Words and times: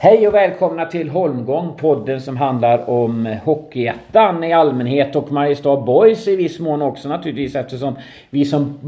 Hej 0.00 0.28
och 0.28 0.34
välkomna 0.34 0.86
till 0.86 1.08
Holmgång, 1.08 1.76
podden 1.76 2.20
som 2.20 2.36
handlar 2.36 2.90
om 2.90 3.36
Hockeyettan 3.44 4.44
i 4.44 4.52
allmänhet 4.52 5.16
och 5.16 5.32
Mariestad 5.32 5.76
Boys 5.76 6.28
i 6.28 6.36
viss 6.36 6.60
mån 6.60 6.82
också 6.82 7.08
naturligtvis 7.08 7.56
eftersom 7.56 7.96
vi 8.30 8.44
som 8.44 8.78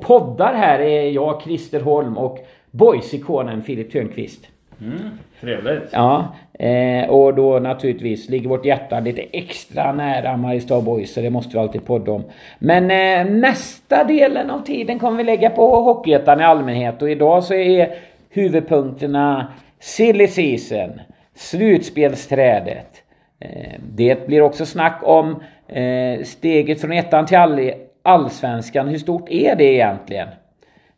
poddar 0.00 0.54
här 0.54 0.78
är 0.78 1.10
jag, 1.10 1.42
Christer 1.42 1.80
Holm 1.80 2.18
och 2.18 2.38
Boys-ikonen 2.70 3.62
Filip 3.62 3.92
Törnqvist. 3.92 4.46
Mm, 4.80 5.10
trevligt. 5.40 5.82
Ja, 5.90 6.34
eh, 6.52 7.10
och 7.10 7.34
då 7.34 7.58
naturligtvis 7.58 8.28
ligger 8.28 8.48
vårt 8.48 8.66
hjärta 8.66 9.00
lite 9.00 9.22
extra 9.22 9.92
nära 9.92 10.36
Mariestad 10.36 10.80
Boys 10.80 11.14
så 11.14 11.20
det 11.20 11.30
måste 11.30 11.56
vi 11.56 11.58
alltid 11.58 11.84
podda 11.84 12.12
om. 12.12 12.24
Men 12.58 12.90
eh, 12.90 13.34
nästa 13.34 14.04
delen 14.04 14.50
av 14.50 14.58
tiden 14.58 14.98
kommer 14.98 15.18
vi 15.18 15.24
lägga 15.24 15.50
på 15.50 15.76
Hockeyettan 15.76 16.40
i 16.40 16.44
allmänhet 16.44 17.02
och 17.02 17.10
idag 17.10 17.44
så 17.44 17.54
är 17.54 17.94
huvudpunkterna 18.30 19.46
Silly 19.86 20.28
Season, 20.28 21.00
slutspelsträdet. 21.34 23.02
Eh, 23.40 23.74
det 23.94 24.26
blir 24.26 24.42
också 24.42 24.66
snack 24.66 25.00
om 25.02 25.42
eh, 25.68 26.22
steget 26.24 26.80
från 26.80 26.92
ettan 26.92 27.26
till 27.26 27.36
all 27.36 27.72
allsvenskan. 28.02 28.88
Hur 28.88 28.98
stort 28.98 29.28
är 29.30 29.56
det 29.56 29.64
egentligen? 29.64 30.28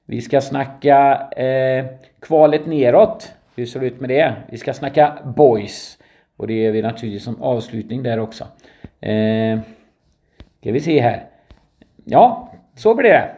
Vi 0.06 0.20
ska 0.20 0.41
snacka 0.41 1.28
eh, 1.37 1.84
kvalet 2.20 2.66
neråt. 2.66 3.33
Hur 3.56 3.66
ser 3.66 3.80
det 3.80 3.87
ut 3.87 4.01
med 4.01 4.11
det? 4.11 4.33
Vi 4.51 4.59
ska 4.59 4.73
snacka 4.73 5.19
boys. 5.36 5.98
Och 6.36 6.47
det 6.47 6.66
är 6.66 6.73
vi 6.73 6.83
naturligtvis 6.83 7.25
som 7.25 7.42
avslutning 7.42 8.02
där 8.02 8.19
också. 8.19 8.45
Eh, 9.00 9.59
ska 10.61 10.73
vi 10.73 10.80
se 10.80 11.00
här. 11.00 11.25
Ja, 12.05 12.52
så 12.77 12.95
blir 12.95 13.11
det. 13.11 13.30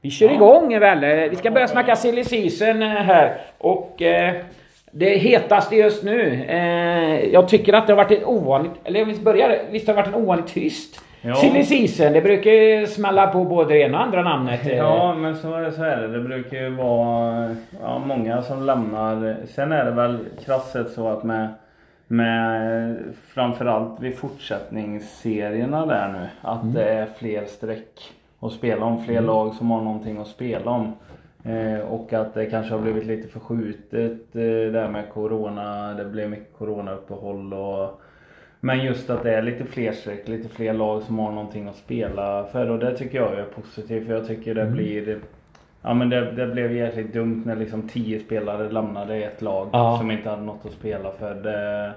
Vi 0.00 0.10
kör 0.10 0.32
igång 0.32 0.78
väl. 0.78 1.30
Vi 1.30 1.36
ska 1.36 1.50
börja 1.50 1.68
snacka 1.68 1.96
silly 1.96 2.24
season 2.24 2.82
här. 2.82 3.40
Och 3.58 4.02
eh, 4.02 4.34
det 4.90 5.18
hetaste 5.18 5.76
just 5.76 6.04
nu. 6.04 6.44
Eh, 6.48 7.24
jag 7.32 7.48
tycker 7.48 7.72
att 7.72 7.86
det 7.86 7.92
har 7.92 8.04
varit 8.04 8.18
ett 8.18 8.26
ovanligt, 8.26 8.72
eller 8.84 9.04
vi 9.04 9.20
börjar, 9.20 9.58
visst 9.70 9.86
har 9.86 9.94
det 9.94 10.02
varit 10.02 10.14
en 10.14 10.22
ovanligt 10.22 10.46
tyst 10.46 11.00
ja. 11.20 11.34
Silly 11.34 11.64
season. 11.64 12.12
Det 12.12 12.20
brukar 12.20 12.50
ju 12.50 12.86
smälla 12.86 13.26
på 13.26 13.44
både 13.44 13.74
det 13.74 13.80
ena 13.80 13.98
och 13.98 14.04
andra 14.04 14.22
namnet. 14.22 14.60
Ja 14.76 15.14
men 15.14 15.36
så, 15.36 15.70
så 15.76 15.82
är 15.82 15.96
det. 15.96 16.08
Det 16.08 16.20
brukar 16.20 16.56
ju 16.56 16.70
vara 16.70 17.56
ja, 17.82 17.98
många 17.98 18.42
som 18.42 18.66
lämnar. 18.66 19.36
Sen 19.54 19.72
är 19.72 19.84
det 19.84 19.90
väl 19.90 20.18
krasst 20.44 20.76
så 20.94 21.08
att 21.08 21.24
med 21.24 21.48
med 22.12 22.96
framförallt 23.26 24.00
vid 24.00 24.18
fortsättningsserierna 24.18 25.86
där 25.86 26.08
nu. 26.08 26.28
Att 26.42 26.62
mm. 26.62 26.74
det 26.74 26.84
är 26.84 27.06
fler 27.18 27.44
streck 27.44 28.12
att 28.40 28.52
spela 28.52 28.84
om. 28.84 29.04
Fler 29.04 29.16
mm. 29.16 29.26
lag 29.26 29.54
som 29.54 29.70
har 29.70 29.80
någonting 29.80 30.18
att 30.18 30.26
spela 30.26 30.70
om. 30.70 30.92
Eh, 31.44 31.80
och 31.80 32.12
att 32.12 32.34
det 32.34 32.46
kanske 32.46 32.74
har 32.74 32.80
blivit 32.80 33.06
lite 33.06 33.28
förskjutet 33.28 34.36
eh, 34.36 34.72
där 34.72 34.88
med 34.88 35.08
Corona. 35.08 35.94
Det 35.94 36.04
blev 36.04 36.30
mycket 36.30 36.58
Corona-uppehåll 36.58 37.54
och 37.54 38.00
men 38.62 38.84
just 38.84 39.10
att 39.10 39.22
det 39.22 39.34
är 39.34 39.42
lite 39.42 39.64
fler 39.64 39.92
streck, 39.92 40.28
lite 40.28 40.48
fler 40.48 40.72
lag 40.72 41.02
som 41.02 41.18
har 41.18 41.32
någonting 41.32 41.68
att 41.68 41.76
spela 41.76 42.44
för 42.44 42.70
och 42.70 42.78
det 42.78 42.96
tycker 42.96 43.18
jag 43.18 43.32
är 43.32 43.44
positivt 43.44 44.06
för 44.06 44.14
jag 44.14 44.26
tycker 44.26 44.54
det 44.54 44.62
mm. 44.62 44.74
blir 44.74 45.20
Ja 45.82 45.94
men 45.94 46.10
det, 46.10 46.32
det 46.32 46.46
blev 46.46 46.72
jäkligt 46.72 47.12
dumt 47.12 47.42
när 47.46 47.56
liksom 47.56 47.88
10 47.88 48.20
spelare 48.20 48.70
lämnade 48.70 49.16
ett 49.16 49.42
lag 49.42 49.68
ja. 49.72 49.98
som 49.98 50.10
inte 50.10 50.30
hade 50.30 50.42
något 50.42 50.66
att 50.66 50.72
spela 50.72 51.12
för. 51.12 51.34
Det, 51.34 51.92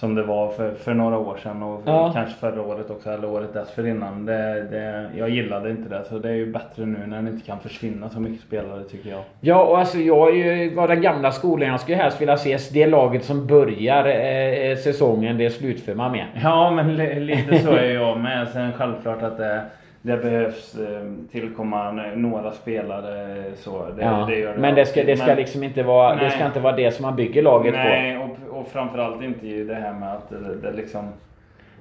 som 0.00 0.14
det 0.14 0.22
var 0.22 0.48
för, 0.48 0.74
för 0.74 0.94
några 0.94 1.18
år 1.18 1.36
sedan 1.42 1.62
och 1.62 1.82
ja. 1.84 2.12
kanske 2.14 2.34
förra 2.34 2.62
året 2.62 2.90
också 2.90 3.10
eller 3.10 3.30
året 3.30 3.54
dessförinnan. 3.54 4.26
Det, 4.26 4.66
det, 4.70 5.10
jag 5.16 5.30
gillade 5.30 5.70
inte 5.70 5.88
det 5.88 6.04
så 6.08 6.18
det 6.18 6.28
är 6.28 6.34
ju 6.34 6.52
bättre 6.52 6.86
nu 6.86 7.06
när 7.06 7.22
det 7.22 7.30
inte 7.30 7.46
kan 7.46 7.60
försvinna 7.60 8.10
så 8.10 8.20
mycket 8.20 8.40
spelare 8.40 8.82
tycker 8.82 9.10
jag. 9.10 9.20
Ja 9.40 9.64
och 9.64 9.78
alltså 9.78 9.98
jag 9.98 10.30
är 10.30 10.34
ju 10.34 10.74
var 10.74 10.88
den 10.88 11.02
gamla 11.02 11.32
skolan. 11.32 11.68
Jag 11.68 11.80
skulle 11.80 11.96
helst 11.96 12.20
vilja 12.20 12.36
se 12.36 12.58
det 12.72 12.86
laget 12.86 13.24
som 13.24 13.46
börjar 13.46 14.06
eh, 14.06 14.76
säsongen, 14.76 15.38
det 15.38 15.50
slutför 15.50 15.94
man 15.94 16.12
med. 16.12 16.26
Ja 16.42 16.70
men 16.70 16.96
lite 17.26 17.58
så 17.58 17.70
är 17.70 17.90
jag 17.94 18.20
med. 18.20 18.48
Sen 18.48 18.72
självklart 18.72 19.22
att 19.22 19.38
det 19.38 19.60
det 20.02 20.16
behövs 20.16 20.74
eh, 20.74 21.02
tillkomma 21.32 21.92
några 22.14 22.52
spelare 22.52 23.42
så. 23.56 23.86
Det, 23.96 24.02
ja, 24.02 24.26
det 24.28 24.38
gör 24.38 24.54
det 24.54 24.60
men 24.60 24.74
det 24.74 24.86
ska, 24.86 25.04
det 25.04 25.16
ska 25.16 25.26
men, 25.26 25.36
liksom 25.36 25.62
inte 25.62 25.82
vara, 25.82 26.14
nej, 26.14 26.24
det 26.24 26.30
ska 26.30 26.46
inte 26.46 26.60
vara 26.60 26.76
det 26.76 26.90
som 26.90 27.02
man 27.02 27.16
bygger 27.16 27.42
laget 27.42 27.74
nej, 27.74 28.18
på. 28.18 28.24
Och, 28.24 28.49
och 28.60 28.68
framförallt 28.68 29.22
inte 29.22 29.46
det 29.46 29.74
här 29.74 29.92
med 29.92 30.14
att 30.14 30.30
det, 30.30 30.54
det 30.62 30.72
liksom 30.72 31.08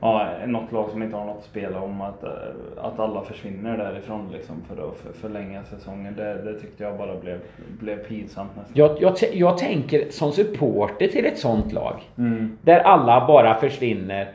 ja, 0.01 0.27
något 0.45 0.71
lag 0.71 0.89
som 0.89 1.03
inte 1.03 1.15
har 1.15 1.25
något 1.25 1.37
att 1.37 1.43
spela 1.43 1.81
om 1.81 2.01
att, 2.01 2.23
eh, 2.23 2.29
att 2.77 2.99
alla 2.99 3.21
försvinner 3.21 3.77
därifrån 3.77 4.29
liksom 4.33 4.55
för 4.67 4.87
att 4.87 4.97
för, 4.97 5.13
förlänga 5.13 5.63
säsongen. 5.63 6.15
Det, 6.15 6.33
det 6.33 6.59
tyckte 6.59 6.83
jag 6.83 6.97
bara 6.97 7.15
blev, 7.15 7.39
blev 7.79 7.97
pinsamt 7.97 8.51
nästan. 8.57 8.73
Jag, 8.75 9.01
jag, 9.01 9.15
jag 9.33 9.57
tänker 9.57 10.09
som 10.09 10.31
supporter 10.31 11.07
till 11.07 11.25
ett 11.25 11.37
sånt 11.37 11.71
lag. 11.73 11.93
Mm. 12.17 12.57
Där 12.61 12.79
alla 12.79 13.27
bara 13.27 13.55
försvinner. 13.55 14.31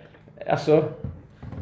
Alltså 0.47 0.85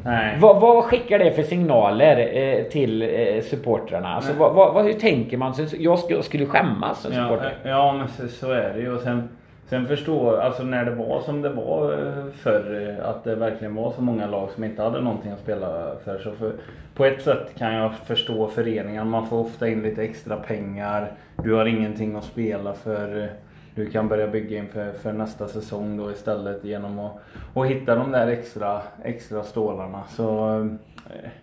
Nej. 0.05 0.37
Vad, 0.41 0.61
vad, 0.61 0.85
skickar 0.85 1.19
det 1.19 1.31
för 1.31 1.43
signaler 1.43 2.37
eh, 2.37 2.65
till 2.65 3.03
eh, 3.03 3.43
supportrarna? 3.43 4.15
Alltså, 4.15 4.33
vad, 4.39 4.55
vad, 4.55 4.85
hur 4.85 4.93
tänker 4.93 5.37
man? 5.37 5.55
Jag, 5.79 5.99
jag 6.09 6.25
skulle 6.25 6.47
skämmas 6.47 7.01
som 7.03 7.13
ja, 7.13 7.23
supporter. 7.23 7.55
Ja, 7.63 7.93
men 7.93 8.09
så, 8.09 8.29
så, 8.29 8.53
är 8.53 8.75
det 8.75 8.81
ju. 8.81 8.95
Och 8.95 9.01
sen, 9.01 9.29
sen 9.73 9.87
förstår, 9.87 10.39
alltså 10.39 10.63
när 10.63 10.85
det 10.85 10.95
var 10.95 11.21
som 11.21 11.43
det 11.43 11.49
var 11.49 11.93
eh, 11.93 12.33
förr, 12.33 12.97
eh, 12.99 13.09
att 13.09 13.25
det 13.25 13.35
verkligen 13.35 13.75
var 13.75 13.93
så 13.93 14.03
många 14.03 14.27
lag 14.27 14.51
som 14.51 14.65
inte 14.65 14.83
hade 14.83 15.01
någonting 15.01 15.33
att 15.33 15.41
spela 15.41 15.95
för. 16.05 16.19
Så 16.19 16.33
för, 16.33 16.53
på 16.95 17.05
ett 17.05 17.23
sätt 17.23 17.55
kan 17.59 17.75
jag 17.75 17.95
förstå 17.95 18.49
föreningen. 18.49 19.09
Man 19.09 19.27
får 19.27 19.39
ofta 19.39 19.69
in 19.69 19.83
lite 19.83 20.03
extra 20.03 20.37
pengar. 20.37 21.13
Du 21.43 21.53
har 21.55 21.67
ingenting 21.67 22.17
att 22.17 22.25
spela 22.25 22.73
för 22.73 23.29
du 23.75 23.91
kan 23.91 24.09
börja 24.09 24.29
bygga 24.29 24.59
inför 24.59 24.93
för 24.93 25.13
nästa 25.13 25.49
säsong 25.49 25.97
då 25.97 26.11
istället 26.11 26.65
genom 26.65 26.99
att, 26.99 27.13
att 27.55 27.67
hitta 27.67 27.95
de 27.95 28.13
där 28.13 28.27
extra, 28.27 28.83
extra 29.05 29.43
stålarna. 29.43 30.03
Så 30.09 30.59
eh, 30.59 30.67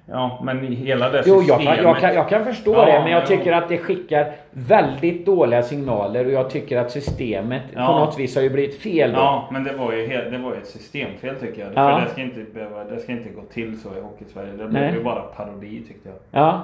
Ja 0.06 0.40
men 0.44 0.62
hela 0.62 1.10
det 1.10 1.24
systemet. 1.24 1.48
Jo 1.48 1.54
jag 1.54 1.76
kan, 1.76 1.84
jag 1.84 1.98
kan, 1.98 2.14
jag 2.14 2.30
kan 2.30 2.46
förstå 2.46 2.74
ja, 2.74 2.86
det 2.86 3.00
men 3.00 3.12
jag 3.12 3.26
tycker 3.26 3.52
att 3.54 3.70
det 3.70 3.78
skickar 3.78 4.32
väldigt 4.52 5.26
dåliga 5.26 5.64
signaler 5.64 6.26
och 6.26 6.32
jag 6.32 6.50
tycker 6.50 6.78
att 6.78 6.92
systemet 6.92 7.62
ja. 7.76 7.88
på 7.88 7.94
något 7.94 8.20
vis 8.20 8.36
har 8.36 8.44
ju 8.44 8.50
blivit 8.50 8.82
fel 8.82 9.12
då. 9.12 9.18
Ja 9.18 9.50
men 9.52 9.64
det 9.64 9.74
var 9.74 9.94
ju, 9.94 10.08
det 10.08 10.38
var 10.38 10.54
ju 10.54 10.62
ett 10.62 10.68
systemfel 10.68 11.36
tycker 11.36 11.62
jag. 11.62 11.72
Ja. 11.76 11.96
För 11.96 12.06
det 12.06 12.12
ska, 12.12 12.22
inte 12.22 12.54
behöva, 12.54 12.84
det 12.84 13.00
ska 13.00 13.12
inte 13.12 13.30
gå 13.30 13.42
till 13.42 13.82
så 13.82 13.90
i 13.98 14.02
Hockeysverige. 14.02 14.52
Det 14.52 14.68
blev 14.68 14.96
ju 14.96 15.04
bara 15.04 15.22
parodi 15.22 15.84
tyckte 15.88 16.10
jag. 16.10 16.44
Ja. 16.44 16.64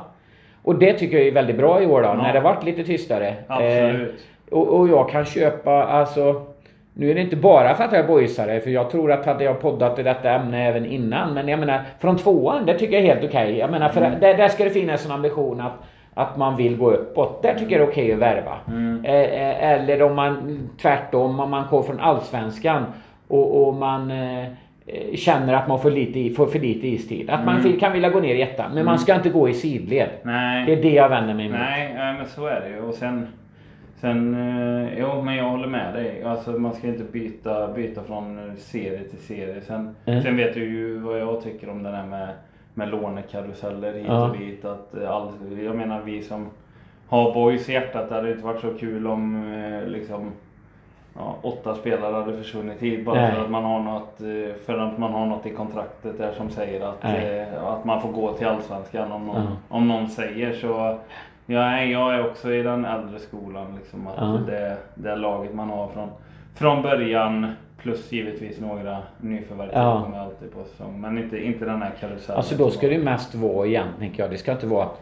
Och 0.61 0.79
det 0.79 0.93
tycker 0.93 1.17
jag 1.17 1.27
är 1.27 1.31
väldigt 1.31 1.57
bra 1.57 1.81
i 1.81 1.85
år 1.85 2.01
då, 2.01 2.13
när 2.13 2.33
det 2.33 2.39
varit 2.39 2.63
lite 2.63 2.83
tystare. 2.83 3.35
Absolut. 3.47 4.09
Eh, 4.47 4.57
och, 4.57 4.79
och 4.79 4.89
jag 4.89 5.09
kan 5.09 5.25
köpa, 5.25 5.83
alltså 5.83 6.54
nu 6.97 7.11
är 7.11 7.15
det 7.15 7.21
inte 7.21 7.35
bara 7.35 7.75
för 7.75 7.83
att 7.83 7.91
jag 7.91 8.03
är 8.03 8.07
boysare, 8.07 8.59
för 8.59 8.69
jag 8.69 8.89
tror 8.89 9.11
att 9.11 9.25
hade 9.25 9.43
jag 9.43 9.61
poddat 9.61 9.99
i 9.99 10.03
detta 10.03 10.31
ämne 10.31 10.67
även 10.67 10.85
innan. 10.85 11.33
Men 11.33 11.47
jag 11.47 11.59
menar, 11.59 11.81
från 11.99 12.17
tvåan, 12.17 12.65
det 12.65 12.79
tycker 12.79 12.93
jag 12.93 13.03
är 13.03 13.07
helt 13.07 13.23
okej. 13.23 13.47
Okay. 13.47 13.57
Jag 13.57 13.71
menar, 13.71 13.89
för 13.89 14.01
mm. 14.01 14.19
där, 14.19 14.37
där 14.37 14.47
ska 14.47 14.63
det 14.63 14.69
finnas 14.69 15.05
en 15.05 15.11
ambition 15.11 15.61
att, 15.61 15.73
att 16.13 16.37
man 16.37 16.57
vill 16.57 16.77
gå 16.77 16.91
uppåt. 16.91 17.43
Där 17.43 17.53
tycker 17.53 17.71
jag 17.71 17.81
det 17.81 17.85
är 17.85 17.91
okej 17.91 18.03
okay 18.03 18.13
att 18.13 18.19
värva. 18.19 18.57
Mm. 18.67 19.05
Eh, 19.05 19.13
eh, 19.13 19.71
eller 19.71 20.01
om 20.01 20.15
man 20.15 20.59
tvärtom, 20.81 21.39
om 21.39 21.49
man 21.49 21.63
går 21.69 21.83
från 21.83 21.99
Allsvenskan 21.99 22.85
och, 23.27 23.67
och 23.67 23.73
man 23.73 24.11
eh, 24.11 24.45
känner 25.15 25.53
att 25.53 25.67
man 25.67 25.79
får, 25.79 25.91
lite, 25.91 26.35
får 26.35 26.47
för 26.47 26.59
lite 26.59 26.87
istid. 26.87 27.29
Att 27.29 27.41
mm. 27.41 27.63
man 27.63 27.79
kan 27.79 27.93
vilja 27.93 28.09
gå 28.09 28.19
ner 28.19 28.35
i 28.35 28.41
ettan. 28.41 28.71
Men 28.73 28.85
man 28.85 28.93
mm. 28.93 28.97
ska 28.97 29.15
inte 29.15 29.29
gå 29.29 29.49
i 29.49 29.53
sidled. 29.53 30.09
Nej. 30.23 30.65
Det 30.65 30.73
är 30.73 30.81
det 30.81 30.93
jag 30.93 31.09
vänder 31.09 31.33
mig 31.33 31.45
emot. 31.45 31.59
Nej, 31.59 31.93
men 32.17 32.25
så 32.25 32.47
är 32.47 32.61
det 32.61 32.69
ju. 32.69 32.81
Och 32.81 32.93
sen... 32.93 33.27
Sen, 33.95 34.35
eh, 34.35 34.99
jo 34.99 35.21
men 35.21 35.35
jag 35.35 35.49
håller 35.49 35.67
med 35.67 35.93
dig. 35.93 36.23
Alltså 36.23 36.51
man 36.51 36.73
ska 36.73 36.87
inte 36.87 37.03
byta, 37.03 37.67
byta 37.67 38.03
från 38.03 38.51
serie 38.57 39.03
till 39.03 39.19
serie. 39.19 39.61
Sen, 39.61 39.95
mm. 40.05 40.23
sen 40.23 40.37
vet 40.37 40.53
du 40.53 40.65
ju 40.65 40.99
vad 40.99 41.19
jag 41.19 41.41
tycker 41.41 41.69
om 41.69 41.83
det 41.83 41.89
här 41.89 42.05
med, 42.05 42.29
med 42.73 42.89
lånekaruseller 42.89 43.93
hit 43.93 44.05
ja. 44.07 44.29
och 44.29 44.37
dit. 44.37 44.65
Att 44.65 44.95
eh, 44.95 45.11
all, 45.11 45.31
jag 45.65 45.75
menar 45.75 46.01
vi 46.01 46.21
som 46.21 46.49
har 47.07 47.33
boys 47.33 47.69
i 47.69 47.73
hjärtat, 47.73 48.09
det 48.09 48.15
hade 48.15 48.31
inte 48.31 48.45
varit 48.45 48.61
så 48.61 48.73
kul 48.73 49.07
om 49.07 49.53
eh, 49.53 49.87
liksom 49.87 50.31
ja, 51.15 51.35
åtta 51.41 51.75
spelare 51.75 52.13
hade 52.15 52.37
försvunnit 52.37 52.81
hit 52.81 53.05
bara 53.05 53.31
för 53.31 53.41
att 53.41 53.49
man 53.49 53.63
har 53.63 53.79
något 53.79 54.17
för 54.65 54.79
att 54.79 54.97
man 54.97 55.13
har 55.13 55.25
något 55.25 55.45
i 55.45 55.49
kontraktet 55.49 56.17
där 56.17 56.31
som 56.31 56.49
säger 56.49 56.85
att, 56.85 57.05
att 57.63 57.85
man 57.85 58.01
får 58.01 58.11
gå 58.11 58.33
till 58.33 58.47
Allsvenskan 58.47 59.11
om 59.11 59.25
någon, 59.25 59.41
mm. 59.41 59.53
om 59.69 59.87
någon 59.87 60.07
säger 60.07 60.53
så 60.53 60.97
Ja, 61.45 61.81
jag 61.81 62.15
är 62.15 62.29
också 62.29 62.53
i 62.53 62.63
den 62.63 62.85
äldre 62.85 63.19
skolan. 63.19 63.75
Liksom, 63.75 64.07
att 64.07 64.15
ja. 64.17 64.39
det, 64.47 64.77
det 64.95 65.15
laget 65.15 65.53
man 65.53 65.69
har 65.69 65.87
från, 65.87 66.09
från 66.53 66.81
början 66.81 67.51
plus 67.77 68.11
givetvis 68.11 68.59
några 68.59 68.97
nyförvärv 69.21 69.69
ja. 69.73 70.01
kommer 70.03 70.19
alltid 70.19 70.53
på 70.53 70.63
säsong. 70.63 71.01
Men 71.01 71.17
inte, 71.17 71.45
inte 71.45 71.65
den 71.65 71.81
här 71.81 71.91
karusellen. 71.99 72.37
Alltså 72.37 72.55
då 72.55 72.69
ska 72.69 72.87
det 72.87 72.97
mest 72.97 73.35
vara 73.35 73.67
igen, 73.67 73.87
tänker 73.99 74.23
jag. 74.23 74.31
Det 74.31 74.37
ska 74.37 74.51
inte 74.51 74.67
vara 74.67 74.85
att 74.85 75.01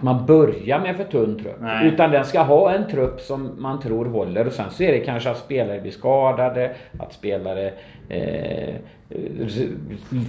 man 0.00 0.26
börjar 0.26 0.78
med 0.78 0.96
för 0.96 1.04
tunn 1.04 1.38
trupp. 1.38 1.56
Nej. 1.60 1.86
Utan 1.88 2.10
den 2.10 2.24
ska 2.24 2.40
ha 2.42 2.72
en 2.72 2.88
trupp 2.88 3.20
som 3.20 3.50
man 3.58 3.80
tror 3.80 4.04
håller 4.06 4.46
och 4.46 4.52
sen 4.52 4.70
så 4.70 4.82
är 4.82 4.92
det 4.92 5.00
kanske 5.00 5.30
att 5.30 5.38
spelare 5.38 5.80
blir 5.80 5.90
skadade, 5.92 6.70
att 6.98 7.12
spelare 7.12 7.70
eh, 8.08 8.74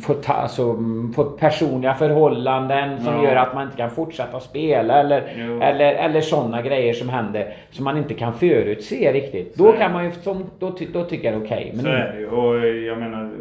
får, 0.06 0.14
ta, 0.14 0.34
alltså, 0.34 0.74
får 1.16 1.38
personliga 1.38 1.94
förhållanden 1.94 3.04
som 3.04 3.14
Ja. 3.14 3.24
gör 3.24 3.36
att 3.36 3.54
man 3.54 3.64
inte 3.64 3.78
kan 3.78 3.90
fortsätta 3.92 4.40
spela 4.40 5.00
eller, 5.00 5.34
Jo. 5.38 5.62
eller, 5.62 5.94
eller 5.94 6.22
sådana 6.22 6.62
grejer 6.62 6.94
som 6.94 7.10
händer 7.10 7.54
som 7.72 7.86
man 7.86 7.98
inte 7.98 8.14
kan 8.14 8.34
förutse 8.34 9.14
riktigt. 9.14 9.58
Så 9.58 9.64
Då 9.64 9.72
kan 9.72 9.92
man 9.94 10.06
ju, 10.06 10.12
som, 10.12 10.44
då, 10.60 10.72
ty, 10.72 10.88
då 10.94 11.04
tycker 11.04 11.32
jag 11.32 11.42
det 11.42 11.46
är 11.46 11.48
okej. 11.48 11.72
Men 11.76 11.84
Så 11.84 11.90
är 11.92 12.12
det 12.14 12.20
ju. 12.20 12.30
Och 12.30 12.68
jag 12.68 12.98
menar, 13.00 13.32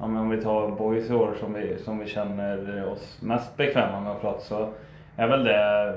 ja, 0.00 0.06
men 0.06 0.16
om 0.22 0.30
vi 0.30 0.42
tar 0.42 0.68
Boys 0.68 1.10
i 1.10 1.14
år 1.14 1.34
som 1.40 1.54
vi, 1.54 1.76
som 1.84 1.98
vi 1.98 2.06
känner 2.06 2.84
oss 2.92 3.18
mest 3.22 3.56
bekväma 3.56 4.00
med 4.00 4.12
att 4.12 4.20
prata 4.20 4.40
så 4.40 4.68
är 5.16 5.26
väl 5.28 5.44
det 5.44 5.94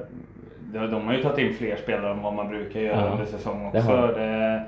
de, 0.87 1.07
har 1.07 1.13
ju 1.13 1.23
tagit 1.23 1.37
in 1.39 1.53
fler 1.53 1.75
spelare 1.75 2.11
än 2.11 2.21
vad 2.21 2.33
man 2.33 2.49
brukar 2.49 2.79
göra 2.79 3.01
Ja, 3.05 3.11
under 3.11 3.25
säsong 3.25 3.65
också. 3.67 4.07
Det, 4.15 4.63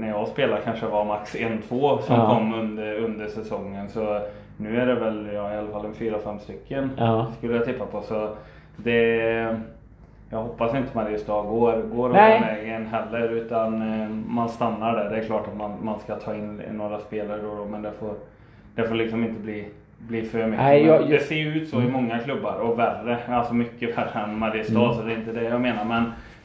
när 0.00 0.08
jag 0.08 0.28
spelade 0.28 0.62
kanske 0.64 0.86
var 0.86 1.04
max 1.04 1.36
en, 1.36 1.62
två 1.62 1.98
som 1.98 2.16
Ja. 2.16 2.34
kom 2.34 2.54
under, 2.54 2.94
under 2.94 3.26
säsongen. 3.26 3.88
Så 3.88 4.20
nu 4.56 4.80
är 4.80 4.86
det 4.86 4.94
väl 4.94 5.28
ja, 5.34 5.54
i 5.54 5.56
alla 5.56 5.70
fall 5.70 5.86
en 5.86 5.94
fyra, 5.94 6.18
fem 6.18 6.38
stycken 6.38 6.90
Ja. 6.98 7.26
skulle 7.38 7.54
jag 7.56 7.64
tippa 7.64 7.86
på. 7.86 8.02
Så 8.02 8.28
det, 8.76 9.16
jag 10.30 10.38
hoppas 10.38 10.74
inte 10.74 10.96
Mariestad 10.96 11.42
går, 11.42 11.82
går 11.82 12.08
den 12.08 12.42
vägen 12.42 12.86
heller 12.86 13.28
utan 13.28 14.00
eh, 14.02 14.08
man 14.08 14.48
stannar 14.48 14.96
där. 14.96 15.10
Det 15.10 15.16
är 15.16 15.24
klart 15.24 15.48
att 15.48 15.56
man, 15.56 15.72
man 15.82 15.98
ska 15.98 16.14
ta 16.14 16.34
in 16.34 16.62
några 16.72 16.98
spelare 16.98 17.42
då, 17.42 17.54
då 17.54 17.64
men 17.64 17.82
det 17.82 17.92
får, 17.92 18.14
det 18.74 18.88
får 18.88 18.94
liksom 18.94 19.24
inte 19.24 19.40
bli, 19.40 19.68
bli 19.98 20.22
för 20.22 20.46
mycket. 20.46 20.60
Nej, 20.64 20.86
jag- 20.86 21.02
jag- 21.02 21.10
Det 21.10 21.18
ser 21.20 21.34
ju 21.36 21.48
ut 21.54 21.68
så 21.68 21.80
i 21.82 21.88
många 21.88 22.18
klubbar 22.18 22.54
och 22.60 22.78
värre. 22.78 23.18
Alltså 23.28 23.54
mycket 23.54 23.98
värre 23.98 24.20
än 24.24 24.38
Mariestad 24.38 24.78
Mm. 24.84 24.94
så 24.94 25.02
det 25.02 25.12
är 25.12 25.16
inte 25.16 25.32
det 25.32 25.42
jag 25.44 25.60
menar. 25.60 25.84
Men 25.84 26.04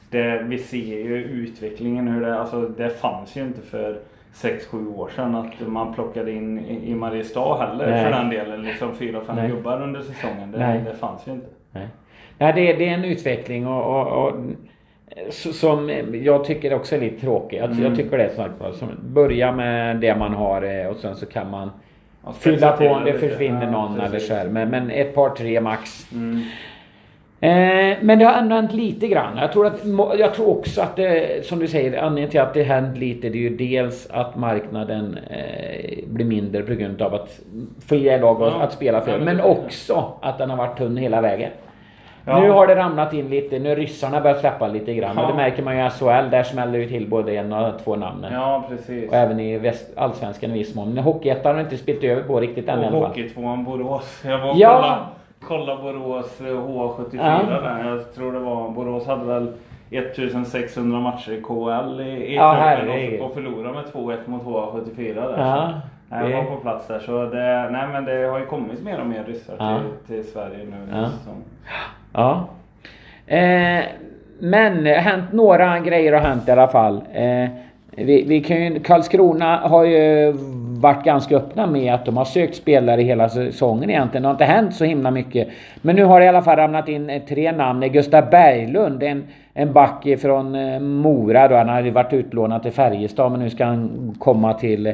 det, 0.10 0.44
vi 0.48 0.58
ser 0.58 0.78
ju 1.00 1.24
utvecklingen 1.24 2.08
hur 2.08 2.22
det, 2.22 2.40
alltså 2.40 2.62
det 2.62 2.90
fanns 2.90 3.36
ju 3.38 3.42
inte 3.42 3.62
för 3.62 3.98
6-7 4.34 4.96
år 4.96 5.10
sedan 5.16 5.36
att 5.36 5.68
man 5.68 5.94
plockade 5.94 6.32
in 6.32 6.60
i 6.60 6.90
i 6.92 6.96
Mariestad 6.96 7.58
heller 7.60 7.90
Nej. 7.90 8.04
för 8.04 8.12
den 8.12 8.30
delen. 8.30 8.64
Liksom 8.64 8.90
4-5 8.96 9.36
Nej. 9.36 9.50
gubbar 9.50 9.82
under 9.82 10.02
säsongen. 10.02 10.52
Det, 10.52 10.58
Nej. 10.60 10.82
det 10.86 10.94
fanns 10.96 11.28
ju 11.28 11.32
inte. 11.32 11.48
Nej, 11.72 11.88
Nej 12.38 12.54
det, 12.54 12.74
det 12.74 12.90
är 12.90 12.94
en 12.94 13.06
utveckling 13.06 13.68
och, 13.68 14.00
och, 14.00 14.28
och 14.28 14.34
som 15.32 15.92
jag 16.14 16.46
tycker 16.46 16.74
också 16.74 16.96
är 16.96 17.00
lite 17.00 17.22
tråkig. 17.22 17.60
Alltså 17.60 17.80
Mm. 17.80 17.92
Jag 17.92 17.98
tycker 18.04 18.18
det 18.18 18.24
är 18.24 18.50
var, 18.60 18.72
som 18.72 18.88
Börja 19.04 19.52
med 19.52 19.98
det 19.98 20.16
man 20.16 20.34
har 20.34 20.62
eh, 20.62 20.88
och 20.88 20.96
sen 20.98 21.16
så 21.16 21.26
kan 21.26 21.50
man 21.50 21.70
fylla 22.40 22.72
på 22.72 22.86
om 22.88 23.06
det 23.06 23.14
försvinner 23.14 23.72
någon 23.72 24.00
eller 24.00 24.20
så 24.20 24.34
här. 24.34 24.48
Men, 24.48 24.70
men 24.70 24.92
ett 24.92 25.16
par, 25.16 25.30
tre 25.30 25.62
max. 25.62 26.08
Mm. 26.12 26.42
Eh, 27.40 27.98
men 28.02 28.20
det 28.20 28.26
har 28.26 28.34
ändå 28.34 28.56
hänt 28.56 28.74
lite 28.74 29.08
grann. 29.08 29.38
Jag 29.38 29.52
tror, 29.52 29.68
att, 29.68 29.82
jag 30.20 30.34
tror 30.34 30.50
också 30.50 30.82
att 30.82 30.96
det, 30.96 31.46
som 31.46 31.60
du 31.60 31.68
säger, 31.68 31.98
anledningen 32.02 32.30
till 32.30 32.40
att 32.40 32.54
det 32.54 32.64
hänt 32.64 32.98
lite 32.98 33.30
det 33.30 33.38
är 33.38 33.50
ju 33.50 33.58
dels 33.58 34.08
att 34.12 34.36
marknaden 34.36 35.18
eh, 35.30 36.00
blir 36.08 36.26
mindre 36.26 36.62
på 36.62 36.74
grund 36.74 37.02
av 37.02 37.14
att 37.14 37.40
fler 37.88 38.20
lag 38.20 38.38
Ja. 38.42 38.62
att 38.62 38.74
spela 38.74 39.02
för. 39.02 39.12
Ja, 39.12 39.18
men 39.18 39.38
Men 39.38 39.46
också 39.46 40.14
att 40.22 40.38
den 40.38 40.50
har 40.50 40.58
varit 40.58 40.78
tunn 40.78 40.98
hela 40.98 41.22
vägen. 41.22 41.52
Ja. 42.26 42.40
Nu 42.40 42.50
har 42.50 42.68
det 42.68 42.76
ramlat 42.76 43.14
in 43.14 43.30
lite, 43.30 43.60
nu 43.60 43.70
har 43.70 43.76
ryssarna 43.76 44.22
börjat 44.22 44.40
släppa 44.40 44.68
lite 44.68 44.94
grann. 44.94 45.18
Och 45.18 45.24
Ja. 45.24 45.28
det 45.28 45.34
märker 45.34 45.64
man 45.64 45.78
ju 45.78 45.86
i 45.86 45.90
SHL, 45.90 46.30
där 46.32 46.44
smäller 46.44 46.80
det 46.80 46.88
till 46.88 47.10
både 47.10 47.32
en 47.36 47.54
och 47.54 47.80
två 47.84 47.96
namnen. 47.96 48.34
Ja 48.34 48.64
precis. 48.70 49.10
Och 49.10 49.16
även 49.16 49.40
i 49.40 49.58
väst, 49.58 49.98
Allsvenskan 49.98 50.50
i 50.52 50.54
viss 50.54 50.76
mån. 50.76 50.94
Men 50.94 51.04
Hockeyettan 51.04 51.56
har 51.56 51.62
inte 51.62 51.78
spilt 51.78 52.04
över 52.04 52.24
på 52.24 52.40
riktigt 52.40 52.70
än 52.70 52.80
i 52.80 52.82
Och 52.82 52.88
alla 52.88 53.00
fall. 53.00 53.08
Hockeytvåan 53.08 53.64
Borås. 53.64 54.24
Jag 54.26 54.38
var 54.40 54.50
och 54.50 54.58
Ja. 54.58 55.00
kolla, 55.48 55.70
kolla 55.76 55.82
Borås 55.84 56.42
eh, 56.42 56.46
H74 56.46 57.42
Ja. 57.52 57.60
där. 57.62 57.90
Jag 57.90 58.14
tror 58.16 58.32
det 58.34 58.40
var 58.40 58.70
Borås 58.70 59.08
hade 59.08 59.26
väl 59.26 59.54
1600 59.92 61.00
matcher 61.00 61.32
i 61.32 61.42
KL 61.42 62.02
i, 62.02 62.04
i 62.04 62.36
Ja, 62.36 62.78
och, 63.22 63.26
och 63.26 63.34
förlorade 63.34 63.74
med 63.74 63.84
2-1 63.94 64.18
mot 64.26 64.44
H74 64.44 65.14
där. 65.16 65.36
Ja, 65.38 65.72
Så, 65.72 65.74
jag 66.22 66.30
det- 66.30 66.36
var 66.36 66.44
på 66.44 66.56
plats 66.62 66.88
där. 66.88 67.00
Så 67.00 67.26
det, 67.26 67.70
nej, 67.72 67.88
men 67.94 68.06
det 68.06 68.28
har 68.28 68.40
ju 68.40 68.46
kommit 68.46 68.84
mer 68.84 69.00
och 69.00 69.08
mer 69.08 69.24
ryssar 69.28 69.56
Ja. 69.60 69.80
till, 70.08 70.16
till 70.16 70.32
Sverige 70.32 70.58
nu 70.66 70.78
Ja. 70.98 71.10
säsong. 71.10 71.42
Ja. 72.14 72.48
Eh, 73.28 73.84
men 74.40 74.86
hänt 74.86 75.32
några 75.34 75.80
grejer 75.80 76.14
har 76.14 76.20
hänt 76.20 76.48
i 76.48 76.52
alla 76.52 76.68
fall. 76.68 77.02
Eh, 77.14 77.50
vi, 77.96 78.24
vi 78.28 78.42
kan 78.42 78.58
ju, 78.64 78.80
Karlskrona 78.80 79.58
har 79.58 79.84
ju 79.84 80.32
varit 80.82 81.04
ganska 81.06 81.36
öppna 81.36 81.68
med 81.68 81.94
att 81.94 82.06
de 82.06 82.18
har 82.18 82.26
sökt 82.26 82.56
spelare 82.56 83.02
hela 83.02 83.30
säsongen 83.30 83.90
egentligen. 83.90 84.22
Det 84.24 84.28
har 84.28 84.34
inte 84.34 84.46
hänt 84.46 84.76
så 84.76 84.86
himla 84.86 85.12
mycket. 85.12 85.48
Men 85.82 85.96
nu 85.96 86.04
har 86.04 86.20
det 86.20 86.26
i 86.26 86.30
alla 86.30 86.42
fall 86.42 86.56
ramlat 86.58 86.90
in 86.90 87.10
eh, 87.10 87.22
tre 87.22 87.52
namn. 87.52 87.82
Gustav 87.92 88.30
Berglund, 88.30 89.04
en, 89.04 89.24
en 89.54 89.74
back 89.74 90.08
från 90.22 90.56
eh, 90.56 90.80
Mora 90.80 91.48
då. 91.48 91.56
Han 91.56 91.70
hade 91.70 91.92
varit 91.92 92.14
utlånad 92.14 92.62
till 92.64 92.72
Färjestad 92.72 93.32
men 93.32 93.40
nu 93.40 93.50
ska 93.50 93.66
han 93.66 94.16
komma 94.20 94.54
till 94.54 94.94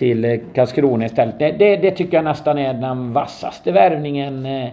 till 0.00 0.24
eh, 0.24 0.40
Karlskrona 0.54 1.04
istället. 1.04 1.38
Det, 1.38 1.52
det, 1.52 1.76
det 1.76 1.90
tycker 1.90 2.16
jag 2.16 2.24
nästan 2.24 2.58
är 2.58 2.74
den 2.74 3.12
vassaste 3.12 3.72
värvningen 3.72 4.46
eh, 4.46 4.68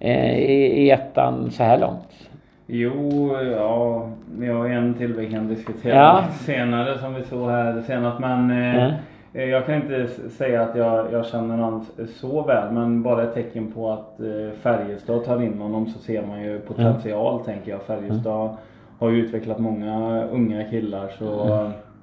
eh, 0.00 0.38
i, 0.38 0.82
i 0.84 0.90
ettan 0.90 1.50
så 1.50 1.62
här 1.64 1.78
långt. 1.78 2.28
Jo, 2.66 3.30
ja, 3.56 4.08
vi 4.38 4.48
har 4.48 4.66
en 4.68 4.94
till 4.94 5.14
vi 5.14 5.30
kan 5.30 5.48
diskutera 5.48 5.94
Ja. 5.94 6.24
senare 6.30 6.98
som 6.98 7.14
vi 7.14 7.22
såg 7.24 7.50
här 7.50 7.82
senast. 7.86 8.18
Men 8.20 8.50
eh, 8.50 8.86
eh, 9.34 9.44
jag 9.44 9.66
kan 9.66 9.74
inte 9.74 10.06
säga 10.30 10.62
att 10.62 10.76
jag, 10.76 11.06
jag 11.12 11.26
känner 11.26 11.56
honom 11.56 11.86
så 12.20 12.42
väl. 12.42 12.72
Men 12.72 13.02
bara 13.02 13.22
ett 13.22 13.34
tecken 13.34 13.72
på 13.72 13.90
att 13.92 14.20
eh, 14.20 14.58
Färjestad 14.62 15.24
tar 15.24 15.42
in 15.42 15.58
honom 15.58 15.86
så 15.86 15.98
ser 15.98 16.22
man 16.26 16.42
ju 16.42 16.58
potential 16.58 17.40
tänker 17.44 17.70
jag. 17.70 17.82
Färjestad 17.82 18.56
har 18.98 19.10
ju 19.10 19.16
utvecklat 19.16 19.58
många 19.58 20.24
unga 20.32 20.64
killar 20.64 21.08
så 21.18 21.24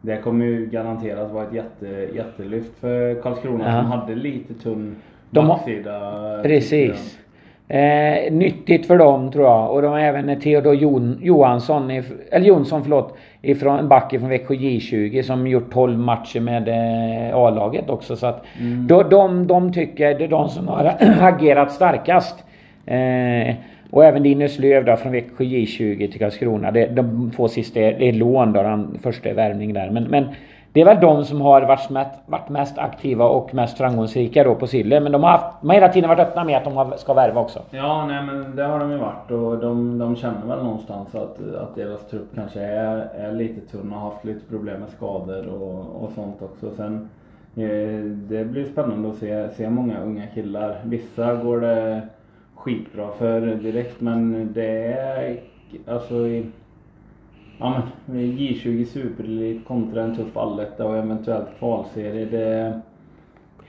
det 0.05 0.17
kommer 0.17 0.45
ju 0.45 0.65
garanterat 0.65 1.31
vara 1.31 1.43
ett 1.43 1.53
jätte, 1.53 1.85
jättelyft 2.15 2.79
för 2.79 3.21
Karlskrona 3.21 3.65
Ja. 3.67 3.81
som 3.81 3.91
hade 3.91 4.15
lite 4.15 4.53
tunn 4.53 4.95
De 5.29 5.39
har- 5.49 5.55
backsida. 5.57 5.99
tycker 6.37 6.43
Precis. 6.43 7.19
Eh, 7.67 8.33
nyttigt 8.33 8.85
för 8.87 8.97
dem 8.97 9.31
tror 9.31 9.45
jag. 9.45 9.71
Och 9.71 9.81
de 9.81 9.87
har 9.91 9.99
även 9.99 10.39
Theodor 10.41 10.75
Jon, 10.75 11.19
Johansson, 11.21 11.89
eller 12.31 12.45
Jonsson 12.47 12.83
förlåt, 12.83 13.17
ifrån 13.41 13.79
en 13.79 13.87
back 13.87 14.09
från 14.19 14.29
Växjö 14.29 14.53
J20 14.53 15.21
som 15.21 15.47
gjort 15.47 15.73
12 15.73 15.99
matcher 15.99 16.39
med 16.39 16.67
eh, 16.67 17.35
A-laget 17.37 17.89
också. 17.89 18.15
Så 18.15 18.27
att 18.27 18.43
Mm. 18.61 18.87
de, 18.87 19.03
de, 19.09 19.47
de 19.47 19.73
tycker 19.73 20.17
det 20.17 20.23
är 20.23 20.27
de 20.27 20.49
som 20.49 20.67
har 20.67 20.93
agerat 21.21 21.71
starkast. 21.71 22.43
Eh, 22.85 23.55
och 23.93 24.05
även 24.05 24.23
Linus 24.23 24.59
Löv 24.59 24.85
då 24.85 24.95
från 24.95 25.11
Växjö 25.11 25.43
J20 25.43 26.11
till 26.11 26.19
Karlskrona. 26.19 26.71
Det, 26.71 26.85
de 26.85 27.31
två 27.35 27.47
sista 27.47 27.79
är, 27.79 27.99
det 27.99 28.09
är 28.09 28.13
lån 28.13 28.53
då, 28.53 28.63
den 28.63 28.99
första 29.03 29.29
är 29.29 29.33
värvning 29.33 29.73
där. 29.73 29.89
Men, 29.89 30.03
men 30.03 30.25
det 30.71 30.81
är 30.81 30.85
väl 30.85 30.99
de 31.01 31.25
som 31.25 31.41
har 31.41 31.61
varit 31.61 31.89
mest, 31.89 32.11
varit 32.25 32.49
mest 32.49 32.77
aktiva 32.77 33.25
och 33.25 33.53
mest 33.53 33.77
framgångsrika 33.77 34.43
då 34.43 34.55
på 34.55 34.67
Sille. 34.67 34.99
Men 34.99 35.11
de 35.11 35.23
har, 35.23 35.29
haft, 35.29 35.61
de 35.61 35.67
har 35.67 35.73
hela 35.73 35.89
tiden 35.89 36.09
varit 36.09 36.19
öppna 36.19 36.43
med 36.43 36.57
att 36.57 36.63
de 36.63 36.73
har, 36.73 36.97
ska 36.97 37.13
värva 37.13 37.41
också. 37.41 37.59
Ja, 37.71 38.05
nej 38.05 38.23
men 38.23 38.55
det 38.55 38.63
har 38.63 38.79
de 38.79 38.91
ju 38.91 38.97
varit 38.97 39.31
och 39.31 39.57
de, 39.57 39.97
de 39.97 40.15
känner 40.15 40.47
väl 40.47 40.63
någonstans 40.63 41.15
att, 41.15 41.55
att 41.55 41.75
deras 41.75 42.07
trupp 42.07 42.35
kanske 42.35 42.59
är, 42.59 43.09
är 43.17 43.31
lite 43.31 43.61
tunn 43.61 43.93
och 43.93 43.99
har 43.99 44.09
haft 44.09 44.25
lite 44.25 44.45
problem 44.49 44.79
med 44.79 44.89
skador 44.89 45.47
och, 45.47 46.03
och 46.03 46.11
sånt 46.11 46.41
också. 46.41 46.75
Sen, 46.75 47.09
eh, 47.55 48.03
det 48.05 48.45
blir 48.45 48.65
spännande 48.65 49.09
att 49.09 49.15
se, 49.15 49.49
se 49.49 49.69
många 49.69 49.99
unga 49.99 50.27
killar. 50.33 50.75
Vissa 50.83 51.35
går 51.35 51.61
det 51.61 52.01
skitbra 52.63 53.07
för 53.17 53.41
direkt 53.41 54.01
men 54.01 54.49
det 54.53 54.83
är 54.93 55.39
alltså 55.87 56.27
i, 56.27 56.45
Ja 57.59 57.81
men 58.05 58.21
J20 58.21 58.85
Superelit 58.85 59.65
kontra 59.67 60.03
en 60.03 60.15
tuff 60.15 60.37
alletta 60.37 60.85
och 60.85 60.97
eventuellt 60.97 61.47
kvalserie. 61.59 62.25
Det, 62.25 62.81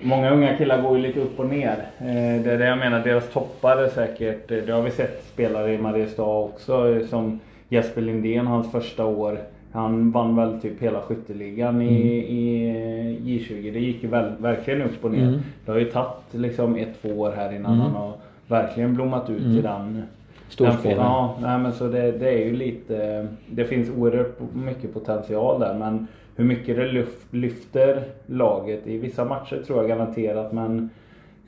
Många 0.02 0.30
unga 0.30 0.56
killar 0.56 0.82
går 0.82 0.96
ju 0.96 1.02
lite 1.02 1.20
upp 1.20 1.40
och 1.40 1.46
ner. 1.46 1.86
Eh, 1.98 2.42
Det 2.44 2.52
är 2.52 2.58
det 2.58 2.66
jag 2.66 2.78
menar, 2.78 3.00
deras 3.00 3.32
toppar 3.32 3.76
är 3.76 3.88
säkert, 3.88 4.48
det 4.48 4.70
har 4.72 4.82
vi 4.82 4.90
sett 4.90 5.24
spelare 5.24 5.74
i 5.74 5.78
Mariestad 5.78 6.22
också 6.44 7.00
som 7.10 7.40
Jesper 7.68 8.00
Lindén, 8.00 8.46
hans 8.46 8.72
första 8.72 9.06
år. 9.06 9.38
Han 9.72 10.10
vann 10.10 10.36
väl 10.36 10.60
typ 10.60 10.82
hela 10.82 11.00
skytteligan 11.00 11.82
i, 11.82 11.94
i 12.14 12.68
eh, 12.68 13.26
J20. 13.26 13.72
Det 13.72 13.78
gick 13.80 14.02
ju 14.02 14.08
väl, 14.08 14.32
verkligen 14.38 14.82
upp 14.82 15.04
och 15.04 15.10
ner. 15.10 15.28
Mm. 15.28 15.40
Det 15.64 15.72
har 15.72 15.78
ju 15.78 15.90
tagit 15.90 16.16
liksom 16.30 16.76
ett, 16.76 17.02
två 17.02 17.08
år 17.08 17.32
här 17.36 17.52
innan 17.56 17.78
han 17.80 17.90
har 17.92 18.12
verkligen 18.48 18.94
blommat 18.94 19.30
ut 19.30 19.38
Mm. 19.40 19.52
till 19.54 19.62
den 19.62 20.02
Storspelare. 20.48 20.96
Ja, 20.98 21.36
nej, 21.40 21.58
men 21.58 21.72
så 21.72 21.86
det, 21.88 22.12
det 22.12 22.28
är 22.28 22.44
ju 22.44 22.56
lite... 22.56 23.26
Det 23.50 23.64
finns 23.64 23.90
oerhört 23.96 24.38
mycket 24.54 24.94
potential 24.94 25.60
där 25.60 25.74
men 25.74 26.06
hur 26.36 26.44
mycket 26.44 26.76
det 26.76 26.86
lyf, 26.86 27.08
lyfter 27.30 28.02
laget 28.26 28.86
i 28.86 28.98
vissa 28.98 29.24
matcher 29.24 29.62
tror 29.66 29.78
jag 29.78 29.88
garanterat 29.88 30.52
men 30.52 30.90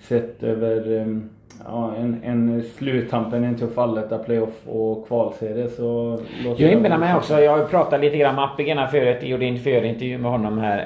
sett 0.00 0.42
över 0.42 0.92
um, 1.00 1.28
ja, 1.64 1.92
en, 1.98 2.20
en 2.24 2.62
sluttampen 2.62 3.44
i 3.44 3.46
en 3.46 3.56
tuff 3.56 3.78
alletta, 3.78 4.18
playoff 4.18 4.66
och 4.68 5.06
kvalserie 5.08 5.68
så... 5.68 6.18
Jag 6.56 6.72
inbillar 6.72 6.98
mig 6.98 7.14
också, 7.16 7.40
jag 7.40 7.58
har 7.58 7.64
pratat 7.64 8.00
lite 8.00 8.16
grann 8.16 8.34
med 8.34 8.44
Appelgren 8.44 8.78
här 8.78 8.86
förut, 8.86 9.16
jag 9.20 9.30
gjorde 9.30 9.44
en 9.44 9.58
förintervju 9.58 10.18
med 10.18 10.30
honom 10.30 10.58
här. 10.58 10.78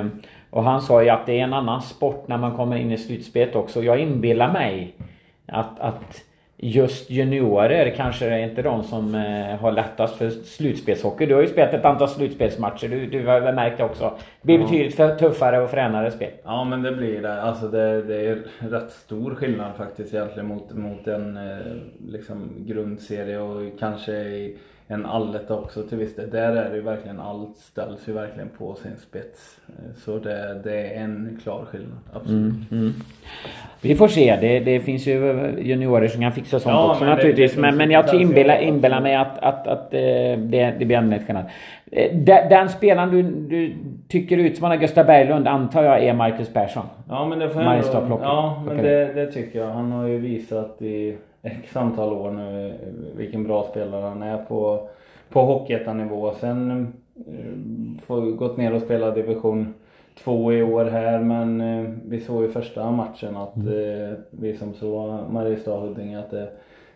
Eh, 0.00 0.06
och 0.50 0.62
han 0.62 0.80
sa 0.80 1.02
ju 1.02 1.08
att 1.08 1.26
det 1.26 1.40
är 1.40 1.44
en 1.44 1.52
annan 1.52 1.82
sport 1.82 2.28
när 2.28 2.38
man 2.38 2.56
kommer 2.56 2.76
in 2.76 2.92
i 2.92 2.98
slutspelet 2.98 3.56
också. 3.56 3.82
Jag 3.82 3.98
inbillar 4.00 4.52
mig 4.52 4.94
att, 5.48 5.80
att 5.80 6.24
just 6.60 7.10
juniorer 7.10 7.94
kanske 7.96 8.26
är 8.26 8.38
inte 8.38 8.62
de 8.62 8.82
som 8.82 9.14
eh, 9.14 9.60
har 9.60 9.72
lättast 9.72 10.16
för 10.16 10.30
slutspelshockey. 10.30 11.26
Du 11.26 11.34
har 11.34 11.42
ju 11.42 11.48
spelat 11.48 11.74
ett 11.74 11.84
antal 11.84 12.08
slutspelsmatcher. 12.08 12.88
Du, 12.88 13.06
du 13.06 13.26
har 13.26 13.40
väl 13.40 13.54
märkt 13.54 13.78
det 13.78 13.84
också. 13.84 14.18
Det 14.40 14.46
blir 14.46 14.58
betydligt 14.58 14.94
för 14.94 15.16
tuffare 15.16 15.60
och 15.60 15.70
fränare 15.70 16.10
spel. 16.10 16.30
Ja 16.44 16.64
men 16.64 16.82
det 16.82 16.92
blir 16.92 17.22
det. 17.22 17.42
Alltså 17.42 17.68
det, 17.68 18.02
det 18.02 18.26
är 18.26 18.42
rätt 18.58 18.90
stor 18.90 19.34
skillnad 19.34 19.76
faktiskt 19.76 20.14
egentligen 20.14 20.48
mot, 20.48 20.72
mot 20.72 21.06
en 21.06 21.36
eh, 21.36 21.58
liksom 22.08 22.52
grundserie 22.58 23.38
och 23.38 23.78
kanske 23.78 24.12
i 24.12 24.56
en 24.90 25.06
alletta 25.06 25.54
också 25.54 25.82
till 25.82 25.98
viss 25.98 26.16
del. 26.16 26.30
Där 26.30 26.56
är 26.56 26.70
det 26.70 26.76
ju 26.76 26.82
verkligen, 26.82 27.20
allt 27.20 27.56
ställs 27.56 28.08
ju 28.08 28.12
verkligen 28.12 28.48
på 28.58 28.74
sin 28.74 28.96
spets. 28.96 29.58
Eh, 29.68 29.94
så 29.96 30.18
det, 30.18 30.60
det 30.64 30.80
är 30.80 31.04
en 31.04 31.40
klar 31.42 31.64
skillnad, 31.70 31.98
absolut. 32.12 32.52
Mm, 32.54 32.64
mm. 32.70 32.92
Vi 33.80 33.94
får 33.94 34.08
se. 34.08 34.36
Det, 34.40 34.60
det 34.60 34.80
finns 34.80 35.06
ju 35.06 35.14
juniorer 35.58 36.08
som 36.08 36.20
kan 36.20 36.32
fixa 36.32 36.60
sånt 36.60 36.72
Ja, 36.72 36.90
också 36.90 37.04
men 37.04 37.14
naturligtvis. 37.14 37.54
det 37.54 37.60
men, 37.60 37.76
men 37.76 37.90
jag 37.90 38.14
inbillar, 38.14 38.58
inbillar 38.60 39.00
mig 39.00 39.14
att, 39.14 39.38
att, 39.38 39.66
att 39.66 39.94
eh, 39.94 40.00
det, 40.38 40.74
det 40.78 40.84
blir 40.84 41.12
ett 41.12 41.26
skillnad. 41.26 41.44
Eh, 41.92 42.14
Den, 42.14 42.48
den 42.48 42.68
spelaren 42.68 43.10
du, 43.10 43.22
du 43.22 43.74
tycker 44.08 44.36
utmanar 44.38 44.76
Gösta 44.76 45.04
Berglund 45.04 45.48
antar 45.48 45.82
jag 45.82 46.02
är 46.04 46.14
Marcus 46.14 46.48
Persson. 46.48 46.84
Ja 47.08 47.26
men 47.26 47.38
det 47.38 47.48
får 47.48 47.62
jag 47.62 47.74
ändå, 47.74 48.18
Ja 48.22 48.62
men 48.66 48.76
det, 48.76 49.12
det 49.14 49.26
tycker 49.32 49.58
jag. 49.58 49.66
Han 49.66 49.92
har 49.92 50.06
ju 50.06 50.18
visat 50.18 50.82
i 50.82 51.16
x 51.42 51.76
antal 51.76 52.12
år 52.12 52.30
nu 52.30 52.74
vilken 53.16 53.44
bra 53.44 53.66
spelare 53.70 54.02
han 54.02 54.22
är 54.22 54.36
på, 54.36 54.88
på 55.28 55.40
Hockeyettan-nivå. 55.40 56.32
Sen 56.40 56.92
eh, 57.16 58.04
får 58.06 58.20
vi 58.20 58.32
gått 58.32 58.56
ner 58.56 58.74
och 58.74 58.82
spela 58.82 59.10
division 59.10 59.74
2 60.24 60.52
i 60.52 60.62
år 60.62 60.84
här 60.84 61.18
men 61.18 61.60
eh, 61.60 61.90
vi 62.04 62.20
såg 62.20 62.44
i 62.44 62.48
första 62.48 62.90
matchen 62.90 63.36
att 63.36 63.56
eh, 63.56 64.18
vi 64.30 64.56
som 64.56 64.74
såg 64.74 65.30
Mariestad 65.30 65.76
Huddinge 65.76 66.18
att 66.18 66.30
det, 66.30 66.48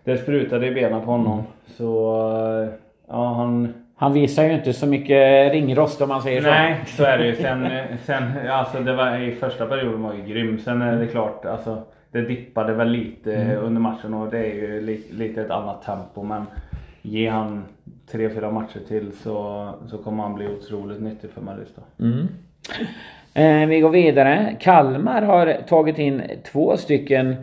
det 0.04 0.18
sprutade 0.18 0.66
i 0.66 0.74
benen 0.74 1.00
på 1.00 1.10
honom. 1.10 1.42
Så 1.66 2.16
eh, 2.62 2.68
ja 3.08 3.32
han 3.34 3.74
Han 3.96 4.12
visar 4.12 4.44
ju 4.44 4.52
inte 4.52 4.72
så 4.72 4.86
mycket 4.86 5.52
ringrost 5.52 6.02
om 6.02 6.08
man 6.08 6.22
säger 6.22 6.42
så. 6.42 6.48
Nej, 6.48 6.80
så 6.86 7.04
är 7.04 7.18
det 7.18 7.26
ju. 7.26 7.36
Sen, 7.36 7.68
sen 8.04 8.22
alltså 8.50 8.78
det 8.78 8.96
var 8.96 9.18
i 9.18 9.32
första 9.32 9.66
perioden 9.66 10.02
var 10.02 10.14
ju 10.14 10.22
grym. 10.22 10.58
Sen 10.58 10.82
är 10.82 10.96
det 10.96 11.06
klart, 11.06 11.44
alltså 11.44 11.82
det 12.12 12.22
dippade 12.22 12.72
väl 12.72 12.88
lite 12.88 13.56
under 13.56 13.80
matchen 13.80 14.14
och 14.14 14.30
det 14.30 14.38
är 14.38 14.54
ju 14.54 14.80
li, 14.80 15.00
lite 15.10 15.40
ett 15.42 15.50
annat 15.50 15.82
tempo. 15.82 16.22
Men 16.22 16.46
ge 17.02 17.28
han 17.28 17.64
tre, 18.12 18.30
fyra 18.30 18.50
matcher 18.50 18.80
till 18.88 19.12
så, 19.12 19.68
så 19.86 19.98
kommer 19.98 20.22
han 20.22 20.34
bli 20.34 20.46
otroligt 20.48 21.00
nyttig 21.02 21.30
för 21.30 21.40
Mariestad. 21.40 21.82
Mm. 22.00 22.28
Eh, 23.34 23.68
vi 23.68 23.80
går 23.80 23.90
vidare. 23.90 24.56
Kalmar 24.60 25.22
har 25.22 25.56
tagit 25.68 25.98
in 25.98 26.22
två 26.52 26.76
stycken 26.76 27.36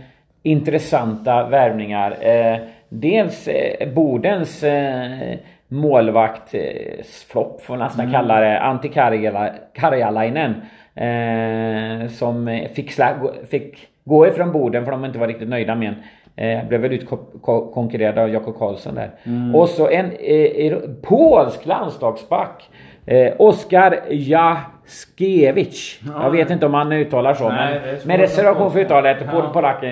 intressanta 0.43 1.47
värvningar. 1.49 2.17
Eh, 2.21 2.59
dels 2.89 3.47
eh, 3.47 3.93
Bodens 3.93 4.63
eh, 4.63 5.37
målvakt, 5.67 6.53
eh, 6.53 7.03
flopp 7.31 7.61
får 7.61 7.77
man 7.77 7.85
nästan 7.87 8.11
kalla 8.11 8.39
det, 8.39 8.59
Antti 8.59 8.87
Karjala- 8.87 9.53
Karjalainen. 9.73 10.53
Eh, 10.95 12.07
som 12.09 12.59
fick, 12.75 12.91
slä, 12.91 13.13
gå- 13.21 13.33
fick 13.49 13.87
gå 14.09 14.27
ifrån 14.27 14.51
Boden 14.51 14.85
för 14.85 14.91
de 14.91 15.05
inte 15.05 15.19
var 15.19 15.27
riktigt 15.27 15.49
nöjda 15.49 15.75
med 15.75 15.87
en. 15.87 15.95
Eh, 16.35 16.67
blev 16.67 16.81
väl 16.81 16.93
utkonkurrerad 16.93 18.17
av 18.19 18.29
Jakob 18.29 18.57
Karlsson 18.57 18.95
där. 18.95 19.11
Och 19.55 19.69
så 19.69 19.89
en 19.89 20.11
eh, 20.19 20.77
polsk 21.03 21.65
landslagsback. 21.65 22.69
Eh, 23.05 23.33
Oskar 23.39 23.99
Jaskiewicz. 24.09 25.99
Jag 26.21 26.31
vet 26.31 26.49
inte 26.49 26.65
om 26.65 26.73
han 26.73 26.91
uttalar 26.91 27.33
så. 27.33 27.49
Nej, 27.49 27.81
men 27.83 28.07
med 28.07 28.19
reservation 28.19 28.67
att- 28.67 28.73
för 28.73 28.79
uttalet 28.79 29.19
på 29.31 29.61
Ja. 29.61 29.83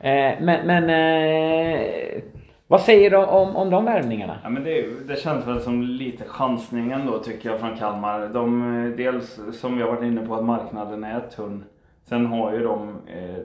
Eh, 0.00 0.32
men 0.40 0.66
men 0.66 0.90
eh, 0.90 1.80
vad 2.66 2.80
säger 2.80 3.10
du 3.10 3.16
om, 3.16 3.56
om 3.56 3.70
de 3.70 3.84
värvningarna? 3.84 4.36
Ja, 4.42 4.48
men 4.48 4.64
det, 4.64 4.84
det 5.08 5.20
känns 5.20 5.46
väl 5.46 5.60
som 5.60 5.82
lite 5.82 6.24
chansning 6.24 6.92
ändå 6.92 7.18
tycker 7.18 7.50
jag 7.50 7.60
från 7.60 7.76
Kalmar. 7.76 8.28
De, 8.34 8.76
eh, 8.86 8.96
dels 8.96 9.40
som 9.60 9.76
vi 9.76 9.82
har 9.82 9.90
varit 9.90 10.02
inne 10.02 10.26
på 10.26 10.34
att 10.34 10.44
marknaden 10.44 11.04
är 11.04 11.20
tunn. 11.20 11.64
Sen 12.08 12.26
har 12.26 12.52
ju 12.52 12.58
de, 12.64 12.88
eh, 12.88 13.36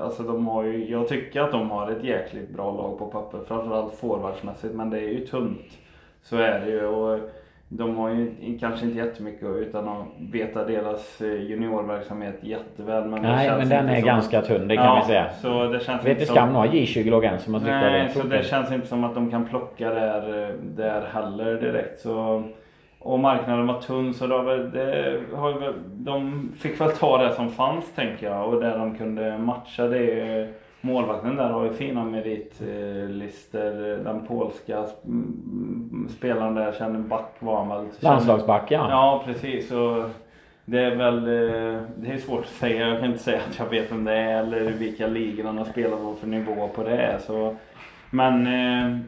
alltså 0.00 0.22
de 0.22 0.46
har 0.48 0.64
ju, 0.64 0.90
jag 0.90 1.08
tycker 1.08 1.40
att 1.40 1.52
de 1.52 1.70
har 1.70 1.90
ett 1.90 2.04
jäkligt 2.04 2.50
bra 2.50 2.72
lag 2.72 2.98
på 2.98 3.06
papper. 3.06 3.38
Framförallt 3.48 3.94
forwardsmässigt 3.94 4.74
men 4.74 4.90
det 4.90 4.98
är 4.98 5.08
ju 5.08 5.26
tunt. 5.26 5.78
Så 6.22 6.36
är 6.36 6.60
det 6.60 6.70
ju. 6.70 6.86
Och 6.86 7.20
de 7.68 7.96
har 7.96 8.08
ju 8.10 8.58
kanske 8.60 8.86
inte 8.86 8.98
jättemycket 8.98 9.48
utan 9.48 9.88
att 9.88 10.06
veta 10.32 10.64
deras 10.64 11.20
eh, 11.20 11.42
juniorverksamhet 11.42 12.38
jätteväl. 12.40 13.04
Men 13.08 13.22
Nej 13.22 13.50
men 13.58 13.68
den 13.68 13.88
är 13.88 13.96
som- 13.96 14.06
ganska 14.06 14.42
tunn, 14.42 14.68
det 14.68 14.76
kan 14.76 14.84
ja, 14.84 15.02
vi 15.02 15.12
säga. 15.12 15.30
Så 15.30 15.64
det 15.64 15.80
känns 15.80 16.04
Vet 16.04 16.10
inte 16.10 16.26
som- 16.26 16.34
skam 16.36 16.54
ha 16.54 16.66
J20-lag 16.66 17.24
än 17.24 17.38
som 17.38 17.54
har 17.54 17.60
tryckt 17.60 17.70
Nej, 17.72 18.08
så 18.10 18.22
det 18.26 18.42
känns 18.44 18.72
inte 18.72 18.86
som 18.86 19.04
att 19.04 19.14
de 19.14 19.30
kan 19.30 19.44
plocka 19.48 19.90
där, 19.90 20.54
där 20.76 21.00
heller 21.12 21.60
direkt. 21.60 22.00
Så, 22.00 22.42
och 23.06 23.18
marknaden 23.18 23.66
var 23.66 23.80
tunn 23.80 24.14
så 24.14 24.26
det 24.26 24.42
väl, 24.42 24.70
det 24.70 25.20
väl, 25.60 25.74
de 25.88 26.48
fick 26.58 26.80
väl 26.80 26.92
ta 26.92 27.18
det 27.18 27.34
som 27.34 27.50
fanns 27.50 27.94
tänker 27.94 28.30
jag 28.30 28.48
och 28.48 28.60
där 28.60 28.78
de 28.78 28.98
kunde 28.98 29.38
matcha 29.38 29.86
det. 29.86 30.48
Målvakten 30.80 31.36
där 31.36 31.50
har 31.50 31.64
ju 31.64 31.72
fina 31.72 32.04
meritlistor. 32.04 34.04
Den 34.04 34.26
polska 34.26 34.84
mm, 35.04 36.08
spelaren 36.16 36.54
där, 36.54 36.72
känner 36.72 36.98
back 36.98 37.34
var 37.38 37.56
han 37.56 37.68
väl. 37.68 37.86
Landslagsback 38.00 38.70
ja. 38.70 38.86
Ja 38.90 39.22
precis. 39.26 39.72
Och 39.72 40.04
det 40.64 40.80
är 40.80 40.96
väl 40.96 41.18
eh, 41.18 41.82
det 41.96 42.12
är 42.12 42.18
svårt 42.18 42.44
att 42.44 42.50
säga. 42.50 42.88
Jag 42.88 43.00
kan 43.00 43.10
inte 43.10 43.22
säga 43.22 43.40
att 43.50 43.58
jag 43.58 43.66
vet 43.66 43.92
vem 43.92 44.04
det 44.04 44.12
är 44.12 44.42
eller 44.42 44.60
vilka 44.60 45.06
ligor 45.06 45.44
han 45.44 45.58
har 45.58 45.64
spelat 45.64 46.02
på 46.02 46.14
för 46.14 46.26
nivå 46.26 46.68
på 46.68 46.82
det 46.82 46.96
är. 46.96 47.18
Så, 47.18 47.56
men 48.10 48.46
eh, 48.46 48.98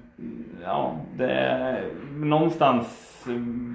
ja, 0.65 0.93
det 1.17 1.77
någonstans 2.13 3.05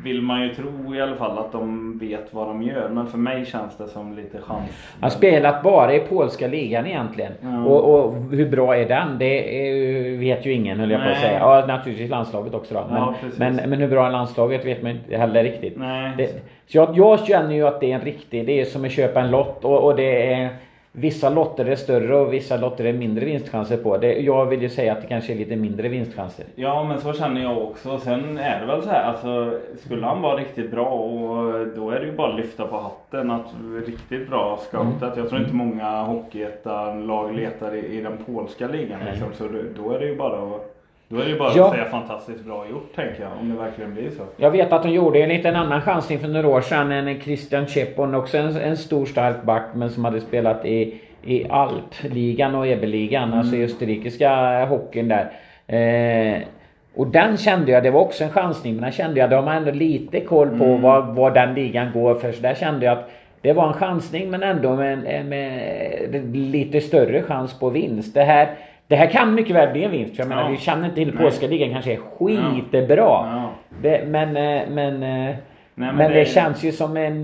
vill 0.04 0.22
man 0.22 0.42
ju 0.42 0.56
tro 0.56 0.96
i 0.96 1.02
alla 1.02 1.16
fall 1.16 1.38
att 1.38 1.52
de 1.52 1.98
vet 1.98 2.34
vad 2.34 2.48
de 2.48 2.64
gör. 2.64 2.90
Men 2.90 3.08
för 3.08 3.18
mig 3.18 3.46
känns 3.46 3.78
det 3.78 3.88
som 3.88 4.14
lite 4.16 4.38
chans. 4.38 4.70
Han 4.94 5.02
har 5.02 5.10
spelat 5.10 5.64
bara 5.64 5.94
i 5.94 6.00
polska 6.00 6.48
ligan 6.48 6.88
egentligen. 6.88 7.32
Ja. 7.42 7.64
Och, 7.64 8.06
och 8.06 8.14
hur 8.32 8.50
bra 8.50 8.78
är 8.78 8.88
den? 8.88 9.18
Det 9.20 9.68
är, 9.68 10.18
vet 10.18 10.46
ju 10.46 10.52
ingen 10.52 10.80
höll 10.80 10.92
jag 10.92 11.04
på 11.04 11.10
att 11.10 11.20
säga. 11.20 11.40
Ja 11.40 11.66
naturligtvis 11.68 12.10
landslaget 12.10 12.54
också 12.54 12.74
då. 12.74 12.86
Men, 12.90 12.98
Ja, 12.98 13.16
men, 13.38 13.56
men 13.56 13.80
hur 13.80 13.88
bra 13.88 14.08
är 14.08 14.12
landslaget 14.12 14.66
vet 14.66 14.84
man 14.84 14.92
inte 14.92 15.18
heller 15.18 15.44
riktigt. 15.44 15.78
Det, 16.18 16.30
så 16.68 16.78
jag, 16.78 16.98
jag 16.98 17.20
känner 17.20 17.56
ju 17.56 17.68
att 17.68 17.80
det 17.80 17.92
är 17.92 17.96
en 17.96 18.02
riktig, 18.02 18.46
det 18.46 18.62
är 18.62 18.66
som 18.66 18.86
att 18.86 18.92
köpa 18.92 19.22
en 19.22 19.32
lott 19.32 19.66
och, 19.66 19.84
och 19.84 19.96
det 19.96 20.34
är 20.34 20.50
Vissa 20.96 21.30
lotter 21.30 21.66
är 21.66 21.76
större 21.76 22.16
och 22.16 22.34
vissa 22.34 22.58
lotter 22.58 22.86
är 22.86 22.94
mindre 22.94 23.26
vinstchanser 23.26 23.78
på. 23.78 23.98
Det, 23.98 24.14
jag 24.14 24.46
vill 24.46 24.62
ju 24.62 24.70
säga 24.70 24.92
att 24.94 25.02
det 25.02 25.08
kanske 25.08 25.34
är 25.34 25.38
lite 25.38 25.56
mindre 25.56 25.88
vinstchanser. 25.90 26.46
Ja 26.56 26.84
men 26.84 27.02
så 27.02 27.14
känner 27.14 27.42
jag 27.42 27.58
också. 27.58 28.00
Sen 28.00 28.38
är 28.38 28.60
det 28.60 28.66
väl 28.66 28.82
så 28.82 28.90
här, 28.90 29.04
alltså 29.04 29.60
skulle 29.78 30.06
han 30.06 30.22
vara 30.22 30.38
riktigt 30.38 30.72
bra 30.72 30.86
och 30.86 31.68
då 31.76 31.90
är 31.90 32.00
det 32.00 32.06
ju 32.06 32.12
bara 32.12 32.34
att 32.34 32.40
lyfta 32.40 32.68
på 32.68 32.78
hatten 32.78 33.32
att 33.32 33.46
riktigt 33.86 34.30
bra 34.30 34.60
scoutat. 34.62 35.18
Jag 35.18 35.30
tror 35.30 35.42
inte 35.42 35.54
många 35.54 36.04
hockeyettan-lag 36.04 37.36
letar 37.36 37.76
i, 37.76 37.98
i 37.98 38.02
den 38.02 38.18
polska 38.26 38.68
ligan 38.68 39.00
liksom. 39.12 39.28
Så 39.34 39.44
då, 39.44 39.84
då 39.84 39.92
är 39.92 40.00
det 40.00 40.06
ju 40.06 40.16
bara 40.16 40.56
att 40.56 40.73
då 41.14 41.20
är 41.20 41.26
det 41.26 41.32
ju 41.32 41.40
bara 41.40 41.52
Ja. 41.56 41.66
att 41.66 41.72
säga 41.72 41.86
fantastiskt 41.86 42.46
bra 42.46 42.66
gjort 42.72 42.96
tänker 42.96 43.22
jag. 43.24 43.32
Om 43.42 43.50
det 43.50 43.56
verkligen 43.64 43.94
blir 43.94 44.10
så. 44.10 44.24
Jag 44.38 44.52
vet 44.52 44.74
att 44.74 44.84
de 44.84 44.90
gjorde 44.90 45.20
en 45.24 45.30
liten 45.30 45.56
annan 45.56 45.82
chansning 45.82 46.20
för 46.20 46.28
några 46.28 46.48
år 46.48 46.62
sedan. 46.62 46.92
En 46.92 47.22
Christian 47.22 47.66
Chepon, 47.68 48.16
också 48.16 48.38
en, 48.38 48.56
en 48.58 48.78
stor 48.78 49.06
stark 49.06 49.44
back 49.44 49.64
men 49.76 49.90
som 49.90 50.06
hade 50.06 50.22
spelat 50.22 50.66
i, 50.66 51.00
i 51.24 51.46
Alpligan 51.50 52.56
och 52.56 52.68
EB-ligan, 52.68 53.34
alltså 53.34 53.56
i 53.56 53.64
österrikiska 53.64 54.66
hockeyn 54.66 55.08
där. 55.08 55.32
Eh, 55.68 56.42
och 56.96 57.08
den 57.08 57.38
kände 57.38 57.72
jag, 57.72 57.84
det 57.84 57.92
var 57.92 58.02
också 58.02 58.24
en 58.24 58.30
chansning, 58.30 58.74
men 58.74 58.82
den 58.84 58.92
kände 58.92 59.20
jag, 59.20 59.30
de 59.30 59.48
har 59.48 59.54
ändå 59.54 59.72
lite 59.72 60.20
koll 60.20 60.50
på 60.60 60.76
vad, 60.78 61.16
vad 61.16 61.34
den 61.34 61.54
ligan 61.54 61.88
går 61.94 62.16
för. 62.16 62.32
Så 62.32 62.42
där 62.42 62.54
kände 62.56 62.86
jag 62.86 62.98
att 62.98 63.10
det 63.42 63.54
var 63.54 63.68
en 63.68 63.74
chansning 63.74 64.30
men 64.30 64.44
ändå 64.44 64.76
med, 64.76 65.06
en- 65.08 65.30
med 65.30 66.36
lite 66.36 66.82
större 66.82 67.22
chans 67.22 67.60
på 67.60 67.70
vinst. 67.70 68.14
Det 68.14 68.24
här, 68.24 68.50
det 68.88 68.96
här 68.96 69.08
kan 69.10 69.34
mycket 69.36 69.56
väl 69.56 69.72
bli 69.72 69.84
en 69.84 69.92
vinst. 69.92 70.16
För 70.16 70.24
jag 70.24 70.30
menar, 70.30 70.42
Ja. 70.44 70.48
vi 70.50 70.58
känner 70.58 70.90
till 70.90 71.08
Nej. 71.08 71.18
polska 71.24 71.48
ligan 71.48 71.70
kanske 71.72 71.94
är 71.94 71.98
skitbra. 71.98 72.96
Ja. 72.98 73.50
Det, 73.82 74.08
men, 74.08 74.38
eh, 74.38 74.70
men, 74.70 75.04
eh, 75.76 75.80
men, 75.80 75.96
men 75.96 76.12
det, 76.12 76.20
det- 76.20 76.26
känns 76.26 76.64
ju 76.64 76.72
som 76.72 76.98
en 76.98 77.24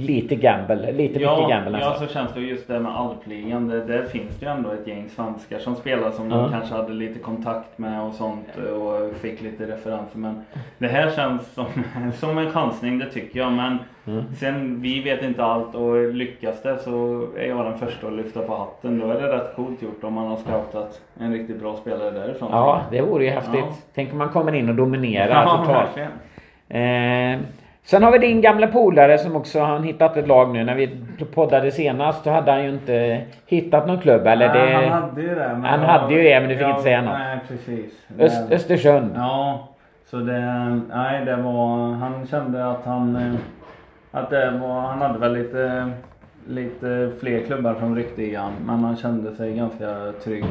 lite 0.00 0.34
gamble. 0.36 0.92
Lite 0.92 1.00
mycket 1.02 1.20
Ja, 1.20 1.48
gamble 1.48 1.78
ja, 1.80 1.88
nästan. 1.90 2.08
så 2.08 2.14
känns 2.14 2.32
det 2.34 2.40
just 2.40 2.68
det 2.68 2.80
med 2.80 2.96
alpligan. 2.96 3.68
Det, 3.68 3.84
där 3.84 4.02
finns 4.02 4.36
det 4.40 4.46
ju 4.46 4.52
ändå 4.52 4.70
ett 4.70 4.86
gäng 4.86 5.08
svenskar 5.08 5.58
som 5.58 5.76
spelar 5.76 6.10
som 6.10 6.30
Ja. 6.30 6.36
de 6.36 6.50
kanske 6.50 6.74
hade 6.74 6.92
lite 6.92 7.18
kontakt 7.18 7.78
med 7.78 8.02
och 8.02 8.14
sånt 8.14 8.46
och 8.56 9.16
fick 9.20 9.42
lite 9.42 9.66
referenser. 9.66 10.18
Men 10.18 10.42
det 10.78 10.88
här 10.88 11.10
känns 11.10 11.54
som, 11.54 11.66
som 12.14 12.38
en 12.38 12.50
chansning, 12.50 12.98
det 12.98 13.06
tycker 13.06 13.38
jag. 13.40 13.52
Men 13.52 13.78
Mm. 14.06 14.24
sen, 14.38 14.80
vi 14.82 15.02
vet 15.02 15.22
inte 15.22 15.44
allt 15.44 15.74
och 15.74 16.14
lyckas 16.14 16.62
det 16.62 16.78
så 16.78 17.26
är 17.38 17.46
jag 17.48 17.64
den 17.64 17.78
första 17.78 18.06
att 18.06 18.12
lyfta 18.12 18.40
på 18.42 18.56
hatten. 18.56 18.98
Då 18.98 19.10
är 19.10 19.14
det 19.20 19.32
rätt 19.36 19.56
coolt 19.56 19.82
gjort 19.82 20.04
om 20.04 20.12
man 20.14 20.26
har 20.26 20.36
scoutat 20.36 21.00
en 21.20 21.32
riktigt 21.32 21.60
bra 21.60 21.76
spelare 21.76 22.10
därifrån. 22.10 22.48
Ja, 22.52 22.80
det 22.90 23.02
vore 23.02 23.24
ju 23.24 23.30
häftigt. 23.30 23.54
Ja. 23.68 23.74
Tänk 23.94 24.12
om 24.12 24.18
man 24.18 24.28
kommer 24.28 24.52
in 24.54 24.68
och 24.68 24.74
dominerar 24.74 25.28
Ja, 25.44 25.50
totalt. 25.50 25.68
verkligen. 25.88 26.10
Eh, 26.70 27.38
Sen 27.82 28.02
har 28.02 28.12
vi 28.12 28.18
din 28.18 28.40
gamla 28.40 28.66
polare 28.66 29.18
som 29.18 29.36
också 29.36 29.60
har 29.60 29.78
hittat 29.78 30.16
ett 30.16 30.28
lag 30.28 30.52
nu. 30.52 30.64
När 30.64 30.74
vi 30.74 30.90
poddade 31.34 31.70
senast 31.70 32.24
så 32.24 32.30
hade 32.30 32.50
han 32.52 32.62
ju 32.64 32.68
inte 32.70 33.22
hittat 33.46 33.86
någon 33.86 33.98
klubb 34.00 34.26
eller? 34.26 34.48
Nej, 34.54 34.72
det... 34.72 34.88
han 34.88 35.02
hade 35.02 35.22
ju 35.22 35.28
det. 35.34 35.48
Men 35.48 35.64
Han 35.64 35.80
jag- 35.80 35.88
hade 35.88 36.14
ju 36.14 36.22
det, 36.22 36.40
men 36.40 36.48
du 36.48 36.54
fick 36.56 36.64
ja, 36.66 36.70
inte 36.70 36.82
säga 36.82 37.02
något. 37.02 37.18
Nej, 37.18 37.38
precis. 37.48 38.06
Öst, 38.18 38.52
Östersund. 38.52 39.10
Ja, 39.16 39.68
så 40.06 40.16
det, 40.16 40.40
nej 40.94 41.24
det 41.24 41.36
var, 41.36 41.92
han 41.92 42.26
kände 42.26 42.70
att 42.70 42.84
han, 42.84 43.16
eh, 43.16 43.34
att 44.10 44.30
det 44.30 44.50
var, 44.50 44.80
han 44.80 45.00
hade 45.02 45.18
väl 45.18 45.32
lite, 45.34 45.90
lite 46.48 47.10
fler 47.20 47.40
klubbar 47.40 47.74
som 47.78 47.96
ryckte 47.96 48.22
i 48.22 48.34
han, 48.34 48.52
men 48.66 48.84
han 48.84 48.96
kände 48.96 49.32
sig 49.34 49.56
ganska 49.56 50.12
trygg 50.24 50.44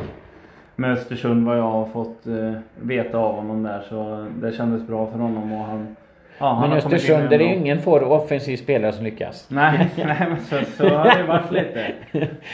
med 0.76 0.92
Östersund 0.92 1.48
vad 1.48 1.58
jag 1.58 1.64
har 1.72 1.86
fått 1.86 2.28
eh, 2.28 2.54
veta 2.82 3.18
av 3.18 3.36
honom 3.36 3.64
där 3.64 3.82
så 3.90 4.26
det 4.42 4.52
kändes 4.52 4.88
bra 4.88 5.06
för 5.08 5.20
honom 5.20 5.54
och 5.54 5.66
han, 5.66 5.96
ja, 6.40 6.60
Men 6.62 6.72
Östersund, 6.78 7.30
det 7.30 7.36
är 7.36 7.40
bra- 7.40 7.48
ju 7.48 7.56
ingen 7.56 7.80
for 7.82 8.04
offensiv 8.04 8.58
spelare 8.58 8.92
som 8.92 9.04
lyckas. 9.06 9.46
Nej, 9.50 9.90
nej 9.96 10.28
men 10.30 10.40
så, 10.40 10.56
så 10.78 10.90
har 10.90 11.18
det 11.18 11.24
varit 11.24 11.52
lite. 11.52 11.86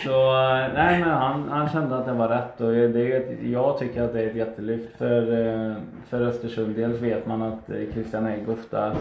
Så 0.04 0.34
nej 0.76 1.00
men 1.00 1.10
han, 1.10 1.50
han 1.50 1.70
kände 1.70 1.98
att 1.98 2.06
det 2.06 2.14
var 2.14 2.28
rätt 2.28 2.62
och 2.62 2.72
det 2.72 3.12
ett, 3.16 3.30
jag 3.44 3.80
tycker 3.80 4.04
att 4.04 4.14
det 4.14 4.22
är 4.24 4.28
ett 4.28 4.36
jättelyft 4.36 4.98
för, 4.98 5.48
eh, 5.70 5.74
för 6.10 6.22
Östersund. 6.22 6.76
Dels 6.76 7.02
vet 7.02 7.26
man 7.28 7.42
att 7.42 7.70
eh, 7.70 7.76
Christian 7.94 8.28
Egg 8.28 8.50
ofta 8.50 8.92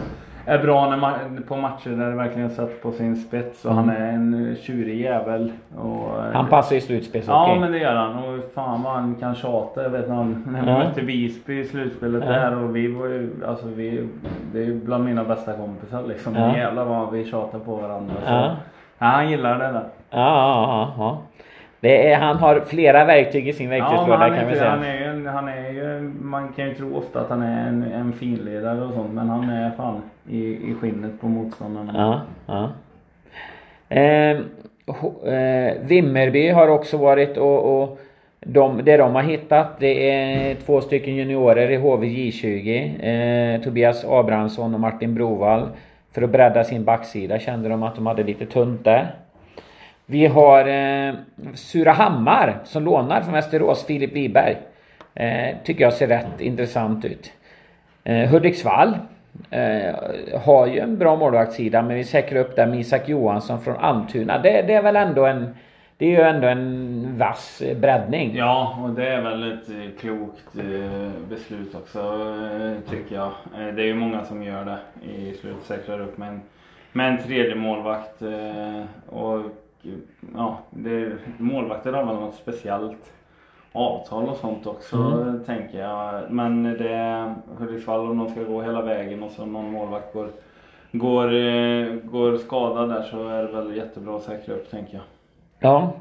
är 0.45 0.59
bra 0.59 0.89
när 0.89 0.97
man, 0.97 1.13
på 1.47 1.55
matcher 1.55 1.89
där 1.89 2.09
det 2.09 2.15
verkligen 2.15 2.49
sätts 2.49 2.81
på 2.81 2.91
sin 2.91 3.15
spets 3.15 3.65
och 3.65 3.73
han 3.73 3.89
är 3.89 4.09
en 4.11 4.49
eh, 4.51 4.55
tjurig 4.57 5.01
jävel. 5.01 5.51
Och, 5.77 6.17
eh, 6.25 6.33
Han 6.33 6.47
passar 6.47 6.75
i 6.75 6.81
slutspelshockey. 6.81 7.51
Ja 7.53 7.59
men 7.59 7.71
det 7.71 7.77
gör 7.77 7.95
han 7.95 8.15
och 8.15 8.43
fan 8.55 8.83
vad 8.83 8.93
han 8.93 9.15
kan 9.19 9.35
tjata. 9.35 9.83
Jag 9.83 9.89
vet 9.89 10.09
när, 10.09 10.23
när 10.23 10.61
vi 10.61 10.69
Ja. 10.71 10.77
mötte 10.77 11.01
Visby 11.01 11.59
i 11.59 11.65
slutspelet 11.65 12.23
Ja. 12.25 12.31
där 12.31 12.63
och 12.63 12.75
vi 12.75 12.87
var 12.93 13.05
ju, 13.05 13.29
alltså 13.47 13.65
vi, 13.67 14.07
det 14.53 14.59
är 14.59 14.65
ju 14.65 14.75
bland 14.75 15.05
mina 15.05 15.23
bästa 15.23 15.53
kompisar 15.53 16.03
liksom. 16.07 16.35
Ja. 16.35 16.57
Jävlar 16.57 16.85
vad 16.85 17.11
vi 17.11 17.25
tjatar 17.25 17.59
på 17.59 17.75
varandra. 17.75 18.13
Så. 18.25 18.33
Ja. 18.33 18.51
Ja, 18.97 19.05
han 19.05 19.29
gillar 19.31 19.53
det 19.59 19.65
där. 19.65 19.73
Ja, 19.73 19.83
ja, 20.09 20.93
ja, 20.97 21.17
ja. 21.81 21.89
Är, 21.89 22.17
han 22.17 22.37
har 22.37 22.59
flera 22.59 23.05
verktyg 23.05 23.47
i 23.47 23.53
sin 23.53 23.71
Ja, 23.71 23.79
verktygslåda 23.83 24.17
han, 24.17 24.35
kan 24.37 24.47
vi 24.47 24.53
säga. 24.55 24.69
han, 24.69 24.83
är 24.83 25.04
han 25.29 25.47
är 25.47 25.71
ju, 25.71 26.11
man 26.21 26.53
kan 26.53 26.69
ju 26.69 26.75
tro 26.75 26.97
ofta 26.97 27.21
att 27.21 27.29
han 27.29 27.41
är 27.41 27.67
en, 27.67 27.83
en 27.83 28.13
finledare 28.13 28.81
och 28.81 28.93
sånt 28.93 29.13
men 29.13 29.29
han 29.29 29.49
är 29.49 29.71
fan 29.71 30.01
i, 30.29 30.39
i 30.39 30.75
skinnet 30.81 31.21
på 31.21 31.27
motståndarna. 31.27 31.93
Ja, 31.95 32.21
ja. 32.45 32.69
Eh, 33.89 34.37
eh, 35.33 35.73
Vimmerby 35.81 36.49
har 36.49 36.67
också 36.67 36.97
varit 36.97 37.37
och, 37.37 37.81
och 37.81 37.99
de, 38.39 38.81
det 38.83 38.97
de 38.97 39.15
har 39.15 39.23
hittat 39.23 39.79
det 39.79 40.09
är 40.09 40.55
två 40.55 40.81
stycken 40.81 41.15
juniorer 41.15 41.71
i 41.71 41.77
HVJ20. 41.77 43.55
Eh, 43.55 43.61
Tobias 43.61 44.05
Abrahamsson 44.05 44.73
och 44.73 44.79
Martin 44.79 45.15
Brovall. 45.15 45.69
För 46.11 46.21
att 46.21 46.29
bredda 46.29 46.63
sin 46.63 46.83
backsida 46.83 47.39
kände 47.39 47.69
de 47.69 47.83
att 47.83 47.95
de 47.95 48.05
hade 48.05 48.23
lite 48.23 48.45
tunt 48.45 48.83
där. 48.83 49.15
Vi 50.05 50.25
har 50.25 50.67
eh, 50.67 51.13
Surahammar 51.53 52.57
som 52.63 52.83
lånar 52.83 53.21
från 53.21 53.33
Västerås, 53.33 53.85
Filip 53.85 54.13
Wiberg. 54.15 54.57
Eh, 55.15 55.55
tycker 55.63 55.83
jag 55.83 55.93
ser 55.93 56.07
rätt 56.07 56.41
intressant 56.41 57.05
ut. 57.05 57.31
Eh, 58.03 58.29
Hudiksvall 58.29 58.97
eh, 59.49 59.95
har 60.41 60.67
ju 60.67 60.79
en 60.79 60.97
bra 60.97 61.15
målvaktssida 61.15 61.81
men 61.81 61.95
vi 61.95 62.03
säkrar 62.03 62.39
upp 62.39 62.55
där 62.55 62.67
med 62.67 62.79
Isak 62.79 63.09
Johansson 63.09 63.61
från 63.61 63.77
Almtuna. 63.77 64.37
Det, 64.37 64.61
det 64.61 64.73
är 64.73 64.81
väl 64.81 64.95
ändå 64.95 65.25
en... 65.25 65.55
Det 65.97 66.05
är 66.05 66.09
ju 66.09 66.21
ändå 66.21 66.47
en 66.47 67.17
vass 67.17 67.63
breddning. 67.81 68.35
Ja, 68.35 68.79
och 68.83 68.89
det 68.89 69.07
är 69.07 69.21
väl 69.21 69.51
ett 69.51 69.69
eh, 69.69 69.99
klokt 69.99 70.57
eh, 70.57 71.11
beslut 71.29 71.75
också 71.75 71.99
eh, 71.99 72.91
tycker 72.91 73.15
jag. 73.15 73.31
Det 73.75 73.81
är 73.81 73.85
ju 73.85 73.95
många 73.95 74.25
som 74.25 74.43
gör 74.43 74.65
det 74.65 74.77
i 75.11 75.33
slut, 75.33 75.63
säkrar 75.63 76.01
upp 76.01 76.17
med 76.17 76.27
en, 76.27 76.41
med 76.91 77.09
en 77.11 77.23
tredje 77.23 77.55
målvakt. 77.55 78.21
Och 79.05 79.41
ja, 80.35 80.59
det, 80.69 81.11
målvakter 81.37 81.93
har 81.93 82.05
väl 82.05 82.15
något 82.15 82.35
speciellt 82.35 83.11
avtal 83.75 84.29
och 84.29 84.37
sånt 84.37 84.67
också 84.67 84.95
Mm. 84.95 85.43
tänker 85.45 85.79
jag. 85.79 86.21
Men 86.29 86.63
det 86.63 87.33
Hudiksvall 87.59 87.99
om 87.99 88.17
de 88.17 88.29
ska 88.29 88.43
gå 88.43 88.61
hela 88.61 88.81
vägen 88.81 89.23
och 89.23 89.31
så 89.31 89.45
någon 89.45 89.71
målvakt 89.71 90.13
går, 90.13 90.27
går, 90.91 91.25
eh, 91.33 91.85
går 92.03 92.37
skadad 92.37 92.89
där 92.89 93.01
så 93.01 93.27
är 93.29 93.43
det 93.43 93.51
väl 93.51 93.75
jättebra 93.77 94.15
att 94.15 94.21
säkra 94.23 94.53
upp 94.55 94.71
tänker 94.71 94.93
jag. 94.93 95.03
Ja. 95.59 95.91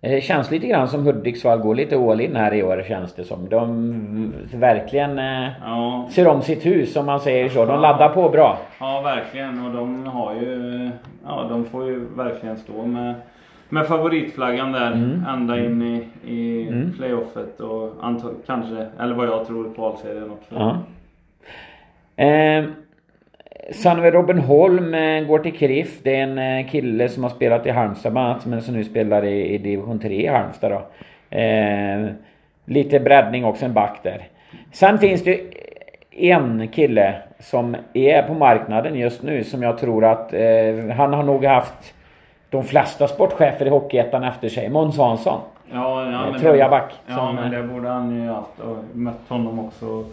Det 0.00 0.20
känns 0.24 0.50
lite 0.50 0.66
grann 0.66 0.88
som 0.88 1.06
Hudiksvall 1.06 1.58
går 1.58 1.74
lite 1.74 1.96
all 1.96 2.20
in 2.20 2.36
här 2.36 2.54
i 2.54 2.62
år 2.62 2.84
känns 2.88 3.12
det 3.14 3.24
som. 3.24 3.48
De 3.48 4.32
verkligen 4.54 5.18
eh, 5.18 5.48
Ja, 5.64 6.08
ser 6.10 6.28
om 6.28 6.42
sitt 6.42 6.66
hus 6.66 6.96
om 6.96 7.06
man 7.06 7.20
säger 7.20 7.48
så. 7.48 7.64
De 7.64 7.80
laddar 7.80 8.08
på 8.08 8.28
bra. 8.28 8.58
Ja, 8.80 9.00
verkligen. 9.00 9.66
Och 9.66 9.72
de 9.72 10.06
har 10.06 10.34
ju... 10.34 10.90
Ja, 11.26 11.46
de 11.48 11.64
får 11.64 11.86
ju 11.86 12.04
verkligen 12.16 12.56
stå 12.56 12.86
med, 12.86 13.14
med 13.72 13.86
favoritflaggan 13.86 14.72
där 14.72 14.92
Mm. 14.92 15.24
ända 15.28 15.64
in 15.64 15.82
i, 15.82 16.04
i 16.32 16.68
Mm. 16.68 16.92
playoffet 16.96 17.60
och 17.60 17.90
kanske, 18.46 18.86
eller 19.00 19.14
vad 19.14 19.26
jag 19.26 19.46
tror, 19.46 19.74
kvalserien 19.74 20.30
också. 20.30 20.54
Ja. 20.54 20.78
Eh, 22.24 22.64
Sanve 23.72 24.10
Robin 24.10 24.38
Holm 24.38 24.94
eh, 24.94 25.24
går 25.24 25.38
till 25.38 25.52
KRIF. 25.52 26.02
Det 26.02 26.16
är 26.16 26.22
en 26.22 26.38
eh, 26.38 26.70
kille 26.70 27.08
som 27.08 27.22
har 27.22 27.30
spelat 27.30 27.66
i 27.66 27.70
Halmstad 27.70 28.12
bland 28.12 28.28
annat, 28.28 28.46
men 28.46 28.62
som 28.62 28.74
nu 28.74 28.84
spelar 28.84 29.24
i, 29.24 29.54
i 29.54 29.58
division 29.58 29.98
3 29.98 30.14
i 30.14 30.26
Halmstad 30.26 30.70
då. 30.72 30.82
Eh, 31.38 32.06
lite 32.64 33.00
breddning 33.00 33.44
också, 33.44 33.64
en 33.64 33.72
back 33.72 34.00
där. 34.02 34.22
Sen 34.72 34.98
finns 34.98 35.24
det 35.24 35.40
en 36.10 36.68
kille 36.68 37.14
som 37.38 37.76
är 37.94 38.22
på 38.22 38.34
marknaden 38.34 38.94
just 38.94 39.22
nu 39.22 39.44
som 39.44 39.62
jag 39.62 39.78
tror 39.78 40.04
att 40.04 40.32
eh, 40.34 40.88
han 40.96 41.12
har 41.12 41.22
nog 41.22 41.44
haft 41.44 41.94
de 42.52 42.62
flesta 42.64 43.08
sportchefer 43.08 43.66
i 43.66 43.68
Hockeyettan 43.68 44.24
efter 44.24 44.48
sig. 44.48 44.68
Måns 44.68 44.98
Hansson. 44.98 45.40
Ja, 45.72 46.10
ja, 46.10 46.24
Eh, 46.26 46.30
men 46.32 46.40
Trojaback, 46.40 46.92
Det, 47.06 47.12
ja, 47.12 47.18
som, 47.18 47.34
men 47.34 47.44
eh, 47.54 47.60
det 47.60 47.68
borde 47.68 47.88
han 47.88 48.14
ju 48.22 48.28
haft 48.28 48.60
och 48.60 48.76
mött 48.92 49.28
honom 49.28 49.58
också. 49.58 50.04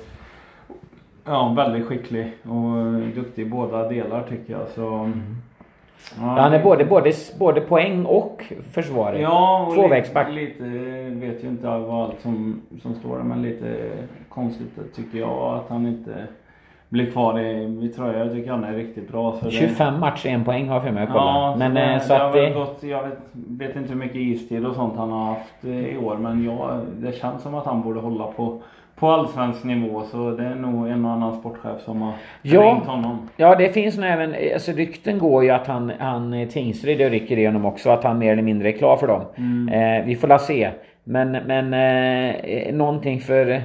Ja, 1.26 1.54
väldigt 1.58 1.86
skicklig 1.86 2.32
och 2.44 2.94
duktig 3.16 3.42
i 3.42 3.46
båda 3.50 3.90
delar 3.90 4.24
tycker 4.30 4.54
jag. 4.54 4.68
Så, 4.76 4.82
ja, 4.82 5.04
Mm. 6.24 6.38
Han 6.38 6.54
är 6.54 6.64
både, 6.64 6.86
både, 6.86 7.12
både 7.40 7.62
poäng 7.62 8.06
och 8.06 8.54
försvarare. 8.72 9.22
Ja, 9.22 9.66
och 9.68 9.74
Tvåvägsback. 9.74 10.30
lite, 10.30 10.64
lite, 10.64 11.26
vet 11.26 11.44
ju 11.44 11.48
inte 11.48 11.68
vad 11.68 12.04
allt 12.04 12.20
som, 12.22 12.62
som 12.82 12.96
står 12.96 13.18
där, 13.18 13.24
men 13.24 13.42
lite 13.42 13.92
konstigt 14.30 14.96
tycker 14.96 15.20
jag 15.20 15.56
att 15.56 15.70
han 15.70 15.88
inte 15.88 16.28
blir 16.90 17.12
kvar 17.12 17.40
i, 17.40 17.80
i 17.86 17.90
Troja. 17.96 18.20
Jag 18.20 18.32
tycker 18.34 18.52
han 18.52 18.64
är 18.64 18.74
riktigt 18.74 19.12
bra. 19.12 19.36
Så 19.40 19.46
det, 19.46 19.52
25 19.52 20.00
matcher, 20.00 20.28
en 20.30 20.44
poäng 20.44 20.68
har 20.68 20.76
jag 20.76 20.84
för 20.84 20.92
mig 20.92 21.04
att 21.04 21.10
kolla. 21.10 21.24
Ja, 21.26 21.56
men 21.70 21.74
så, 21.74 21.80
eh, 21.80 21.94
det, 21.94 22.00
så 22.00 22.14
det 22.14 22.26
att 22.26 22.34
det... 22.34 22.50
gått, 22.50 22.84
jag 22.84 23.04
vet, 23.04 23.18
vet 23.34 23.76
inte 23.76 23.90
hur 23.90 24.00
mycket 24.00 24.16
istid 24.16 24.66
och 24.66 24.76
sånt 24.76 24.94
han 24.98 25.12
har 25.12 25.26
haft 25.26 25.64
eh, 25.64 25.80
i 25.88 25.98
år, 25.98 26.18
men 26.18 26.44
jag, 26.46 26.80
det 26.98 27.12
känns 27.12 27.42
som 27.44 27.56
att 27.56 27.66
han 27.66 27.82
borde 27.82 28.00
hålla 28.00 28.24
på, 28.28 28.62
på 28.96 29.08
allsvensk 29.12 29.64
nivå. 29.64 30.02
Så 30.12 30.32
det 30.32 30.46
är 30.46 30.56
nog 30.56 30.88
en 30.88 31.06
och 31.06 31.12
annan 31.12 31.40
sportchef 31.40 31.82
som 31.86 32.02
har 32.02 32.14
Ja. 32.42 32.62
ringt 32.62 32.86
honom. 32.86 33.30
Ja, 33.38 33.56
det 33.56 33.70
finns 33.70 33.98
nog 33.98 34.06
även, 34.06 34.36
alltså 34.54 34.72
rykten 34.72 35.20
går 35.20 35.44
ju 35.44 35.50
att 35.50 35.68
han, 35.68 35.92
han 36.00 36.34
eh, 36.34 36.48
Tingsryd 36.48 36.98
det 36.98 37.10
rycker 37.10 37.38
igenom 37.38 37.66
också, 37.66 37.90
att 37.90 38.04
han 38.04 38.18
mer 38.18 38.32
eller 38.34 38.44
mindre 38.44 38.70
är 38.70 38.78
klar 38.78 38.98
för 38.98 39.08
dem. 39.08 39.22
Eh, 39.70 40.06
vi 40.06 40.16
får 40.16 40.28
la 40.28 40.40
se. 40.40 40.70
Men, 41.04 41.32
men 41.32 41.74
eh, 41.74 42.74
någonting 42.74 43.20
för 43.20 43.62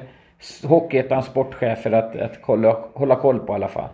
Hockeyettans 0.64 1.26
sportchefer 1.26 1.92
att, 1.92 2.16
att 2.16 2.42
kolla, 2.42 2.76
hålla 2.94 3.16
koll 3.16 3.38
på 3.38 3.52
i 3.52 3.54
alla 3.54 3.68
fall. 3.68 3.88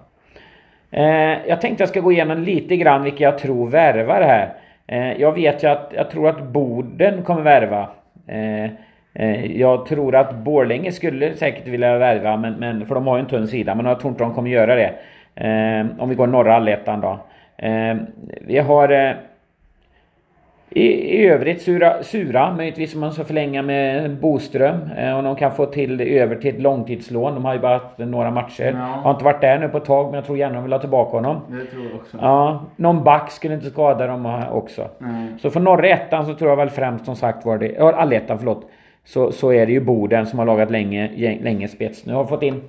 Eh, 0.91 1.47
jag 1.49 1.61
tänkte 1.61 1.83
jag 1.83 1.89
ska 1.89 2.01
gå 2.01 2.13
igenom 2.13 2.39
lite 2.39 2.77
grann 2.77 3.03
vilka 3.03 3.25
jag 3.25 3.39
tror 3.39 3.69
värvar 3.69 4.23
här. 4.23 4.53
Eh, 4.87 5.21
jag 5.21 5.33
vet 5.33 5.63
ju 5.63 5.69
att 5.69 5.93
jag 5.97 6.11
tror 6.11 6.29
att 6.29 6.43
Boden 6.43 7.23
kommer 7.23 7.43
värva. 7.43 7.89
Eh, 8.27 8.65
eh, 9.15 9.57
jag 9.61 9.87
tror 9.87 10.17
att 10.17 10.35
Borlänge 10.35 10.93
skulle 10.93 11.35
säkert 11.35 11.67
vilja 11.67 11.99
värva, 11.99 12.37
men, 12.37 12.53
men, 12.53 12.87
för 12.87 12.95
de 12.95 13.07
har 13.07 13.17
ju 13.17 13.21
en 13.21 13.29
tunn 13.29 13.49
sida. 13.49 13.75
Men 13.75 13.87
jag 13.87 14.01
tror 14.01 14.11
inte 14.11 14.25
de 14.25 14.35
kommer 14.35 14.51
göra 14.51 14.75
det. 14.75 14.93
Eh, 15.35 15.87
om 15.99 16.09
vi 16.09 16.15
går 16.15 16.27
norra 16.27 16.55
allettan 16.55 17.01
då. 17.01 17.19
Eh, 17.67 17.97
vi 18.41 18.59
har 18.59 18.89
eh, 18.89 19.13
i, 20.71 20.83
I 20.83 21.27
övrigt 21.27 21.63
Sura, 21.63 22.03
Sura 22.03 22.55
möjligtvis 22.55 22.95
om 22.95 23.01
man 23.01 23.13
ska 23.13 23.25
förlänga 23.25 23.63
med 23.63 24.17
Boström. 24.17 24.91
Eh, 24.97 25.17
och 25.17 25.23
de 25.23 25.37
kan 25.37 25.53
få 25.53 25.67
till 25.67 26.01
över 26.01 26.37
till 26.37 26.55
ett 26.55 26.63
långtidslån. 26.63 27.35
De 27.35 27.45
har 27.45 27.55
ju 27.55 27.61
bara 27.61 27.73
haft 27.73 27.99
några 27.99 28.31
matcher. 28.31 28.75
Ja. 28.77 29.01
Har 29.03 29.11
inte 29.11 29.25
varit 29.25 29.41
där 29.41 29.59
nu 29.59 29.69
på 29.69 29.79
ett 29.79 29.85
tag 29.85 30.07
men 30.07 30.15
jag 30.15 30.25
tror 30.25 30.39
gärna 30.39 30.55
de 30.55 30.63
vill 30.63 30.73
ha 30.73 30.81
tillbaka 30.81 31.17
honom. 31.17 31.37
Det 31.49 31.65
tror 31.65 31.85
jag 31.85 31.95
också. 31.95 32.19
Ja, 32.21 32.65
någon 32.77 33.05
back 33.05 33.31
skulle 33.31 33.55
inte 33.55 33.71
skada 33.71 34.07
dem 34.07 34.43
också. 34.53 34.89
Nej. 34.99 35.27
Så 35.39 35.51
för 35.51 35.61
norra 35.61 35.89
ettan 35.89 36.27
så 36.27 36.35
tror 36.35 36.51
jag 36.51 36.57
väl 36.57 36.71
främst 36.71 37.05
som 37.05 37.17
sagt 37.17 37.47
var 37.47 37.59
det, 37.59 37.79
allettan 37.79 38.39
förlåt. 38.39 38.71
Så, 39.05 39.33
så 39.33 39.53
är 39.53 39.67
det 39.67 39.73
ju 39.73 39.81
Boden 39.81 40.27
som 40.27 40.39
har 40.39 40.47
lagat 40.47 40.71
länge, 40.71 41.39
länge 41.43 41.69
spets. 41.69 42.07
Nu 42.07 42.15
har 42.15 42.25
fått 42.25 42.43
in 42.43 42.63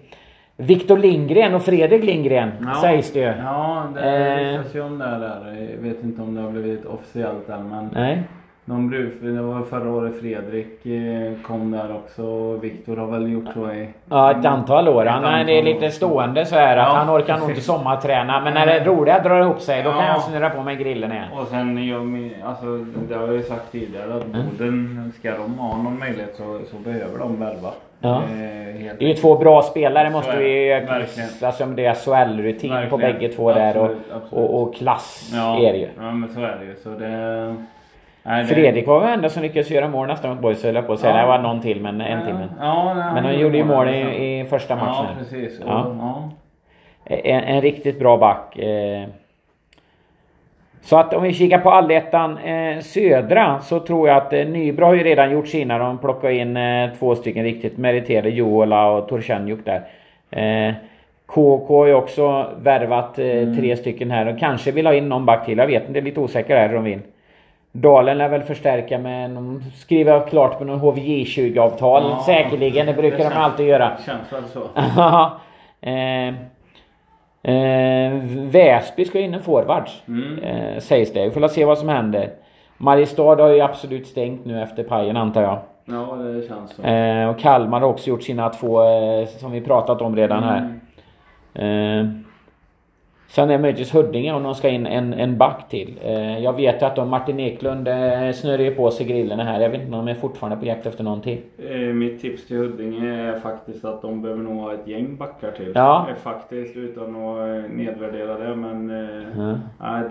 Viktor 0.61 0.97
Lindgren 0.97 1.55
och 1.55 1.61
Fredrik 1.61 2.03
Lindgren 2.03 2.51
sägs 2.81 3.13
det 3.13 3.19
ju. 3.19 3.25
Ja, 3.43 3.83
det 3.93 4.01
Eh. 4.01 4.57
ryktas 4.57 4.75
ju 4.75 4.81
om 4.81 4.97
det 4.99 5.05
där. 5.05 5.67
Jag 5.75 5.89
vet 5.89 6.03
inte 6.03 6.21
om 6.21 6.35
det 6.35 6.41
har 6.41 6.51
blivit 6.51 6.85
officiellt 6.85 7.49
än 7.49 7.69
men... 7.69 7.89
Nej. 7.93 8.23
De 8.65 8.91
det 9.21 9.41
var 9.41 9.61
förra 9.61 9.91
året 9.91 10.19
Fredrik 10.19 10.85
eh, 10.85 11.41
kom 11.47 11.71
där 11.71 11.95
också 11.95 12.23
och 12.23 12.63
Viktor 12.63 12.97
har 12.97 13.07
väl 13.07 13.31
gjort 13.31 13.53
så 13.53 13.71
i... 13.71 13.89
Ja 14.09 14.31
ett 14.31 14.45
antal 14.45 14.87
år. 14.87 15.05
Han 15.05 15.23
Ett 15.23 15.29
är 15.49 15.57
antal 15.59 15.63
lite 15.73 15.89
stående 15.91 16.45
så 16.45 16.55
här 16.55 16.77
att 16.77 16.87
Ja, 16.87 16.93
han 16.93 17.09
orkar 17.09 17.37
nog 17.37 17.49
inte 17.49 17.61
sommarträna. 17.71 18.39
Men 18.41 18.53
när 18.53 18.65
det 18.65 18.83
roliga 18.85 19.19
drar 19.19 19.41
ihop 19.41 19.61
sig 19.61 19.83
då 19.83 19.89
kan 19.91 19.99
Ja. 19.99 20.07
jag 20.07 20.21
snurra 20.21 20.49
på 20.49 20.63
mig 20.63 20.75
grillen 20.75 21.11
igen. 21.11 21.25
Och 21.39 21.47
sen, 21.47 21.87
jag, 21.87 22.29
alltså, 22.45 22.65
det 23.09 23.15
har 23.15 23.25
jag 23.27 23.33
ju 23.35 23.43
sagt 23.43 23.71
tidigare 23.71 24.13
att 24.15 24.25
Mm. 24.25 24.41
Boden, 24.57 25.13
ska 25.19 25.31
de 25.31 25.53
ha 25.59 25.77
någon 25.77 25.99
möjlighet 25.99 26.35
så, 26.35 26.59
så 26.71 26.77
behöver 26.83 27.19
de 27.19 27.39
värva. 27.39 27.71
Ja. 28.01 28.15
Eh, 28.17 28.95
Det 28.99 29.05
är 29.05 29.09
ju 29.09 29.13
två 29.13 29.35
bra 29.37 29.61
spelare 29.61 30.09
måste 30.09 30.37
vi 30.37 30.67
det. 30.69 31.45
Alltså 31.45 31.65
det 31.65 31.85
är 31.85 31.93
SHL-rutin 31.93 32.89
på 32.89 32.97
bägge 32.97 33.29
två 33.29 33.53
där 33.53 33.77
och, 33.77 33.83
Absolut, 33.85 34.05
absolut. 34.13 34.33
och, 34.49 34.61
och 34.61 34.75
klass 34.75 35.31
Ja, 35.35 35.59
är 35.59 35.71
det 35.73 35.79
ju. 35.79 35.87
ja 35.97 36.11
men 36.11 36.29
så 36.29 36.39
är 36.39 36.57
det 36.59 36.65
ju. 36.65 36.75
Så 36.75 36.89
det... 36.89 37.55
Nej, 38.23 38.43
det- 38.43 38.53
Fredrik 38.53 38.87
var 38.87 38.99
väl 38.99 39.09
enda 39.13 39.29
som 39.29 39.43
lyckades 39.43 39.69
göra 39.71 39.87
mål 39.87 40.07
nästan 40.07 40.31
mot 40.31 40.39
Boys 40.39 40.63
höll 40.63 40.75
jag 40.75 40.87
på 40.87 40.93
att 40.93 40.99
säga. 40.99 41.15
Ja. 41.15 41.21
Det 41.21 41.27
var 41.27 41.39
någon 41.39 41.61
till 41.61 41.81
men 41.81 42.01
en 42.01 42.25
till. 42.25 42.33
Men, 42.33 42.49
Ja, 42.59 42.93
nej, 42.93 43.13
men 43.13 43.25
han 43.25 43.39
gjorde 43.39 43.57
ju 43.57 43.63
mål 43.63 43.89
i, 43.89 44.39
i 44.39 44.45
första 44.45 44.75
matchen. 44.75 45.05
Ja, 45.09 45.15
precis. 45.19 45.59
Ja. 45.65 46.29
En, 47.05 47.43
en 47.43 47.61
riktigt 47.61 47.99
bra 47.99 48.17
back. 48.17 48.57
Eh. 48.59 49.07
Så 50.83 50.97
att 50.97 51.13
om 51.13 51.23
vi 51.23 51.33
kikar 51.33 51.57
på 51.57 51.71
allettan 51.71 52.37
eh, 52.37 52.79
södra 52.79 53.59
så 53.59 53.79
tror 53.79 54.07
jag 54.07 54.17
att 54.17 54.33
eh, 54.33 54.45
Nybro 54.47 54.85
har 54.85 54.93
ju 54.93 55.03
redan 55.03 55.31
gjort 55.31 55.47
sina. 55.47 55.77
De 55.77 55.97
plockar 55.97 56.29
in 56.29 56.57
eh, 56.57 56.89
två 56.99 57.15
stycken 57.15 57.43
riktigt 57.43 57.77
meriterade. 57.77 58.29
Jola 58.29 58.89
och 58.91 59.07
Torsjanjuk 59.07 59.59
där. 59.65 59.81
Eh, 60.31 60.73
KK 61.25 61.77
har 61.77 61.85
ju 61.85 61.93
också 61.93 62.45
värvat 62.61 63.19
eh, 63.19 63.25
Mm. 63.25 63.57
tre 63.57 63.77
stycken 63.77 64.11
här 64.11 64.25
och 64.33 64.39
kanske 64.39 64.71
vill 64.71 64.85
ha 64.85 64.93
in 64.93 65.09
någon 65.09 65.25
back 65.25 65.45
till. 65.45 65.57
Jag 65.57 65.67
vet 65.67 65.81
inte, 65.81 65.93
det 65.93 65.99
är 65.99 66.03
lite 66.03 66.19
osäker 66.19 66.57
här 66.57 66.67
hur 66.67 66.75
de 66.75 66.83
vill. 66.83 66.99
Dalen 67.71 68.17
lär 68.17 68.29
väl 68.29 68.41
förstärka 68.41 68.97
med, 68.97 69.29
de 69.29 69.61
skriver 69.75 70.27
klart 70.27 70.57
på 70.57 70.65
någon 70.65 70.79
HVJ20 70.79 71.59
avtal 71.59 72.03
Ja, 72.03 72.23
säkerligen. 72.25 72.85
Det 72.85 72.93
brukar 72.93 73.17
de 73.17 73.23
känns- 73.23 73.35
alltid 73.35 73.67
göra. 73.67 73.91
Känns 74.05 74.33
väl 74.33 74.43
så. 74.43 74.59
Eh, 77.43 78.13
Väsby 78.51 79.05
ska 79.05 79.19
in 79.19 79.33
en 79.33 79.41
forwards. 79.41 80.03
Mm. 80.07 80.39
Eh, 80.39 80.79
sägs 80.79 81.13
det. 81.13 81.25
Vi 81.25 81.31
får 81.31 81.47
se 81.47 81.65
vad 81.65 81.77
som 81.77 81.89
händer. 81.89 82.29
Mariestad 82.77 83.35
har 83.35 83.49
ju 83.49 83.61
absolut 83.61 84.07
stängt 84.07 84.45
nu 84.45 84.61
efter 84.61 84.83
pajen 84.83 85.17
antar 85.17 85.41
jag. 85.41 85.59
Ja, 85.85 86.15
det 86.15 86.47
känns 86.47 86.75
så. 86.75 86.81
Eh, 86.81 87.29
och 87.29 87.39
Kalmar 87.39 87.81
har 87.81 87.87
också 87.87 88.09
gjort 88.09 88.23
sina 88.23 88.49
två 88.49 88.83
eh, 88.83 89.27
som 89.27 89.51
vi 89.51 89.61
pratat 89.61 90.01
om 90.01 90.15
redan 90.15 90.43
här. 90.43 90.79
Mm. 91.53 91.99
Eh, 91.99 92.30
sen 93.31 93.49
är 93.49 93.57
möjligtvis 93.57 93.95
Huddinge 93.95 94.33
om 94.33 94.43
de 94.43 94.55
ska 94.55 94.69
in 94.69 94.85
en, 94.85 95.13
en 95.13 95.37
back 95.37 95.69
till. 95.69 95.99
Eh, 96.03 96.39
jag 96.39 96.53
vet 96.55 96.83
att 96.83 96.95
de, 96.95 97.09
Martin 97.09 97.39
Eklund 97.39 97.87
eh, 97.87 98.31
snurrar 98.31 98.63
ju 98.63 98.75
på 98.75 98.91
sig 98.91 99.05
grillorna 99.05 99.43
här. 99.43 99.61
Jag 99.61 99.69
vet 99.69 99.81
inte 99.81 99.97
om 99.97 100.05
de 100.05 100.11
är 100.11 100.15
fortfarande 100.15 100.57
på 100.57 100.65
jakt 100.65 100.85
efter 100.85 101.03
någonting. 101.03 101.41
Eh, 101.69 101.77
Mitt 101.79 102.21
tips 102.21 102.47
till 102.47 102.57
Huddinge 102.57 103.09
är 103.21 103.39
faktiskt 103.39 103.85
att 103.85 104.01
de 104.01 104.21
behöver 104.21 104.43
nog 104.43 104.59
ha 104.61 104.73
ett 104.73 104.87
gäng 104.87 105.15
backar 105.17 105.51
till. 105.51 105.71
Ja. 105.75 106.05
Eh, 106.09 106.15
Faktiskt 106.15 106.75
utan 106.77 107.15
att 107.15 107.71
nedvärdera 107.71 108.37
det 108.37 108.55
men 108.55 108.91
Mm. 108.91 109.59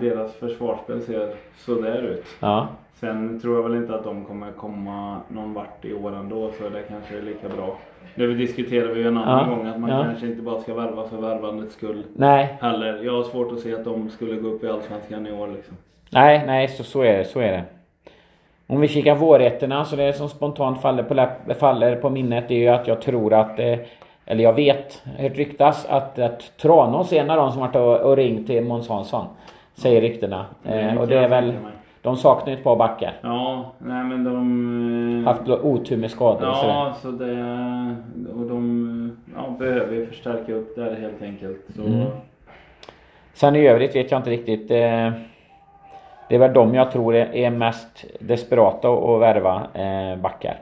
deras 0.01 0.33
försvarsspel 0.35 1.01
ser 1.01 1.29
sådär 1.57 2.01
ut. 2.01 2.25
Ja. 2.39 2.67
Sen 2.93 3.39
tror 3.39 3.55
jag 3.55 3.63
väl 3.69 3.75
inte 3.77 3.95
att 3.95 4.03
de 4.03 4.25
kommer 4.25 4.51
komma 4.51 5.17
någon 5.27 5.53
vart 5.53 5.85
i 5.85 5.93
år 5.93 6.15
ändå 6.15 6.51
så 6.57 6.63
det 6.69 6.81
kanske 6.89 7.17
är 7.17 7.21
lika 7.21 7.49
bra. 7.49 7.77
Det 8.15 8.27
vi 8.27 8.33
diskuterade 8.33 8.93
vi 8.93 9.01
ju 9.01 9.07
en 9.07 9.17
annan 9.17 9.49
Ja, 9.49 9.55
gång 9.55 9.67
att 9.67 9.79
man 9.79 9.89
ja. 9.89 10.03
kanske 10.03 10.25
inte 10.25 10.41
bara 10.41 10.61
ska 10.61 10.73
värva 10.73 11.07
för 11.07 11.17
värvandets 11.17 11.73
skull 11.73 12.03
Nej, 12.15 12.57
heller. 12.61 12.99
Jag 13.03 13.13
har 13.13 13.23
svårt 13.23 13.51
att 13.51 13.59
se 13.59 13.73
att 13.73 13.83
de 13.85 14.09
skulle 14.09 14.35
gå 14.35 14.47
upp 14.47 14.63
i 14.63 14.67
Allsvenskan 14.67 15.27
i 15.27 15.31
år 15.31 15.47
liksom. 15.47 15.77
Nej, 16.09 16.43
nej, 16.45 16.67
så, 16.67 16.83
så 16.83 17.01
är 17.01 17.17
det. 17.17 17.25
Så 17.25 17.39
är 17.39 17.51
det. 17.51 17.63
Om 18.67 18.81
vi 18.81 18.87
kikar 18.87 19.15
vårrätterna, 19.15 19.85
så 19.85 19.95
det 19.95 20.13
som 20.13 20.29
spontant 20.29 20.81
faller 20.81 21.03
på, 21.03 21.13
läpp, 21.13 21.59
faller 21.59 21.95
på 21.95 22.09
minnet 22.09 22.51
är 22.51 22.55
ju 22.55 22.67
att 22.67 22.87
jag 22.87 23.01
tror 23.01 23.33
att 23.33 23.59
eh, 23.59 23.79
eller 24.25 24.43
jag 24.43 24.53
vet, 24.53 25.03
hört 25.17 25.37
ryktas 25.37 25.85
att, 25.85 26.19
att 26.19 26.57
Tranås 26.57 27.13
är 27.13 27.21
en 27.21 27.29
av 27.29 27.37
de 27.37 27.51
som 27.51 27.61
varit 27.61 27.75
och, 27.75 27.99
och 27.99 28.17
ringt 28.17 28.47
till 28.47 28.63
Måns 28.63 28.89
Hansson. 28.89 29.25
Säger 29.73 30.01
ryktena. 30.01 30.45
Eh, 30.65 30.97
och 30.97 31.07
det 31.07 31.17
är 31.17 31.29
väl... 31.29 31.53
De 32.01 32.17
saknar 32.17 32.53
ju 32.53 32.57
ett 32.57 32.63
par 32.63 32.75
backar. 32.75 33.13
Ja, 33.21 33.71
nej 33.77 34.03
men 34.03 34.23
de... 34.23 35.23
eh, 35.25 35.33
Haft 35.33 35.49
otur 35.49 35.97
med 35.97 36.11
skador 36.11 36.49
och 36.49 36.55
sådär. 36.55 36.73
Ja, 36.73 36.93
så 37.01 37.11
det... 37.11 37.31
Och 38.35 38.45
de 38.49 39.17
ja, 39.35 39.55
behöver 39.59 39.95
ju 39.95 40.05
förstärka 40.07 40.53
upp 40.53 40.75
där 40.75 40.95
helt 40.95 41.21
enkelt. 41.21 41.61
Så, 41.75 41.81
Mm. 41.81 42.07
Sen 43.33 43.55
i 43.55 43.67
övrigt 43.67 43.95
vet 43.95 44.11
jag 44.11 44.19
inte 44.19 44.29
riktigt. 44.29 44.71
Eh, 44.71 45.11
det 46.29 46.35
är 46.35 46.39
väl 46.39 46.53
de 46.53 46.75
jag 46.75 46.91
tror 46.91 47.15
är, 47.15 47.49
mest 47.49 48.05
desperata 48.19 48.89
att 48.89 49.21
värva 49.21 49.67
eh, 49.73 50.19
backar. 50.19 50.57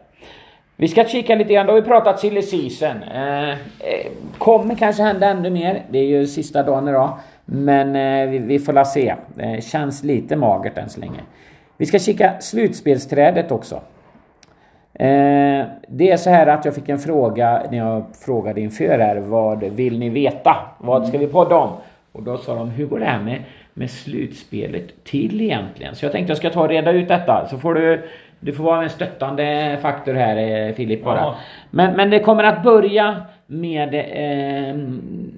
Vi 0.76 0.88
ska 0.88 1.04
kika 1.04 1.36
lite 1.36 1.54
grann, 1.54 1.66
då 1.66 1.74
har 1.74 1.82
vi 1.82 1.88
pratat 1.88 2.20
silly 2.20 2.42
season. 2.42 3.04
Eh, 3.04 3.56
kommer 4.38 4.76
kanske 4.76 5.04
hända 5.04 5.28
ännu 5.28 5.50
mer. 5.50 5.82
Det 5.90 6.00
är 6.00 6.06
ju 6.06 6.28
sista 6.28 6.64
dagen 6.64 6.88
idag. 6.88 7.10
Men 7.52 7.96
eh, 7.96 8.30
vi, 8.30 8.40
vi 8.40 8.60
får 8.60 8.74
la 8.74 8.86
se. 8.86 9.16
Eh, 9.38 9.60
känns 9.62 10.04
lite 10.04 10.36
magert 10.36 10.78
än 10.78 10.90
så 10.90 11.00
länge. 11.00 11.20
Vi 11.78 11.86
ska 11.86 12.00
kika 12.00 12.34
slutspelsträdet 12.40 13.52
också. 13.52 13.76
Eh, 14.94 15.66
det 15.88 16.12
är 16.12 16.18
så 16.18 16.30
här 16.30 16.48
att 16.48 16.66
jag 16.66 16.76
fick 16.76 16.90
en 16.90 17.00
fråga 17.00 17.64
när 17.72 17.78
jag 17.78 18.04
frågade 18.26 18.62
inför 18.62 19.00
här. 19.00 19.16
Vad 19.16 19.64
vill 19.64 20.00
ni 20.00 20.10
veta? 20.10 20.56
Vad 20.78 21.08
ska 21.08 21.18
vi 21.18 21.28
podda 21.28 21.56
om? 21.56 21.70
Och 22.12 22.24
då 22.24 22.38
sa 22.38 22.56
de, 22.56 22.70
hur 22.70 22.86
går 22.86 23.00
det 23.00 23.06
här 23.06 23.24
med, 23.24 23.44
med 23.74 23.92
slutspelet 23.92 25.04
till 25.04 25.42
egentligen? 25.42 25.96
Så 25.96 26.06
jag 26.06 26.12
tänkte 26.12 26.32
jag 26.32 26.38
ska 26.38 26.50
ta 26.50 26.62
och 26.62 26.70
reda 26.70 26.92
ut 26.92 27.08
detta. 27.08 27.48
Så 27.50 27.58
får 27.58 27.74
du, 27.74 28.10
du 28.40 28.54
får 28.54 28.64
vara 28.64 28.84
en 28.84 28.90
stöttande 28.90 29.78
faktor 29.82 30.14
här 30.14 30.68
eh, 30.68 30.74
Filip 30.74 31.04
bara. 31.04 31.36
Men, 31.70 31.96
men 31.96 32.10
det 32.10 32.20
kommer 32.20 32.44
att 32.44 32.64
börja 32.64 33.22
med 33.48 33.96
eh, 33.96 34.76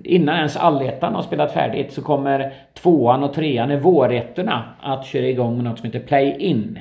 innan 0.04 0.36
ens 0.36 0.58
allettan 0.58 1.16
har 1.16 1.22
spelat 1.22 1.54
färdigt 1.54 1.94
så 1.94 2.02
kommer 2.02 2.54
tvåan 2.74 3.24
och 3.24 3.34
trean 3.34 3.72
i 3.72 3.78
vårrätterna 3.78 4.64
att 4.82 5.06
köra 5.06 5.26
igång 5.26 5.64
något 5.64 5.80
som 5.80 5.86
heter 5.86 6.00
play-in. 6.00 6.80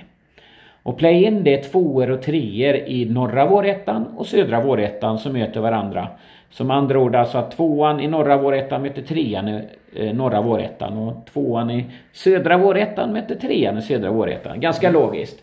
Och 0.82 0.98
play-in 0.98 1.44
det 1.44 1.58
är 1.58 1.62
tvåor 1.62 2.10
och 2.10 2.22
treor 2.22 2.74
i 2.74 3.04
norra 3.04 3.46
vårrättan 3.46 4.06
och 4.16 4.26
södra 4.26 4.60
vårrättan 4.60 5.18
som 5.18 5.32
möter 5.32 5.60
varandra. 5.60 6.08
Som 6.50 6.70
andra 6.70 6.98
ord 6.98 7.16
alltså 7.16 7.38
att 7.38 7.50
tvåan 7.50 8.00
i 8.00 8.08
norra 8.08 8.36
vårrättan 8.36 8.82
möter 8.82 9.02
trean 9.02 9.48
i 9.48 9.62
eh, 9.96 10.14
norra 10.14 10.40
vårrättan 10.40 10.98
och 10.98 11.26
tvåan 11.32 11.70
i 11.70 11.84
södra 12.12 12.58
vårrättan 12.58 13.12
möter 13.12 13.34
trean 13.34 13.78
i 13.78 13.82
södra 13.82 14.10
vårrättan. 14.10 14.60
Ganska 14.60 14.90
logiskt. 14.90 15.42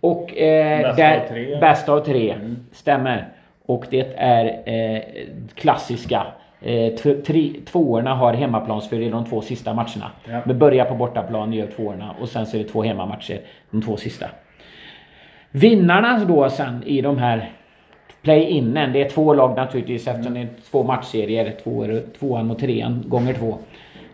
Och 0.00 0.36
eh, 0.36 0.82
Bäst 0.82 0.96
där, 0.96 1.20
av 1.20 1.28
tre. 1.28 1.60
Bäst 1.60 1.88
av 1.88 2.00
tre. 2.00 2.34
Stämmer. 2.72 3.28
Och 3.66 3.86
det 3.90 4.14
är 4.16 4.44
eh, 4.66 5.02
klassiska. 5.54 6.26
Eh, 6.60 6.94
tre, 7.26 7.52
tvåorna 7.66 8.14
har 8.14 8.32
hemmaplansfördel 8.32 9.10
de 9.10 9.24
två 9.24 9.40
sista 9.40 9.74
matcherna. 9.74 10.10
Ja. 10.24 10.40
Vi 10.46 10.54
börjar 10.54 10.84
på 10.84 10.94
bortaplan, 10.94 11.52
gör 11.52 11.66
tvåorna 11.66 12.14
och 12.20 12.28
sen 12.28 12.46
så 12.46 12.56
är 12.56 12.62
det 12.62 12.68
två 12.68 12.82
hemmamatcher 12.82 13.40
de 13.70 13.82
två 13.82 13.96
sista. 13.96 14.26
Vinnarna 15.50 16.24
då 16.24 16.50
sen 16.50 16.82
i 16.86 17.00
de 17.00 17.18
här 17.18 17.50
play-innen, 18.22 18.92
det 18.92 19.02
är 19.02 19.08
två 19.08 19.34
lag 19.34 19.56
naturligtvis 19.56 20.08
eftersom 20.08 20.34
det 20.34 20.40
är 20.40 20.48
två 20.70 20.82
matchserier, 20.82 21.54
tvåan 22.18 22.50
och 22.50 22.58
trean 22.58 23.04
gånger 23.06 23.34
två. 23.34 23.58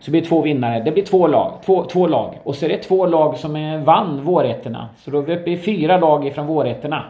Så 0.03 0.11
det 0.11 0.11
blir 0.11 0.21
två 0.29 0.41
vinnare. 0.41 0.79
Det 0.79 0.91
blir 0.91 1.03
två 1.03 1.27
lag. 1.27 1.53
Två, 1.65 1.83
två 1.85 2.07
lag. 2.07 2.33
Och 2.43 2.55
så 2.55 2.65
är 2.65 2.69
det 2.69 2.77
två 2.77 3.05
lag 3.05 3.37
som 3.37 3.55
är, 3.55 3.77
vann 3.77 4.23
vårrätterna. 4.23 4.89
Så 4.97 5.11
då 5.11 5.17
är 5.17 5.21
vi 5.21 5.35
uppe 5.35 5.51
i 5.51 5.57
fyra 5.57 5.97
lag 5.97 6.27
ifrån 6.27 6.47
vårrätterna. 6.47 7.03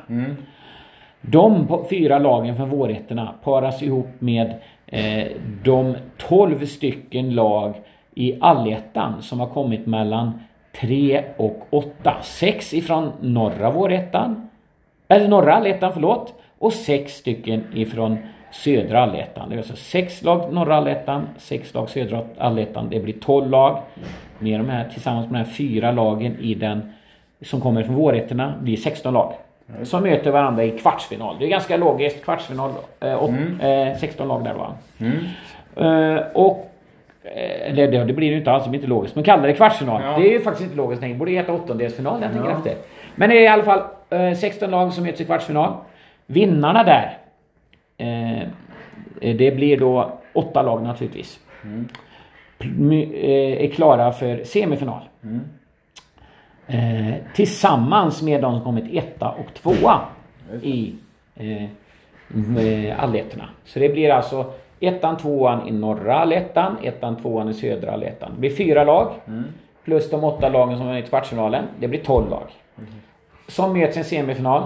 De 1.21 1.67
po- 1.67 1.85
fyra 1.89 2.19
lagen 2.19 2.55
från 2.55 2.69
vårrätterna 2.69 3.33
paras 3.43 3.81
ihop 3.83 4.07
med 4.19 4.53
eh, 4.87 5.25
de 5.63 5.95
12 6.17 6.65
stycken 6.65 7.35
lag 7.35 7.73
i 8.15 8.37
allettan 8.41 9.21
som 9.21 9.39
har 9.39 9.47
kommit 9.47 9.85
mellan 9.85 10.39
3 10.81 11.23
och 11.37 11.67
8. 11.69 12.15
6 12.21 12.73
ifrån 12.73 13.11
norra 13.21 13.71
vårrättan. 13.71 14.49
Eller 15.07 15.27
norra 15.27 15.53
allettan, 15.55 15.91
förlåt. 15.93 16.33
Och 16.59 16.73
6 16.73 17.13
stycken 17.13 17.63
ifrån 17.75 18.17
södra 18.53 18.99
allettan. 19.01 19.49
Det 19.49 19.55
är 19.55 19.57
alltså 19.57 19.75
6 19.75 20.23
lag 20.23 20.53
norra 20.53 20.75
allettan, 20.75 21.27
6 21.37 21.73
lag 21.73 21.89
södra 21.89 22.21
allettan. 22.37 22.89
Det 22.89 22.99
blir 22.99 23.13
12 23.13 23.49
lag. 23.49 23.79
Med 24.39 24.59
de 24.59 24.69
här, 24.69 24.89
tillsammans 24.93 25.31
med 25.31 25.39
de 25.41 25.45
här 25.45 25.53
fyra 25.53 25.91
lagen 25.91 26.37
i 26.39 26.53
den 26.55 26.93
som 27.41 27.61
kommer 27.61 27.83
från 27.83 27.95
vårrätterna 27.95 28.53
blir 28.61 28.77
16 28.77 29.13
lag. 29.13 29.33
Som 29.83 30.03
möter 30.03 30.31
varandra 30.31 30.63
i 30.63 30.71
kvartsfinal. 30.79 31.35
Det 31.39 31.45
är 31.45 31.49
ganska 31.49 31.77
logiskt. 31.77 32.23
Kvartsfinal, 32.23 32.71
eh, 32.99 33.23
åt, 33.23 33.29
eh, 33.61 33.97
16 33.99 34.27
lag 34.27 34.43
där 34.43 34.53
va. 34.53 34.73
Eh, 35.75 36.23
och 36.33 36.71
eh, 37.23 37.69
eller 37.71 37.91
det, 37.91 38.03
det 38.03 38.13
blir 38.13 38.27
ju 38.27 38.37
inte 38.37 38.51
alls, 38.51 38.63
det 38.63 38.69
blir 38.69 38.79
inte 38.79 38.89
logiskt. 38.89 39.15
Men 39.15 39.23
kalla 39.23 39.41
det 39.47 39.53
kvartsfinal. 39.53 40.01
Ja. 40.05 40.17
Det 40.19 40.27
är 40.27 40.31
ju 40.31 40.41
faktiskt 40.41 40.63
inte 40.63 40.77
logiskt 40.77 41.01
längre. 41.01 41.13
Det 41.15 41.19
borde 41.19 41.31
heta 41.31 41.53
åttondelsfinal 41.53 42.21
jag 42.21 42.31
tänker 42.31 42.49
Ja. 42.49 42.57
efter. 42.57 42.73
Men 43.15 43.29
det 43.29 43.35
är 43.37 43.41
i 43.43 43.47
alla 43.47 43.63
fall 43.63 43.81
eh, 44.09 44.33
16 44.33 44.71
lag 44.71 44.93
som 44.93 45.03
möts 45.03 45.21
i 45.21 45.25
kvartsfinal. 45.25 45.73
Vinnarna 46.25 46.83
där. 46.83 47.17
Eh, 47.97 48.47
det 49.19 49.55
blir 49.55 49.77
då 49.79 50.19
åtta 50.33 50.61
lag 50.61 50.83
naturligtvis. 50.83 51.39
My- 52.77 53.13
eh, 53.13 53.63
är 53.65 53.67
klara 53.67 54.11
för 54.11 54.43
semifinal. 54.43 55.01
Eh, 56.67 57.13
tillsammans 57.35 58.21
med 58.21 58.41
de 58.41 58.53
som 58.55 58.63
kommit 58.63 58.93
etta 58.93 59.29
och 59.31 59.53
tvåa 59.53 59.99
i 60.61 60.93
eh, 61.35 61.63
eh, 62.57 63.03
allettorna. 63.03 63.49
Så 63.65 63.79
det 63.79 63.89
blir 63.89 64.09
alltså 64.09 64.53
ettan, 64.79 65.17
tvåan 65.17 65.67
i 65.67 65.71
norra 65.71 66.15
allettan, 66.19 66.77
ettan, 66.83 67.15
tvåan 67.15 67.49
i 67.49 67.53
södra 67.53 67.91
allettan. 67.91 68.31
Det 68.33 68.39
blir 68.39 68.49
fyra 68.55 68.83
lag. 68.83 69.11
Plus 69.83 70.09
de 70.09 70.23
åtta 70.23 70.49
lagen 70.49 70.77
som 70.77 70.87
vunnit 70.87 71.09
kvartsfinalen. 71.09 71.65
Det 71.79 71.87
blir 71.87 71.99
tolv 72.03 72.29
lag. 72.29 72.43
Som 73.47 73.73
möts 73.73 73.95
i 73.97 73.99
en 73.99 74.05
semifinal. 74.05 74.63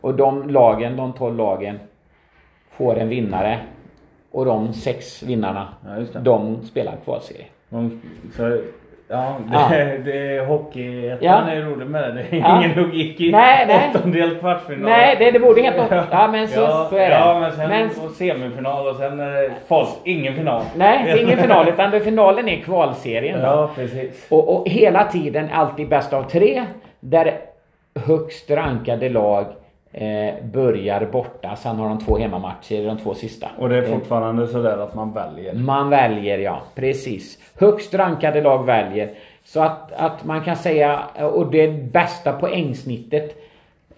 Och 0.00 0.14
de 0.14 0.50
lagen, 0.50 0.96
de 0.96 1.12
tolv 1.12 1.36
lagen, 1.36 1.78
får 2.76 2.98
en 2.98 3.08
vinnare. 3.08 3.58
Och 4.32 4.44
de 4.44 4.72
sex 4.72 5.22
vinnarna, 5.22 5.68
Ja, 6.14 6.20
de 6.20 6.62
spelar 6.64 6.92
kvalserie. 7.04 7.44
Så, 8.36 8.42
ja, 9.08 9.36
det, 9.48 9.54
Ja. 9.54 9.68
det 10.04 10.36
är 10.36 10.46
hockey. 10.46 11.16
Ja. 11.20 11.40
är 11.50 11.60
roligt 11.62 11.88
med 11.88 12.02
det. 12.02 12.12
Det 12.30 12.36
är 12.36 12.40
Ja. 12.40 12.58
ingen 12.64 12.82
logik 12.82 13.20
i 13.20 13.32
Nej, 13.32 13.64
nej. 13.66 13.90
åttondel, 13.94 14.38
kvartsfinal. 14.38 14.82
Nej, 14.90 15.16
det, 15.18 15.30
det 15.30 15.38
borde 15.38 15.62
heta... 15.62 16.06
Ja 16.10 16.28
men 16.32 16.48
så, 16.48 16.60
ja, 16.60 16.86
så 16.90 16.96
är 16.96 17.08
det. 17.10 17.14
Ja, 17.18 17.40
men 17.40 17.52
sen 17.52 17.68
Men- 17.68 17.88
och 18.04 18.10
semifinal 18.10 18.86
och 18.88 18.96
sen 18.96 19.20
är 19.20 19.30
det 19.32 19.50
fas, 19.68 20.00
ingen 20.04 20.34
final. 20.34 20.62
Nej, 20.76 21.10
är 21.10 21.22
ingen 21.22 21.38
final 21.38 21.68
utan 21.68 21.90
det- 21.90 22.00
finalen 22.00 22.48
är 22.48 22.56
kvalserien. 22.60 23.38
då. 23.40 23.44
Ja, 23.46 23.70
precis. 23.74 24.26
Och, 24.30 24.54
och 24.56 24.68
hela 24.68 25.04
tiden 25.04 25.48
alltid 25.52 25.88
bäst 25.88 26.12
av 26.12 26.22
tre. 26.22 26.64
Där 27.00 27.34
högst 28.06 28.50
rankade 28.50 29.08
lag 29.08 29.46
eh, 29.92 30.34
börjar 30.44 31.08
borta. 31.12 31.56
Sen 31.56 31.76
har 31.76 31.88
de 31.88 31.98
två 31.98 32.18
hemmamatcher 32.18 32.72
i 32.72 32.84
de 32.84 32.98
två 32.98 33.14
sista. 33.14 33.48
Och 33.58 33.68
det 33.68 33.76
är 33.76 33.82
Eh, 33.82 33.88
fortfarande 33.88 34.46
sådär 34.46 34.78
att 34.78 34.94
man 34.94 35.12
väljer. 35.12 35.54
Man 35.54 35.90
väljer 35.90 36.38
ja, 36.38 36.62
precis. 36.74 37.38
Högst 37.58 37.94
rankade 37.94 38.40
lag 38.40 38.66
väljer. 38.66 39.10
Så 39.44 39.60
att, 39.60 39.92
att 39.92 40.24
man 40.24 40.44
kan 40.44 40.56
säga, 40.56 41.00
och 41.34 41.50
det 41.50 41.68
bästa 41.92 42.32
poängsnittet 42.32 43.38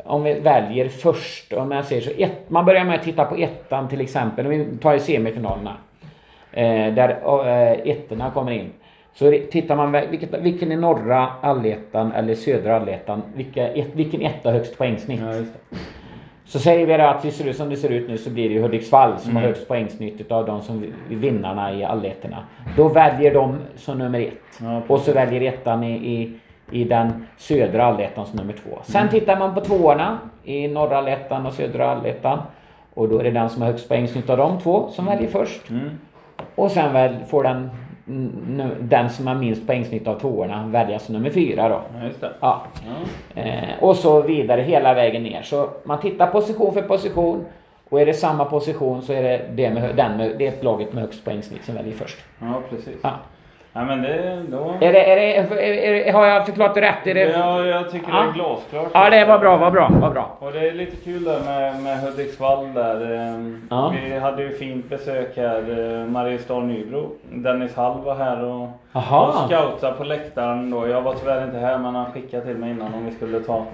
om 0.04 0.22
vi 0.22 0.40
väljer 0.40 0.88
först, 0.88 1.52
om 1.52 1.70
jag 1.70 1.84
säger 1.84 2.02
så. 2.02 2.10
Ett, 2.18 2.50
man 2.50 2.64
börjar 2.64 2.84
med 2.84 2.94
att 2.94 3.02
titta 3.02 3.24
på 3.24 3.36
ettan 3.36 3.88
till 3.88 4.00
exempel. 4.00 4.46
Om 4.46 4.50
vi 4.50 4.66
tar 4.82 4.94
i 4.94 5.00
semifinalerna. 5.00 5.76
Eh, 6.52 6.94
där 6.94 7.08
eh, 7.46 7.90
ettorna 7.90 8.30
kommer 8.30 8.52
in. 8.52 8.72
Så 9.14 9.38
tittar 9.50 9.76
man 9.76 9.92
vilket, 10.10 10.34
vilken 10.40 10.72
är 10.72 10.76
norra 10.76 11.26
allettan 11.40 12.12
eller 12.12 12.34
södra 12.34 12.76
allettan. 12.76 13.22
Vilka, 13.34 13.68
ett, 13.68 13.88
vilken 13.92 14.22
etta 14.22 14.48
har 14.48 14.54
högst 14.58 14.78
poängsnitt? 14.78 15.20
Ja. 15.22 15.78
Så 16.46 16.58
säger 16.58 16.86
vi 16.86 16.96
då 16.96 17.04
att 17.04 17.22
det 17.22 17.30
ser 17.30 17.48
ut 17.48 17.56
som 17.56 17.68
det 17.70 17.76
ser 17.76 17.88
ut 17.90 18.08
nu 18.08 18.18
så 18.18 18.30
blir 18.30 18.48
det 18.48 18.54
ju 18.54 18.62
Hudiksvall 18.62 19.18
som 19.18 19.36
har 19.36 19.42
Mm. 19.42 19.48
högst 19.54 19.68
poängsnitt 19.68 20.20
utav 20.20 20.46
de 20.46 20.62
som 20.62 20.80
vi- 21.08 21.14
vinnarna 21.14 21.72
i 21.74 21.84
allettorna. 21.84 22.36
Då 22.76 22.88
väljer 22.88 23.34
de 23.34 23.56
som 23.76 23.98
nummer 23.98 24.20
ett. 24.20 24.32
Ja, 24.60 24.82
och 24.88 25.00
så 25.00 25.12
väljer 25.12 25.52
ettan 25.52 25.84
i, 25.84 25.92
i, 26.12 26.32
i 26.70 26.84
den 26.84 27.26
södra 27.36 27.84
allettan 27.84 28.26
som 28.26 28.36
nummer 28.38 28.52
två. 28.52 28.78
Sen 28.82 29.00
Mm. 29.00 29.10
tittar 29.10 29.38
man 29.38 29.54
på 29.54 29.60
tvåorna 29.60 30.18
i 30.44 30.68
norra 30.68 30.96
allettan 30.98 31.46
och 31.46 31.52
södra 31.52 31.90
allettan. 31.90 32.38
Och 32.94 33.08
då 33.08 33.18
är 33.18 33.24
det 33.24 33.30
den 33.30 33.50
som 33.50 33.62
har 33.62 33.68
högst 33.68 33.88
poängsnitt 33.88 34.30
av 34.30 34.36
de 34.38 34.58
två 34.60 34.88
som 34.90 35.06
väljer 35.06 35.28
först. 35.28 35.70
Mm. 35.70 35.90
Och 36.54 36.70
sen 36.70 36.92
väl 36.92 37.16
får 37.28 37.42
den, 37.42 37.56
mm, 37.56 37.70
den 38.80 39.10
som 39.10 39.26
har 39.26 39.34
minst 39.34 39.66
poängsnitt 39.66 40.08
av 40.08 40.18
tvåorna 40.18 40.66
välja 40.66 40.98
som 40.98 41.14
nummer 41.14 41.30
fyra 41.30 41.68
då. 41.68 41.80
Ja. 42.20 42.28
Ja. 42.40 42.62
Ja. 43.34 43.42
Eh, 43.42 43.82
och 43.82 43.96
så 43.96 44.22
vidare 44.22 44.60
hela 44.60 44.94
vägen 44.94 45.22
ner. 45.22 45.42
Så 45.42 45.68
man 45.84 46.00
tittar 46.00 46.26
position 46.26 46.74
för 46.74 46.82
position. 46.82 47.44
Och 47.88 48.00
är 48.00 48.06
det 48.06 48.14
samma 48.14 48.44
position 48.44 49.02
så 49.02 49.12
är 49.12 49.22
det 49.22 49.46
det, 49.54 49.70
med, 49.70 49.96
den 49.96 50.16
med, 50.16 50.38
det 50.38 50.62
laget 50.62 50.92
med 50.92 51.02
högst 51.02 51.24
poängsnitt 51.24 51.64
som 51.64 51.74
väljer 51.74 51.92
först. 51.92 52.18
ja, 52.40 52.62
precis. 52.70 52.96
Ja. 53.02 53.10
Ja, 53.76 53.84
men 53.84 54.02
det... 54.02 54.42
Då... 54.48 54.74
Är 54.80 54.92
det, 54.92 55.12
är 55.12 55.16
det, 55.16 55.36
är, 55.36 56.08
är, 56.08 56.12
har 56.12 56.26
jag 56.26 56.46
förklarat 56.46 56.74
det 56.74 56.80
rätt? 56.80 57.06
Är 57.06 57.14
det, 57.14 57.20
Ja, 57.20 57.64
jag 57.66 57.90
tycker 57.90 58.06
det 58.06 58.18
Ja. 58.18 58.28
är 58.28 58.32
glasklart. 58.32 58.88
ja, 58.94 59.10
det 59.10 59.24
var 59.24 59.38
bra, 59.38 59.56
var 59.56 59.70
bra, 59.70 59.88
var 60.00 60.10
bra. 60.10 60.36
Och 60.38 60.52
det 60.52 60.68
är 60.68 60.72
lite 60.72 60.96
kul 60.96 61.24
där 61.24 61.40
med, 61.40 61.82
med 61.82 61.98
Hudiksvall 62.00 62.72
där. 62.74 63.12
eh, 63.14 63.40
Ja. 63.70 63.92
Vi 64.04 64.18
hade 64.18 64.42
ju 64.42 64.50
fint 64.58 64.88
besök 64.88 65.36
här, 65.36 65.90
eh, 66.00 66.06
Mariestad 66.06 66.60
Nybro. 66.60 67.10
Dennis 67.32 67.76
Hall 67.76 68.00
var 68.04 68.14
här 68.14 68.44
och, 68.44 68.62
och 68.92 69.34
scoutade 69.48 69.92
på 69.98 70.04
läktaren 70.04 70.70
då. 70.70 70.88
Jag 70.88 71.02
var 71.02 71.14
tyvärr 71.14 71.44
inte 71.44 71.58
här 71.58 71.78
men 71.78 71.94
han 71.94 72.12
skickade 72.12 72.44
till 72.44 72.56
mig 72.56 72.70
innan 72.70 72.94
om 72.94 73.06
vi 73.06 73.12
skulle 73.12 73.40
ta 73.40 73.64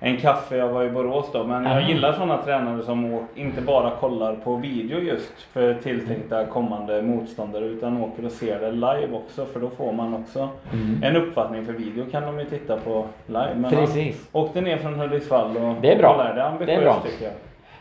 en 0.00 0.16
kaffe. 0.16 0.56
Jag 0.56 0.68
var 0.68 0.84
i 0.84 0.90
Borås 0.90 1.26
då. 1.32 1.44
Men 1.44 1.64
jag 1.64 1.82
gillar 1.82 2.12
sådana 2.12 2.36
tränare 2.42 2.82
som 2.82 3.26
inte 3.34 3.60
bara 3.60 3.90
kollar 3.90 4.34
på 4.34 4.56
video 4.56 4.98
just 5.00 5.32
för 5.52 5.74
tilltänkta 5.74 6.44
kommande 6.44 7.02
motståndare 7.02 7.64
utan 7.64 8.02
åker 8.02 8.24
och 8.26 8.32
ser 8.32 8.60
det 8.60 8.70
live 8.72 9.08
också. 9.12 9.44
För 9.46 9.60
då 9.60 9.70
får 9.70 9.92
man 9.92 10.14
också 10.14 10.48
Mm. 10.72 11.02
en 11.02 11.16
uppfattning. 11.16 11.64
För 11.66 11.72
video 11.72 12.04
kan 12.10 12.22
de 12.22 12.38
ju 12.38 12.44
titta 12.44 12.76
på 12.76 13.04
live. 13.26 13.54
Men 13.56 13.70
Precis. 13.70 14.28
han 14.32 14.42
åkte 14.42 14.60
ner 14.60 14.76
från 14.76 14.94
Hudiksvall 15.00 15.56
och 15.56 15.74
Det 15.80 15.92
är 15.92 15.98
bra. 15.98 16.22
är 16.24 16.38
ambitiöst 16.40 16.66
Det 16.66 16.74
är 16.74 16.80
bra. 16.80 17.00
tycker 17.04 17.24
jag. 17.24 17.32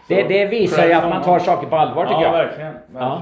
Det, 0.08 0.21
Så, 0.23 0.27
det 0.30 0.45
visar 0.45 0.86
ju 0.86 0.93
att 0.93 1.10
man 1.10 1.21
tar 1.23 1.39
saker 1.39 1.67
på 1.67 1.75
allvar 1.75 2.06
tycker 2.06 2.21
ja, 2.21 2.25
jag. 2.25 2.32
verkligen. 2.45 2.73
Ja. 2.95 3.21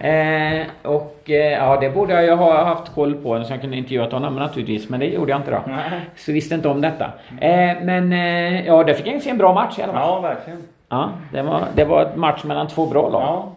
Eh, 0.00 0.66
och 0.82 1.30
eh, 1.30 1.52
ja, 1.52 1.78
det 1.80 1.90
borde 1.90 2.12
jag 2.14 2.24
ju 2.24 2.30
ha 2.30 2.64
haft 2.64 2.94
koll 2.94 3.14
på 3.14 3.44
så 3.44 3.52
jag 3.52 3.60
kunde 3.60 3.76
intervjuat 3.76 4.12
honom 4.12 4.34
naturligtvis. 4.36 4.88
Men 4.88 5.00
det 5.00 5.06
gjorde 5.06 5.30
jag 5.30 5.40
inte 5.40 5.50
då. 5.50 5.60
Nej. 5.66 6.00
Så 6.16 6.32
visste 6.32 6.54
inte 6.54 6.68
om 6.68 6.80
detta. 6.80 7.04
Eh, 7.40 7.76
men 7.82 8.12
eh, 8.12 8.66
ja, 8.66 8.84
det 8.84 8.94
fick 8.94 9.06
jag 9.06 9.22
se 9.22 9.30
en 9.30 9.38
bra 9.38 9.54
match 9.54 9.78
i 9.78 9.82
alla 9.82 9.92
fall. 9.92 10.08
Ja, 10.08 10.20
verkligen. 10.20 10.62
Ja, 10.88 11.10
det 11.32 11.42
var, 11.42 11.62
det 11.74 11.84
var 11.84 12.02
ett 12.02 12.16
match 12.16 12.44
mellan 12.44 12.68
två 12.68 12.86
bra 12.86 13.08
lag. 13.08 13.22
Ja. 13.22 13.52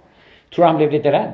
Tror 0.55 0.65
han 0.65 0.77
blev 0.77 0.91
lite 0.91 1.11
rädd? 1.11 1.33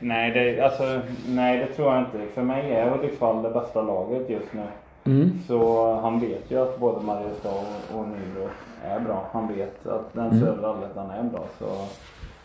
Nej, 0.00 0.30
det, 0.30 0.60
alltså, 0.64 1.00
nej, 1.28 1.58
det 1.58 1.66
tror 1.66 1.92
jag 1.94 1.98
inte. 2.00 2.18
För 2.34 2.42
mig 2.42 2.72
är 2.72 2.90
Hudiksvall 2.90 3.42
det 3.42 3.50
bästa 3.50 3.82
laget 3.82 4.30
just 4.30 4.52
nu. 4.52 4.62
Mm. 5.06 5.38
Så 5.48 5.92
han 6.02 6.20
vet 6.20 6.50
ju 6.50 6.62
att 6.62 6.78
både 6.78 7.00
Mariestad 7.00 7.48
och, 7.48 7.98
och 7.98 8.06
Nybro 8.08 8.48
är 8.84 9.00
bra. 9.00 9.22
Han 9.32 9.48
vet 9.48 9.86
att 9.86 10.12
den 10.12 10.26
Mm. 10.26 10.40
södra 10.40 10.68
allettan 10.68 11.10
är 11.10 11.22
bra. 11.22 11.40
Så. 11.58 11.64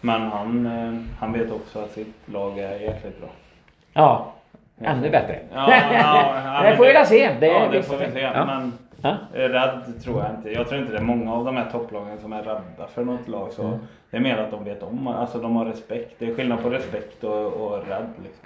Men 0.01 0.21
han, 0.21 0.65
eh, 0.65 1.01
han 1.19 1.33
vet 1.33 1.51
också 1.51 1.79
att 1.79 1.91
sitt 1.91 2.15
lag 2.25 2.59
är 2.59 2.71
jäkligt 2.79 3.19
bra. 3.19 3.29
Ja, 3.93 4.33
ännu 4.81 5.09
bättre. 5.09 5.39
Ja, 5.53 5.71
ja, 5.93 6.33
ja, 6.63 6.63
det 6.69 6.75
får 6.77 6.85
vi 6.85 6.93
väl 6.93 7.05
se. 7.05 7.33
Det, 7.39 7.47
ja, 7.47 7.67
det 7.71 7.83
får 7.83 7.97
vi 7.97 8.11
se. 8.11 8.29
Men 8.45 8.73
Ja. 9.03 9.17
rädd 9.33 9.81
tror 10.03 10.23
jag 10.23 10.31
inte. 10.37 10.51
Jag 10.51 10.67
tror 10.69 10.81
inte 10.81 10.91
det 10.93 10.97
är 10.97 11.03
många 11.03 11.33
av 11.33 11.45
de 11.45 11.57
här 11.57 11.71
topplagen 11.71 12.17
som 12.21 12.33
är 12.33 12.43
rädda 12.43 12.87
för 12.93 13.03
något 13.05 13.27
lag. 13.27 13.51
Så 13.51 13.63
Mm. 13.63 13.79
Det 14.11 14.17
är 14.17 14.21
mer 14.21 14.37
att 14.37 14.51
de 14.51 14.63
vet 14.63 14.83
om, 14.83 15.07
alltså 15.07 15.37
de 15.39 15.55
har 15.55 15.65
respekt. 15.65 16.15
Det 16.19 16.25
är 16.25 16.35
skillnad 16.35 16.63
på 16.63 16.69
respekt 16.69 17.23
och, 17.23 17.45
och 17.53 17.87
rädd. 17.87 18.07
Liksom. 18.23 18.45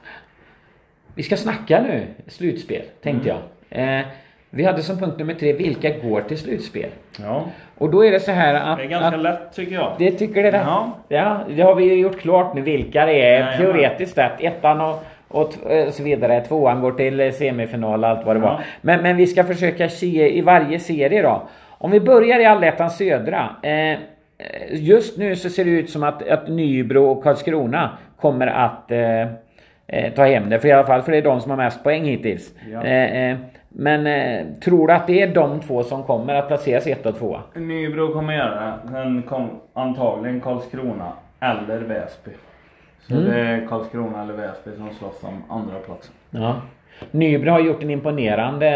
Vi 1.15 1.23
ska 1.23 1.37
snacka 1.37 1.81
nu 1.81 2.07
slutspel, 2.27 2.81
tänkte 3.03 3.29
Mm. 3.31 3.41
jag. 3.69 3.99
Eh, 3.99 4.05
vi 4.49 4.63
hade 4.63 4.83
som 4.83 4.97
punkt 4.99 5.19
nummer 5.19 5.33
tre, 5.33 5.53
vilka 5.53 5.89
går 5.97 6.21
till 6.21 6.37
slutspel? 6.37 6.89
Ja. 7.19 7.45
Och 7.77 7.89
då 7.89 8.05
är 8.05 8.11
det 8.11 8.19
så 8.19 8.31
här 8.31 8.53
att... 8.53 8.77
Det 8.77 8.83
är 8.83 8.87
ganska 8.87 9.07
att 9.17 9.23
lätt 9.23 9.53
tycker 9.55 9.73
jag. 9.75 9.91
det 9.97 10.11
tycker 10.11 10.41
det 10.43 10.47
är 10.47 10.51
rätt. 10.51 10.61
Ja. 10.65 10.91
Ja, 11.07 11.37
det 11.55 11.61
har 11.61 11.75
vi 11.75 11.83
ju 11.83 11.95
gjort 12.01 12.19
klart 12.19 12.53
nu 12.53 12.61
vilka 12.61 13.05
det 13.05 13.11
är. 13.21 13.31
Jajamän. 13.31 13.57
Teoretiskt 13.57 14.17
rätt. 14.17 14.31
Ettan 14.39 14.81
och, 14.81 15.03
och 15.27 15.51
t- 15.51 15.91
så 15.91 16.03
vidare. 16.03 16.41
Tvåan 16.41 16.81
går 16.81 16.91
till 16.91 17.19
eh, 17.19 17.31
semifinal 17.31 18.03
och 18.03 18.09
allt 18.09 18.25
vad 18.25 18.35
det 18.35 18.39
Ja. 18.39 18.45
var. 18.45 18.59
Men, 18.81 19.01
men 19.01 19.17
vi 19.17 19.27
ska 19.27 19.43
försöka 19.43 19.89
se 19.89 20.37
i 20.37 20.41
varje 20.41 20.79
serie 20.79 21.21
då. 21.21 21.41
Om 21.77 21.91
vi 21.91 21.99
börjar 21.99 22.39
i 22.39 22.45
Allettan 22.45 22.89
Södra. 22.89 23.49
Eh, 23.63 23.97
just 24.71 25.17
nu 25.17 25.35
så 25.35 25.49
ser 25.49 25.65
det 25.65 25.71
ut 25.71 25.89
som 25.89 26.03
att, 26.03 26.27
att 26.29 26.47
Nybro 26.47 27.05
och 27.05 27.23
Karlskrona 27.23 27.89
kommer 28.21 28.47
att 28.47 28.91
eh, 28.91 28.99
eh, 29.87 30.13
ta 30.13 30.23
hem 30.25 30.49
det. 30.49 30.59
För 30.59 30.67
i 30.67 30.71
alla 30.71 30.87
fall 30.87 31.01
för 31.01 31.11
det 31.11 31.17
är 31.17 31.21
de 31.21 31.41
som 31.41 31.49
har 31.51 31.57
mest 31.57 31.83
poäng 31.83 32.03
hittills. 32.03 32.53
Ja. 32.73 32.83
Eh, 32.83 33.29
eh, 33.31 33.37
men 33.69 34.07
eh, 34.07 34.45
tror 34.63 34.87
du 34.87 34.93
att 34.93 35.07
det 35.07 35.21
är 35.21 35.27
de 35.27 35.59
två 35.59 35.83
som 35.83 36.03
kommer 36.03 36.33
att 36.33 36.47
placeras 36.47 36.87
ett 36.87 37.05
och 37.05 37.17
tvåa? 37.17 37.41
Nybro 37.55 38.13
kommer 38.13 38.33
göra 38.33 38.65
det. 38.65 38.91
Sen 38.91 39.23
kom 39.29 39.49
antagligen 39.73 40.41
Karlskrona 40.41 41.11
eller 41.39 41.77
Väsby. 41.79 42.31
Så 43.07 43.13
Mm. 43.15 43.25
det 43.31 43.39
är 43.39 43.67
Karlskrona 43.67 44.21
eller 44.23 44.33
Väsby 44.33 44.71
som 44.77 44.89
slåss 44.99 45.23
om 45.23 45.43
andra 45.59 45.75
platsen. 45.79 46.13
Ja. 46.29 46.55
Nybro 47.11 47.49
har 47.51 47.59
gjort 47.59 47.83
en 47.83 47.89
imponerande 47.89 48.67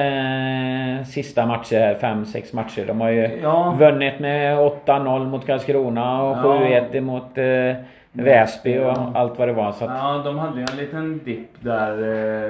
eh, 1.00 1.06
sista 1.06 1.46
matcher, 1.46 1.96
fem, 2.02 2.26
sex 2.26 2.54
matcher. 2.54 2.86
De 2.88 3.02
har 3.02 3.10
ju 3.10 3.40
Ja. 3.44 3.76
vunnit 3.80 4.20
med 4.20 4.58
8-0 4.60 5.26
mot 5.28 5.46
Karlskrona 5.46 6.24
och 6.24 6.38
Ja. 6.38 6.60
7-1 6.94 7.02
mot 7.02 7.38
eh, 7.38 7.84
Väsby 8.12 8.78
och 8.80 8.84
Ja. 8.84 9.12
allt 9.16 9.40
vad 9.40 9.48
det 9.48 9.54
var. 9.54 9.72
Så 9.72 9.86
att, 9.86 9.92
Ja, 9.98 10.22
de 10.26 10.38
hade 10.40 10.60
ju 10.60 10.66
en 10.72 10.78
liten 10.78 11.22
dipp 11.26 11.50
där 11.60 11.92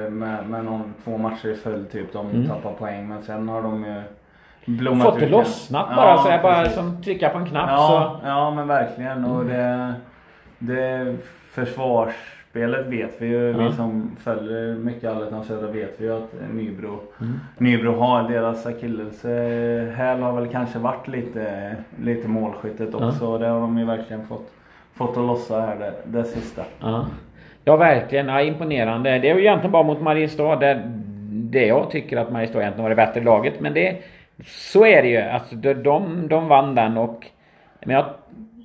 eh, 0.04 0.10
med, 0.10 0.46
med 0.48 0.64
någon, 0.64 0.94
två 1.04 1.18
matcher 1.18 1.48
i 1.48 1.54
följd 1.54 1.90
typ. 1.92 2.12
De 2.12 2.30
Mm. 2.30 2.48
tappade 2.48 2.74
poäng 2.74 3.08
men 3.08 3.22
sen 3.22 3.48
har 3.48 3.62
de 3.62 3.84
ju 3.84 4.02
blommat 4.76 5.06
fått 5.06 5.20
det 5.20 5.28
lossnat 5.28 5.96
bara 5.96 6.18
sådär, 6.18 6.42
bara 6.42 6.68
som 6.68 7.02
trycka 7.02 7.28
på 7.28 7.38
en 7.38 7.46
knapp 7.46 7.70
Ja, 7.70 8.18
så... 8.22 8.28
ja 8.28 8.50
men 8.50 8.68
verkligen. 8.68 9.24
Och 9.24 9.44
det, 9.44 9.94
det 10.58 11.16
försvarsspelet 11.52 12.86
vet 12.86 13.14
vi 13.22 13.26
ju. 13.26 13.50
Ja. 13.50 13.58
Vi 13.68 13.72
som 13.72 14.16
följer 14.20 14.74
mycket 14.74 15.10
Allettan 15.10 15.44
Södra 15.44 15.66
vet 15.70 15.94
vi 16.00 16.04
ju 16.04 16.16
att 16.16 16.34
Nybro, 16.52 17.00
Mm. 17.20 17.40
Nybro 17.58 17.96
har 18.00 18.22
deras 18.28 18.66
akilleshäl 18.66 20.22
har 20.22 20.32
väl 20.32 20.48
kanske 20.48 20.78
varit 20.78 21.08
lite, 21.08 21.76
lite 22.02 22.28
målskyttet 22.28 22.94
också. 22.94 23.38
Det 23.38 23.46
har 23.48 23.60
de 23.60 23.78
ju 23.78 23.84
verkligen 23.84 24.26
fått, 24.26 24.50
fått 25.00 25.16
att 25.16 25.24
lossa 25.24 25.60
här 25.60 25.76
det, 25.76 26.18
det 26.18 26.24
sista. 26.24 26.62
Ja. 26.80 27.06
ja 27.64 27.76
verkligen, 27.76 28.28
ja, 28.28 28.40
imponerande. 28.42 29.18
Det 29.18 29.30
är 29.30 29.34
ju 29.34 29.40
egentligen 29.40 29.72
bara 29.72 29.82
mot 29.82 30.00
Mariestad 30.00 30.56
där 30.56 30.82
det 31.30 31.66
jag 31.66 31.90
tycker 31.90 32.16
att 32.16 32.32
Mariestad 32.32 32.60
egentligen 32.60 32.82
var 32.82 32.90
det 32.90 32.96
bättre 32.96 33.20
laget. 33.20 33.60
Men 33.60 33.74
det... 33.74 33.96
Så 34.46 34.86
är 34.86 35.02
det 35.02 35.08
ju. 35.08 35.20
Alltså 35.20 35.54
de, 35.56 35.74
de, 35.74 36.28
de 36.28 36.48
vann 36.48 36.74
den 36.74 36.96
och... 36.96 37.26
Men 37.84 37.96
jag... 37.96 38.04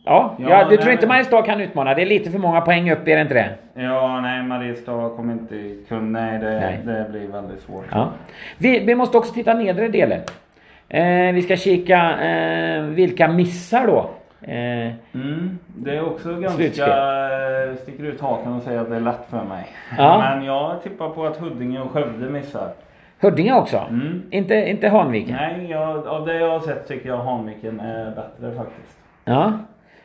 Ja, 0.05 0.35
Ja, 0.39 0.49
jag, 0.49 0.69
du 0.69 0.77
tror 0.77 0.91
inte 0.91 1.07
Mariestad 1.07 1.41
kan 1.41 1.61
utmana? 1.61 1.93
Det 1.93 2.01
är 2.01 2.05
lite 2.05 2.31
för 2.31 2.39
många 2.39 2.61
poäng 2.61 2.91
upp, 2.91 3.07
är 3.07 3.15
det 3.15 3.21
inte 3.21 3.33
det? 3.33 3.81
Ja, 3.81 4.21
nej 4.21 4.43
Mariestad 4.43 5.09
kommer 5.15 5.33
inte 5.33 5.75
kunna. 5.87 6.19
Nej, 6.21 6.39
det, 6.39 6.59
Nej. 6.59 6.79
det 6.85 7.05
blir 7.11 7.27
väldigt 7.27 7.61
svårt. 7.61 7.85
Ja. 7.91 8.11
Vi, 8.57 8.79
vi 8.79 8.95
måste 8.95 9.17
också 9.17 9.33
titta 9.33 9.53
nedre 9.53 9.87
delen. 9.87 10.21
Eh, 10.89 11.33
vi 11.33 11.41
ska 11.41 11.55
kika 11.55 12.19
eh, 12.19 12.81
vilka 12.83 13.27
missar 13.27 13.87
då. 13.87 14.09
Eh, 14.47 14.93
Mm, 15.13 15.59
det 15.67 15.95
är 15.97 16.05
också 16.05 16.29
ganska... 16.35 16.51
Slutspel. 16.57 17.77
Sticker 17.77 18.03
ut 18.03 18.21
hakan 18.21 18.53
och 18.53 18.61
säger 18.61 18.79
att 18.79 18.89
det 18.89 18.95
är 18.95 18.99
lätt 18.99 19.25
för 19.29 19.43
mig. 19.43 19.67
Ja. 19.97 20.19
Men 20.19 20.45
jag 20.45 20.83
tippar 20.83 21.09
på 21.09 21.25
att 21.25 21.37
Huddinge 21.37 21.79
och 21.81 21.91
Skövde 21.91 22.29
missar. 22.29 22.69
Huddinge 23.21 23.53
också? 23.53 23.77
Mm. 23.89 24.23
Inte, 24.31 24.55
inte 24.69 24.87
Hanviken? 24.89 25.35
Nej, 25.35 25.67
jag, 25.71 26.07
av 26.07 26.25
det 26.25 26.35
jag 26.39 26.49
har 26.49 26.59
sett 26.59 26.87
tycker 26.87 27.09
jag 27.09 27.17
Hanviken 27.17 27.79
är 27.79 28.05
bättre 28.05 28.55
faktiskt. 28.55 28.97
Ja. 29.25 29.53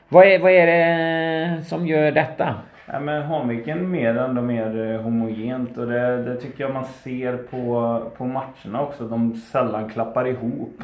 Vad 0.08 0.26
är, 0.26 0.38
vad 0.38 0.50
är 0.52 0.66
det 0.66 1.64
som 1.64 1.86
gör 1.86 2.12
detta? 2.12 2.54
Nej, 2.86 3.00
men 3.00 3.22
Hanviken 3.22 3.90
mer 3.90 4.18
ändå 4.18 4.42
mer 4.42 4.92
eh, 4.94 5.00
homogent 5.00 5.78
och 5.78 5.86
det, 5.86 6.22
det 6.22 6.36
tycker 6.36 6.64
jag 6.64 6.74
man 6.74 6.84
ser 6.84 7.36
på, 7.36 8.00
på 8.16 8.24
matcherna 8.24 8.82
också. 8.82 9.04
De 9.04 9.34
sällan 9.34 9.88
klappar 9.90 10.26
ihop. 10.26 10.82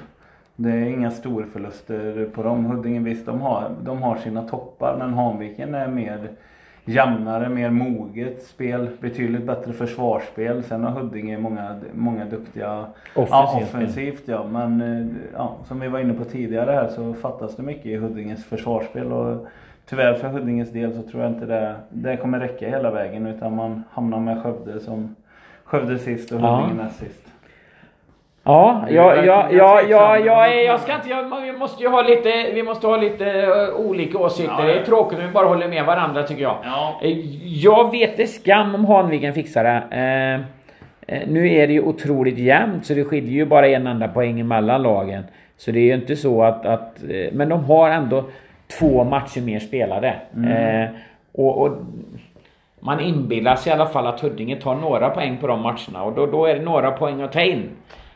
Det 0.57 0.71
är 0.71 0.85
inga 0.85 1.11
storförluster 1.11 2.29
på 2.35 2.42
dem. 2.42 2.64
Huddinge 2.64 3.01
visst, 3.01 3.27
de 3.27 3.40
har, 3.40 3.71
de 3.83 4.03
har 4.03 4.16
sina 4.16 4.42
toppar 4.42 4.97
men 4.99 5.14
Hanviken 5.14 5.75
är 5.75 5.88
mer 5.88 6.31
jämnare, 6.85 7.49
mer 7.49 7.71
moget 7.71 8.42
spel. 8.42 8.88
Betydligt 9.01 9.47
bättre 9.47 9.73
försvarsspel. 9.73 10.62
Sen 10.62 10.85
har 10.85 10.90
Huddinge 10.90 11.38
många, 11.38 11.81
många 11.95 12.25
duktiga 12.25 12.87
Offensivt. 13.14 13.31
Ja, 13.31 13.61
offensivt 13.62 14.23
ja. 14.29 14.47
Men 14.53 14.81
eh, 14.81 15.07
ja, 15.35 15.57
som 15.64 15.81
vi 15.81 15.88
var 15.88 16.01
inne 16.01 16.14
på 16.14 16.25
tidigare 16.25 16.71
här 16.71 16.88
så 16.88 17.14
fattas 17.14 17.57
det 17.57 17.62
mycket 17.62 17.87
i 17.87 17.97
Huddinges 17.97 18.45
försvarsspel. 18.45 19.12
Och 19.12 19.47
tyvärr 19.88 20.14
för 20.14 20.29
Huddinges 20.29 20.73
del 20.73 20.95
så 20.95 21.03
tror 21.03 21.23
jag 21.23 21.33
inte 21.33 21.47
det, 21.47 21.77
det 21.90 22.16
kommer 22.16 22.40
räcka 22.40 22.69
hela 22.69 22.90
vägen. 22.90 23.27
Utan 23.27 23.57
man 23.57 23.83
hamnar 23.90 24.21
med 24.21 24.42
Skövde 24.42 24.81
som 24.81 25.16
Skövde 25.64 25.99
sist 25.99 26.33
och 26.33 26.40
Ja. 26.40 26.57
Huddinge 26.57 26.83
näst 26.83 26.99
sist. 26.99 27.25
Ja, 28.46 28.85
Det 28.88 28.92
är 28.92 28.96
ja, 28.96 29.06
verkligen 29.06 29.28
ja, 29.28 29.48
ja, 29.50 29.76
tveksam. 29.76 29.90
ja, 29.90 30.18
ja, 30.18 30.46
jag 30.54 30.80
ska 30.80 30.94
inte, 30.94 31.09
jag, 31.09 31.40
vi 31.40 31.52
måste 31.52 31.82
ju 31.82 31.88
ha 31.88 32.02
lite, 32.02 32.50
vi 32.54 32.62
måste 32.62 32.87
ha 32.87 32.96
lite 32.96 33.30
eh, 33.30 33.74
olika 33.87 34.18
åsikter. 34.18 34.54
Ja, 34.59 34.64
Det 34.64 34.72
är 34.72 34.78
ja. 34.78 34.85
tråkigt 34.85 35.18
om 35.18 35.26
vi 35.26 35.30
bara 35.32 35.46
håller 35.48 35.68
med 35.68 35.85
varandra 35.85 36.22
tycker 36.22 36.42
jag. 36.42 36.56
Ja. 36.64 37.00
Eh, 37.02 37.18
Jag 37.44 37.90
vet 37.90 38.16
det 38.16 38.26
skam 38.26 38.74
om 38.74 38.85
Hanviken 38.85 39.32
fixar 39.35 39.64
det. 39.64 39.82
Eh, 39.90 40.35
eh, 41.16 41.28
nu 41.28 41.48
är 41.54 41.66
det 41.66 41.72
ju 41.72 41.80
otroligt 41.82 42.38
jämnt 42.38 42.87
så 42.87 42.94
det 42.94 43.04
skiljer 43.04 43.32
ju 43.32 43.46
bara 43.46 43.68
en 43.68 43.87
enda 43.87 44.09
poäng 44.09 44.48
mellan 44.48 44.82
lagen. 44.82 45.24
Så 45.56 45.70
det 45.70 45.78
är 45.78 45.85
ju 45.85 45.94
inte 45.94 46.16
så 46.16 46.42
att, 46.42 46.66
att 46.66 47.02
men 47.32 47.48
de 47.48 47.64
har 47.64 47.90
ändå 47.90 48.24
två 48.78 49.04
matcher 49.04 49.40
mer 49.40 49.59
spelade. 49.59 50.09
Eh, 50.37 50.88
och, 51.32 51.59
och 51.62 51.70
man 52.80 53.00
inbillar 53.00 53.56
sig 53.56 53.70
i 53.70 53.74
alla 53.74 53.87
fall 53.87 54.06
att 54.06 54.20
Huddinge 54.20 54.56
tar 54.56 54.74
några 54.74 55.11
poäng 55.11 55.37
på 55.40 55.46
de 55.46 55.61
matcherna 55.62 56.02
och 56.02 56.12
då, 56.14 56.26
då 56.26 56.46
är 56.46 56.54
det 56.54 56.62
några 56.64 56.90
poäng 56.90 57.20
att 57.22 57.32
ta 57.32 57.40
in. 57.40 57.68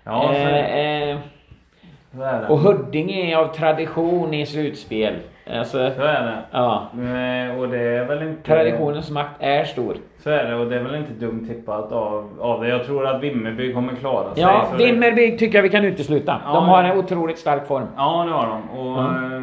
Ja, 0.05 0.31
det. 0.33 0.61
eh, 0.61 1.11
eh, 1.11 2.51
och 2.51 2.59
Huddinge 2.59 3.33
är 3.33 3.37
av 3.37 3.47
tradition 3.55 4.35
i 4.35 4.47
slutspel. 4.47 5.15
Alltså, 5.59 5.73
Så 5.97 6.03
är 6.03 6.23
det. 6.23 6.39
ja. 6.51 6.87
Eh, 6.95 7.59
Och 7.61 7.69
det 7.69 7.79
är 7.81 8.05
väl 8.05 8.23
inte... 8.23 8.43
Traditionens 8.43 9.11
makt 9.11 9.31
är 9.39 9.65
stor. 9.65 9.97
Så 10.19 10.31
är 10.31 10.45
det 10.45 10.55
och 10.55 10.67
det 10.71 10.77
är 10.77 10.81
väl 10.83 10.95
inte 10.95 11.13
dumt 11.13 11.47
tippat 11.49 11.93
av, 11.93 12.29
av 12.41 12.61
det. 12.63 12.69
Jag 12.69 12.85
tror 12.87 13.07
att 13.07 13.23
Vimmerby 13.23 13.73
kommer 13.73 13.93
klara 13.95 14.35
sig. 14.35 14.43
Ja, 14.43 14.67
så 14.71 14.77
det- 14.77 14.85
Vimmerby 14.87 15.39
tycker 15.39 15.59
jag 15.59 15.63
vi 15.63 15.69
kan 15.69 15.85
utesluta. 15.85 16.41
Ja, 16.47 16.53
De 16.55 16.69
har 16.69 16.85
en 16.85 16.99
otroligt 16.99 17.39
stark 17.39 17.67
form. 17.67 17.87
Ja 17.97 18.25
det 18.27 18.33
har 18.33 18.47
de. 18.47 18.79
Och 18.81 19.01
eh, 19.03 19.43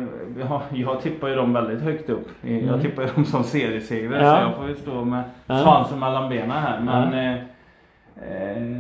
ja, 0.50 0.62
jag 0.74 1.02
tippar 1.02 1.28
ju 1.28 1.36
dem 1.36 1.54
väldigt 1.54 1.82
högt 1.82 2.10
upp. 2.10 2.28
Jag 2.70 2.82
tippar 2.82 3.04
ju 3.04 3.10
dem 3.16 3.26
som 3.26 3.44
seriesegrare 3.44 4.24
Ja. 4.26 4.36
så 4.36 4.42
jag 4.42 4.56
får 4.56 4.68
ju 4.70 4.76
stå 4.76 4.92
med 5.06 5.24
svansen 5.46 6.00
mellan 6.00 6.30
benen 6.30 6.52
här. 6.52 6.80
Men 6.80 7.34
eh, 7.34 7.40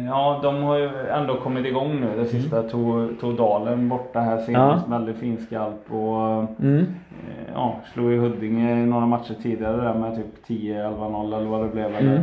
ja, 0.08 0.40
de 0.44 0.64
har 0.64 0.78
ju 0.78 0.90
ändå 1.12 1.36
kommit 1.36 1.66
igång 1.66 2.00
nu. 2.02 2.08
Det 2.18 2.26
sista 2.26 2.64
tog, 2.64 3.20
tog 3.20 3.36
Dalen 3.38 3.90
borta 3.90 4.20
här 4.20 4.38
senast. 4.38 4.88
Väldigt 4.88 5.18
fin 5.18 5.38
skalp 5.38 5.92
och 5.92 6.46
Mm. 6.60 6.78
eh, 7.10 7.52
ja, 7.54 7.76
slog 7.94 8.12
ju 8.12 8.20
Huddinge 8.20 8.76
några 8.86 9.06
matcher 9.06 9.34
tidigare 9.42 9.78
där 9.78 9.94
med 9.94 10.16
typ 10.16 10.48
10-11-0 10.48 11.34
eller 11.38 11.46
vad 11.50 11.62
det 11.64 11.70
blev. 11.70 11.96
Mm. 11.96 12.20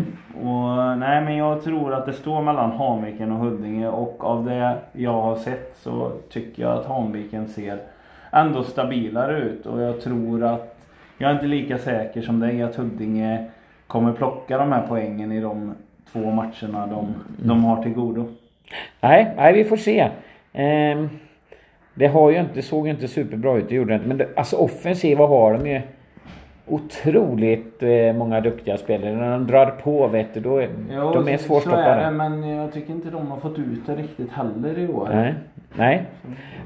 Och, 0.48 0.98
nej 0.98 1.24
men 1.24 1.37
jag 1.37 1.62
tror 1.62 1.94
att 1.94 2.07
det 2.07 2.12
står 2.12 2.42
mellan 2.42 2.72
Hanviken 2.72 3.33
och 3.33 3.38
Huddinge 3.38 3.88
och 3.88 4.24
av 4.24 4.44
det 4.44 4.77
jag 4.92 5.22
har 5.22 5.37
sett 5.37 5.77
så 5.77 6.11
tycker 6.31 6.62
jag 6.62 6.72
att 6.72 6.87
Hanviken 6.87 7.48
ser 7.48 7.79
ändå 8.33 8.62
stabilare 8.62 9.38
ut 9.38 9.66
och 9.66 9.81
jag 9.81 10.00
tror 10.00 10.44
att 10.44 10.70
jag 11.18 11.31
är 11.31 11.35
inte 11.35 11.46
lika 11.46 11.79
säker 11.79 12.22
som 12.22 12.40
dig 12.40 12.62
att 12.62 12.77
Huddinge 12.77 13.44
kommer 13.87 14.12
plocka 14.12 14.59
de 14.59 14.72
här 14.72 14.83
poängen 14.88 15.33
i 15.33 15.40
de 15.40 15.74
två 16.12 16.31
matcherna 16.31 16.87
de, 16.87 17.14
de 17.37 17.64
har 17.64 17.83
till 17.83 17.93
godo. 17.93 18.29
Nej, 19.01 19.35
nej, 19.37 19.53
vi 19.53 19.64
får 19.64 19.77
se. 19.77 20.11
Ehm, 20.53 21.09
det 21.95 22.07
har 22.07 22.31
ju 22.31 22.40
inte, 22.40 22.62
såg 22.62 22.87
ju 22.87 22.93
inte 22.93 23.09
superbra 23.09 23.57
ut, 23.57 23.69
det 23.69 23.75
gjorde 23.75 23.90
det 23.90 23.95
inte. 23.95 24.09
Men 24.09 24.19
det, 24.19 24.29
alltså 24.37 24.57
offensiva 24.57 25.27
har 25.27 25.55
de 25.55 25.71
ju 25.71 25.81
otroligt 26.66 27.83
eh, 27.83 28.12
många 28.14 28.40
duktiga 28.40 28.77
spelare. 28.77 29.12
När 29.16 29.31
de 29.31 29.46
drar 29.46 29.66
på 29.66 30.07
vet 30.07 30.35
du, 30.35 30.40
då 30.40 30.57
är, 30.59 30.68
Jo, 30.90 31.11
de 31.12 31.18
är 31.18 31.22
så 31.22 31.29
är 31.29 31.33
det, 31.33 31.38
svårstoppade. 31.38 32.11
men 32.11 32.48
jag 32.48 32.72
tycker 32.72 32.92
inte 32.92 33.11
de 33.11 33.31
har 33.31 33.38
fått 33.38 33.59
ut 33.59 33.87
det 33.87 33.94
riktigt 33.96 34.33
heller 34.33 34.79
i 34.79 34.88
år. 34.88 35.09
Nej, 35.12 35.35
nej. 35.74 36.03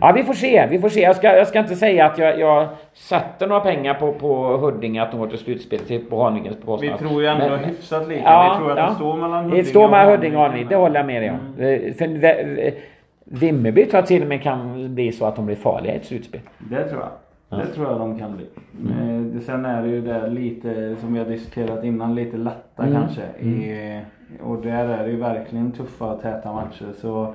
Ja, 0.00 0.12
vi 0.16 0.22
får 0.24 0.34
se. 0.34 0.66
Vi 0.70 0.78
får 0.78 0.88
se. 0.88 1.00
Jag 1.00 1.16
ska, 1.16 1.37
jag 1.37 1.48
ska 1.48 1.58
inte 1.58 1.76
säga 1.76 2.06
att 2.06 2.18
jag, 2.18 2.38
jag 2.40 2.68
sätter 2.94 3.46
några 3.46 3.61
pengar 3.61 3.94
på, 3.94 4.12
på 4.12 4.56
Huddinge 4.56 5.02
att 5.02 5.11
de 5.11 5.20
går 5.20 5.26
till 5.26 5.38
slutspel 5.38 5.78
till, 5.78 6.04
på 6.04 6.22
Haningens 6.22 6.56
Vi 6.56 6.61
bekostnad. 6.61 6.98
tror 6.98 7.22
ju 7.22 7.28
ändå 7.28 7.48
Men- 7.48 7.64
hyfsat 7.64 8.08
lika. 8.08 8.22
Ja, 8.22 8.52
vi 8.52 8.58
tror 8.58 8.72
att 8.72 8.78
ja. 8.78 8.87
det 8.88 8.94
står 8.94 9.16
mellan 9.16 9.44
Huddinge 9.44 9.62
Det 9.62 9.68
står 9.68 9.88
med 9.88 10.06
och 10.06 10.12
Huddinge 10.12 10.37
och 10.37 10.42
Haninge, 10.42 10.66
det 10.68 10.76
håller 10.76 10.96
jag 10.96 11.06
med 11.06 11.22
dig 11.22 11.30
om. 11.30 11.54
Mm. 11.58 11.87
Eh, 11.88 11.94
För 11.94 12.88
Vimmerby 13.24 13.84
tror 13.84 13.94
jag 13.94 14.06
till 14.06 14.22
och 14.22 14.28
med 14.28 14.42
kan 14.42 14.94
bli 14.94 15.12
så 15.12 15.24
att 15.24 15.37
de 15.37 15.46
blir 15.46 15.56
farliga 15.56 15.92
i 15.94 15.96
ett 15.96 16.04
slutspel. 16.06 16.40
Det 16.58 16.88
tror 16.88 17.00
jag. 17.00 17.08
Det 17.48 17.66
tror 17.66 17.87
jag 17.90 17.98
de 18.00 18.18
kan 18.18 18.37
bli. 18.37 18.46
Eh, 18.90 19.20
det- 19.20 19.40
Sen 19.40 19.64
är 19.64 19.82
det 19.82 19.88
ju 19.88 20.00
det 20.00 20.26
lite 20.28 20.96
som 20.96 21.12
vi 21.12 21.18
har 21.18 21.26
diskuterat 21.26 21.84
innan, 21.84 22.14
lite 22.14 22.37
lätta 22.37 22.82
Mm. 22.87 22.92
kanske. 22.94 23.22
I, 23.40 24.00
och 24.42 24.62
där 24.62 24.88
är 24.88 25.04
det 25.04 25.11
ju 25.11 25.16
verkligen 25.16 25.72
tuffa 25.72 26.04
och 26.12 26.22
täta 26.22 26.52
matcher. 26.52 26.87
Så, 27.00 27.34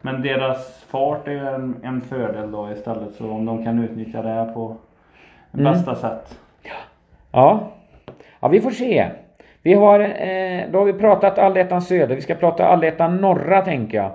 men 0.00 0.22
deras 0.22 0.84
fart 0.88 1.28
är 1.28 1.32
ju 1.32 1.38
en, 1.46 1.76
en 1.82 2.00
fördel 2.00 2.50
då 2.50 2.70
istället. 2.72 3.12
Så 3.14 3.30
om 3.30 3.44
de 3.46 3.64
kan 3.64 3.84
utnyttja 3.84 4.22
det 4.22 4.50
på 4.54 4.76
Mm. 5.54 5.64
bästa 5.72 5.94
sätt. 5.94 6.38
Ja. 7.32 7.60
Ja, 8.40 8.48
vi 8.48 8.60
får 8.60 8.70
se. 8.70 9.06
Vi 9.62 9.74
har, 9.74 10.00
eh, 10.00 10.64
då 10.72 10.78
har 10.78 10.84
vi 10.84 10.92
pratat 10.92 11.38
Allettan 11.38 11.82
Söder. 11.82 12.14
Vi 12.14 12.20
ska 12.20 12.34
prata 12.34 12.66
Allettan 12.66 13.16
Norra 13.16 13.60
tänker 13.62 13.98
jag. 13.98 14.10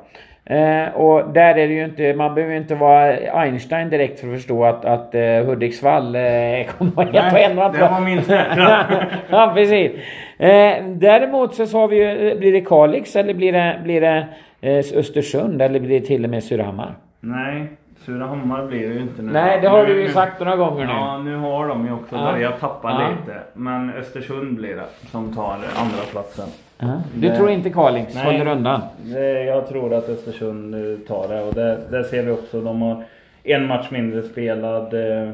Eh, 0.50 0.94
och 0.96 1.34
där 1.34 1.50
är 1.58 1.68
det 1.68 1.74
ju 1.74 1.84
inte, 1.86 2.14
man 2.14 2.36
behöver 2.36 2.54
ju 2.54 2.60
inte 2.60 2.76
vara 2.76 3.12
Einstein 3.34 3.90
direkt 3.90 4.20
för 4.20 4.28
att 4.28 4.34
förstå 4.34 4.66
att, 4.66 4.86
att 4.86 5.16
eh, 5.16 5.22
Hudiksvall 5.46 6.16
eh, 6.16 6.22
kommer 6.78 6.92
vara 6.92 7.08
ett 7.10 7.34
och 7.34 7.40
en 7.40 7.60
och 7.60 7.74
det 7.74 7.80
var 7.82 8.00
min 8.00 8.22
ja, 9.30 9.52
precis. 9.56 9.92
Eh, 10.38 10.86
däremot 10.86 11.56
så 11.56 11.66
sa 11.66 11.88
vi 11.88 11.96
ju, 11.98 12.40
blir 12.40 12.52
det 12.54 12.62
Kalix 12.62 13.16
eller 13.16 13.34
blir 13.34 13.52
det, 13.54 13.80
blir 13.84 14.02
det 14.02 14.28
eh, 14.62 14.78
Östersund 15.00 15.62
eller 15.62 15.80
blir 15.80 16.00
det 16.00 16.06
till 16.06 16.24
och 16.24 16.30
med 16.30 16.44
Surahammar? 16.44 16.96
Nej, 17.20 17.68
Surahammar 18.06 18.66
blir 18.68 18.88
det 18.90 18.94
ju 18.96 19.02
inte 19.02 19.22
nu. 19.22 19.32
Nej, 19.32 19.60
det 19.62 19.68
har 19.68 19.84
Nu- 19.88 19.94
du 19.94 20.00
ju 20.02 20.08
nu- 20.08 20.14
sagt 20.14 20.40
några 20.40 20.56
gånger 20.56 20.86
nu. 20.86 20.92
Ja, 20.92 21.18
nu 21.18 21.36
har 21.36 21.68
de 21.68 21.86
ju 21.86 21.94
också 21.94 22.16
Ja. 22.16 22.32
börjat 22.32 22.60
tappa 22.60 22.90
Ja. 22.90 23.10
lite. 23.10 23.40
Men 23.54 23.94
Östersund 23.94 24.56
blir 24.56 24.76
det 24.76 24.86
som 25.12 25.34
tar 25.34 25.52
andra 25.54 26.04
platsen. 26.12 26.48
Ja. 26.82 27.02
Du 27.16 27.30
Det- 27.30 27.36
tror 27.36 27.50
inte 27.50 27.70
Kalix 27.70 28.16
Nej. 28.16 28.26
håller 28.26 28.52
undan? 28.52 28.82
Det, 29.04 29.44
jag 29.44 29.68
tror 29.68 29.94
att 29.94 30.10
Östersund 30.10 30.76
tar 31.08 31.28
det 31.28 31.42
och 31.44 31.54
det, 31.54 31.78
det 31.92 32.04
ser 32.04 32.24
vi 32.24 32.32
också. 32.32 32.62
De 32.62 32.82
har 32.82 33.04
en 33.44 33.66
match 33.68 33.88
mindre 33.92 34.22
spelad. 34.24 34.94
Eh, 34.94 35.30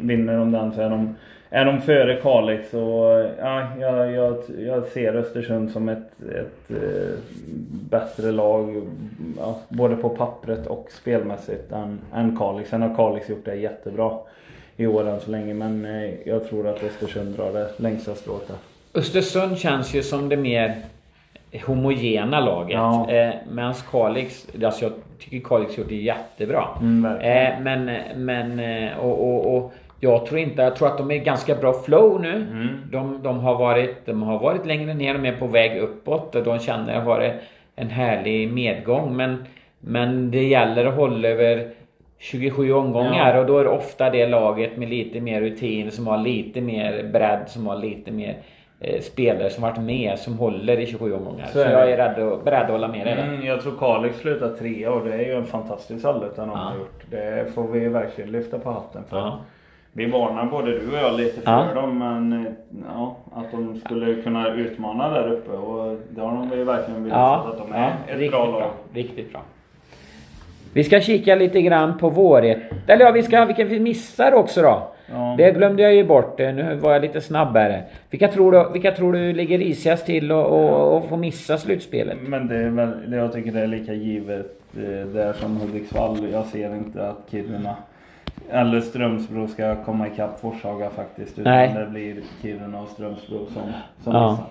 vinner 0.00 0.36
de 0.38 0.52
den 0.52 0.72
så 0.72 0.80
är 0.80 0.90
de, 0.90 1.14
är 1.50 1.64
de 1.64 1.80
före 1.80 2.14
Kalix. 2.16 2.74
Och, 2.74 3.24
ja, 3.40 3.66
jag, 3.80 4.12
jag, 4.12 4.36
jag 4.58 4.84
ser 4.84 5.14
Östersund 5.16 5.70
som 5.70 5.88
ett, 5.88 6.12
ett 6.22 6.70
eh, 6.70 7.18
bättre 7.90 8.30
lag. 8.32 8.82
Ja, 9.38 9.58
både 9.68 9.96
på 9.96 10.08
pappret 10.08 10.66
och 10.66 10.88
spelmässigt 10.90 11.72
än, 11.72 11.98
än 12.14 12.36
Kalix. 12.36 12.70
Sen 12.70 12.82
har 12.82 12.94
Kalix 12.96 13.28
gjort 13.28 13.44
det 13.44 13.54
jättebra 13.54 14.12
i 14.76 14.86
år 14.86 15.08
än 15.08 15.20
så 15.20 15.30
länge. 15.30 15.54
Men 15.54 15.84
eh, 15.84 16.10
jag 16.28 16.48
tror 16.48 16.68
att 16.68 16.84
Östersund 16.84 17.36
drar 17.36 17.52
det 17.52 17.68
längsta 17.76 18.14
strået 18.14 18.48
där. 18.48 18.56
Östersund 18.94 19.58
känns 19.58 19.94
ju 19.94 20.02
som 20.02 20.28
det 20.28 20.36
mer 20.36 20.74
homogena 21.66 22.40
laget. 22.40 22.74
Ja. 22.74 23.10
Eh, 23.10 23.34
Medan 23.50 23.74
Kalix, 23.90 24.46
alltså 24.64 24.84
jag 24.84 24.92
tycker 25.18 25.48
Kalix 25.48 25.78
gjort 25.78 25.88
det 25.88 25.96
jättebra. 25.96 26.64
Mm, 26.80 27.04
eh, 27.20 27.60
men, 27.60 27.90
men, 28.16 28.60
eh, 28.60 28.98
och, 28.98 29.28
och, 29.28 29.56
och 29.56 29.72
jag 30.00 30.26
tror 30.26 30.40
inte, 30.40 30.62
jag 30.62 30.76
tror 30.76 30.88
att 30.88 30.98
de 30.98 31.10
är 31.10 31.16
ganska 31.16 31.54
bra 31.54 31.72
flow 31.72 32.20
nu. 32.20 32.34
Mm. 32.34 32.68
De, 32.92 33.22
de, 33.22 33.38
har 33.38 33.58
varit, 33.58 34.06
de 34.06 34.22
har 34.22 34.38
varit 34.38 34.66
längre 34.66 34.94
ner, 34.94 35.14
de 35.14 35.26
är 35.26 35.36
på 35.36 35.46
väg 35.46 35.78
uppåt 35.78 36.34
och 36.34 36.44
de 36.44 36.58
känner, 36.58 37.00
har 37.00 37.34
en 37.76 37.90
härlig 37.90 38.52
medgång. 38.52 39.16
Men, 39.16 39.44
men 39.80 40.30
det 40.30 40.44
gäller 40.44 40.84
att 40.84 40.94
hålla 40.94 41.28
över 41.28 41.68
27 42.18 42.72
omgångar 42.72 43.34
Ja. 43.34 43.40
och 43.40 43.46
då 43.46 43.58
är 43.58 43.64
det 43.64 43.70
ofta 43.70 44.10
det 44.10 44.26
laget 44.26 44.76
med 44.76 44.88
lite 44.88 45.20
mer 45.20 45.40
rutin 45.40 45.90
som 45.90 46.06
har 46.06 46.18
lite 46.18 46.60
mer 46.60 47.10
bredd, 47.12 47.40
som 47.46 47.66
har 47.66 47.76
lite 47.76 48.10
mer 48.10 48.36
spelare 49.00 49.50
som 49.50 49.62
varit 49.62 49.80
med 49.80 50.18
som 50.18 50.38
håller 50.38 50.80
i 50.80 50.86
27 50.86 51.12
omgångar. 51.14 51.46
Så, 51.46 51.52
Så 51.52 51.58
jag 51.58 51.90
är 51.90 51.96
rädd 51.96 52.22
och, 52.26 52.44
beredd 52.44 52.62
att 52.62 52.70
hålla 52.70 52.88
med 52.88 53.06
dig. 53.06 53.14
Mm, 53.20 53.46
jag 53.46 53.60
tror 53.60 53.72
Kalix 53.78 54.18
slutar 54.18 54.48
trea 54.48 54.92
och 54.92 55.04
det 55.04 55.14
är 55.14 55.18
ju 55.26 55.34
en 55.34 55.44
fantastisk 55.46 56.04
allettan 56.04 56.48
de 56.48 56.58
Ja. 56.58 56.64
har 56.64 56.76
gjort. 56.76 57.02
Det 57.10 57.54
får 57.54 57.68
vi 57.68 57.88
verkligen 57.88 58.30
lyfta 58.32 58.58
på 58.58 58.70
hatten 58.70 59.02
för. 59.08 59.16
Ja. 59.18 59.38
Vi 59.92 60.06
varnar 60.06 60.44
både 60.46 60.70
du 60.70 60.88
och 60.92 60.98
jag 61.02 61.14
lite 61.20 61.40
för 61.40 61.52
Ja. 61.52 61.66
dem 61.74 61.98
men 61.98 62.46
eh, 62.46 62.52
ja, 62.94 63.16
att 63.34 63.50
de 63.52 63.80
skulle 63.84 64.22
kunna 64.22 64.48
utmana 64.54 65.08
där 65.10 65.32
uppe 65.32 65.50
och 65.50 65.98
det 66.10 66.20
har 66.20 66.32
de 66.32 66.58
ju 66.58 66.64
verkligen 66.64 67.04
visat 67.04 67.18
Ja, 67.18 67.46
att 67.52 67.58
de 67.68 67.72
är 67.74 67.88
ett 68.08 68.18
riktigt 68.18 68.30
bra 68.30 68.46
bra. 68.46 68.60
lag. 68.60 68.70
Riktigt 68.94 69.32
bra. 69.32 69.40
Vi 70.72 70.84
ska 70.84 71.00
kika 71.00 71.34
lite 71.34 71.62
grann 71.62 71.98
på 71.98 72.08
våret. 72.10 72.58
Eller 72.86 73.04
ja, 73.04 73.10
vi 73.12 73.22
ska, 73.22 73.44
vilka 73.44 73.64
vi 73.64 73.80
missar 73.80 74.32
också 74.34 74.62
då. 74.62 74.92
Ja. 75.12 75.34
Det 75.38 75.52
glömde 75.52 75.82
jag 75.82 75.94
ju 75.94 76.04
bort. 76.04 76.40
Eh, 76.40 76.52
Nu 76.52 76.74
var 76.74 76.92
jag 76.92 77.02
lite 77.02 77.20
snabbare. 77.20 77.82
Vilka 78.10 78.28
tror 78.28 78.52
du, 78.52 78.68
vilka 78.72 78.92
tror 78.92 79.12
du 79.12 79.32
ligger 79.32 79.58
risigast 79.58 80.06
till 80.06 80.32
och, 80.32 80.46
och, 80.46 80.96
och 80.96 81.04
får 81.08 81.16
missa 81.16 81.58
slutspelet? 81.58 82.18
Men 82.22 82.48
det 82.48 82.56
är 82.56 82.68
väl, 82.70 83.12
jag 83.12 83.32
tycker 83.32 83.52
det 83.52 83.60
är 83.60 83.66
lika 83.66 83.92
givet 83.92 84.60
eh, 84.76 85.06
där 85.06 85.32
som 85.32 85.56
Hudiksvall. 85.56 86.28
Jag 86.32 86.44
ser 86.46 86.74
inte 86.74 87.08
att 87.08 87.18
Kiruna 87.30 87.74
eller 88.50 88.80
Strömsbro 88.80 89.46
ska 89.48 89.84
komma 89.84 90.06
ikapp 90.06 90.40
Forshaga 90.40 90.90
faktiskt. 90.90 91.38
Utan 91.38 91.52
Nej. 91.52 91.74
det 91.78 91.86
blir 91.86 92.16
Kiruna 92.42 92.80
och 92.80 92.88
Strömsbro 92.88 93.38
som, 93.46 93.62
som 94.04 94.12
Ja. 94.14 94.30
missar. 94.30 94.44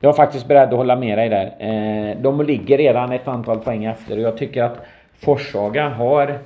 Jag 0.00 0.08
är 0.08 0.12
faktiskt 0.16 0.48
beredd 0.48 0.68
att 0.68 0.74
hålla 0.76 0.96
med 0.96 1.18
dig 1.18 1.28
där. 1.28 1.44
Eh, 1.58 2.16
de 2.22 2.40
ligger 2.46 2.78
redan 2.78 3.12
ett 3.12 3.28
antal 3.28 3.58
poäng 3.58 3.84
efter 3.84 4.16
och 4.16 4.22
jag 4.22 4.36
tycker 4.36 4.62
att 4.62 4.86
Forshaga 5.20 5.88
har 5.88 6.38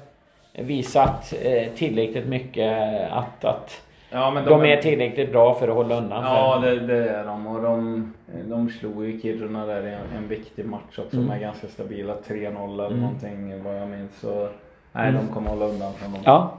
visat 0.60 1.34
eh, 1.44 1.68
tillräckligt 1.74 2.26
mycket 2.26 2.72
att, 3.10 3.44
att 3.44 3.82
Ja, 4.12 4.30
men 4.30 4.44
de 4.44 4.64
är 4.64 4.76
tillräckligt 4.76 5.32
bra 5.32 5.54
för 5.54 5.68
att 5.68 5.74
hålla 5.74 5.96
undan. 5.96 6.24
Ja 6.24 6.58
det, 6.62 6.80
det 6.86 7.08
är 7.08 7.24
de 7.24 7.46
och 7.46 7.62
de, 7.62 8.12
de 8.44 8.68
slog 8.68 9.04
ju 9.04 9.20
Kiruna 9.20 9.66
där 9.66 9.86
i 9.86 9.90
en, 9.94 10.16
en 10.16 10.28
viktig 10.28 10.64
match 10.64 10.98
också 10.98 11.16
Mm. 11.16 11.28
med 11.28 11.40
ganska 11.40 11.66
stabila 11.66 12.14
3-0 12.28 12.74
eller 12.74 12.86
Mm. 12.86 13.00
någonting 13.00 13.62
vad 13.64 13.76
jag 13.76 13.88
minns. 13.88 14.20
Så 14.20 14.48
nej 14.92 15.08
Mm. 15.08 15.26
de 15.26 15.34
kommer 15.34 15.50
hålla 15.50 15.64
undan 15.64 15.92
från 15.92 16.12
dem. 16.12 16.20
Ja. 16.24 16.50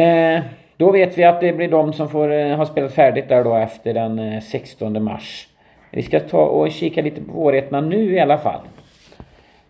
Eh, 0.00 0.42
då 0.76 0.90
vet 0.90 1.18
vi 1.18 1.24
att 1.24 1.40
det 1.40 1.52
blir 1.52 1.68
de 1.68 1.92
som 1.92 2.08
får 2.08 2.32
eh, 2.32 2.56
ha 2.56 2.66
spelat 2.66 2.92
färdigt 2.94 3.28
där 3.28 3.44
då 3.44 3.54
efter 3.54 3.94
den 3.94 4.18
eh, 4.18 4.40
16 4.40 5.04
mars. 5.04 5.48
Vi 5.90 6.02
ska 6.02 6.20
ta 6.20 6.38
och 6.44 6.70
kika 6.70 7.02
lite 7.02 7.20
på 7.20 7.32
vårigheterna 7.32 7.80
nu 7.80 8.14
i 8.14 8.20
alla 8.20 8.38
fall. 8.38 8.60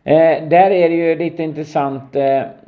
Eh, 0.04 0.42
där 0.48 0.70
är 0.70 0.88
det 0.88 0.94
ju 0.94 1.16
lite 1.18 1.42
intressant. 1.42 2.16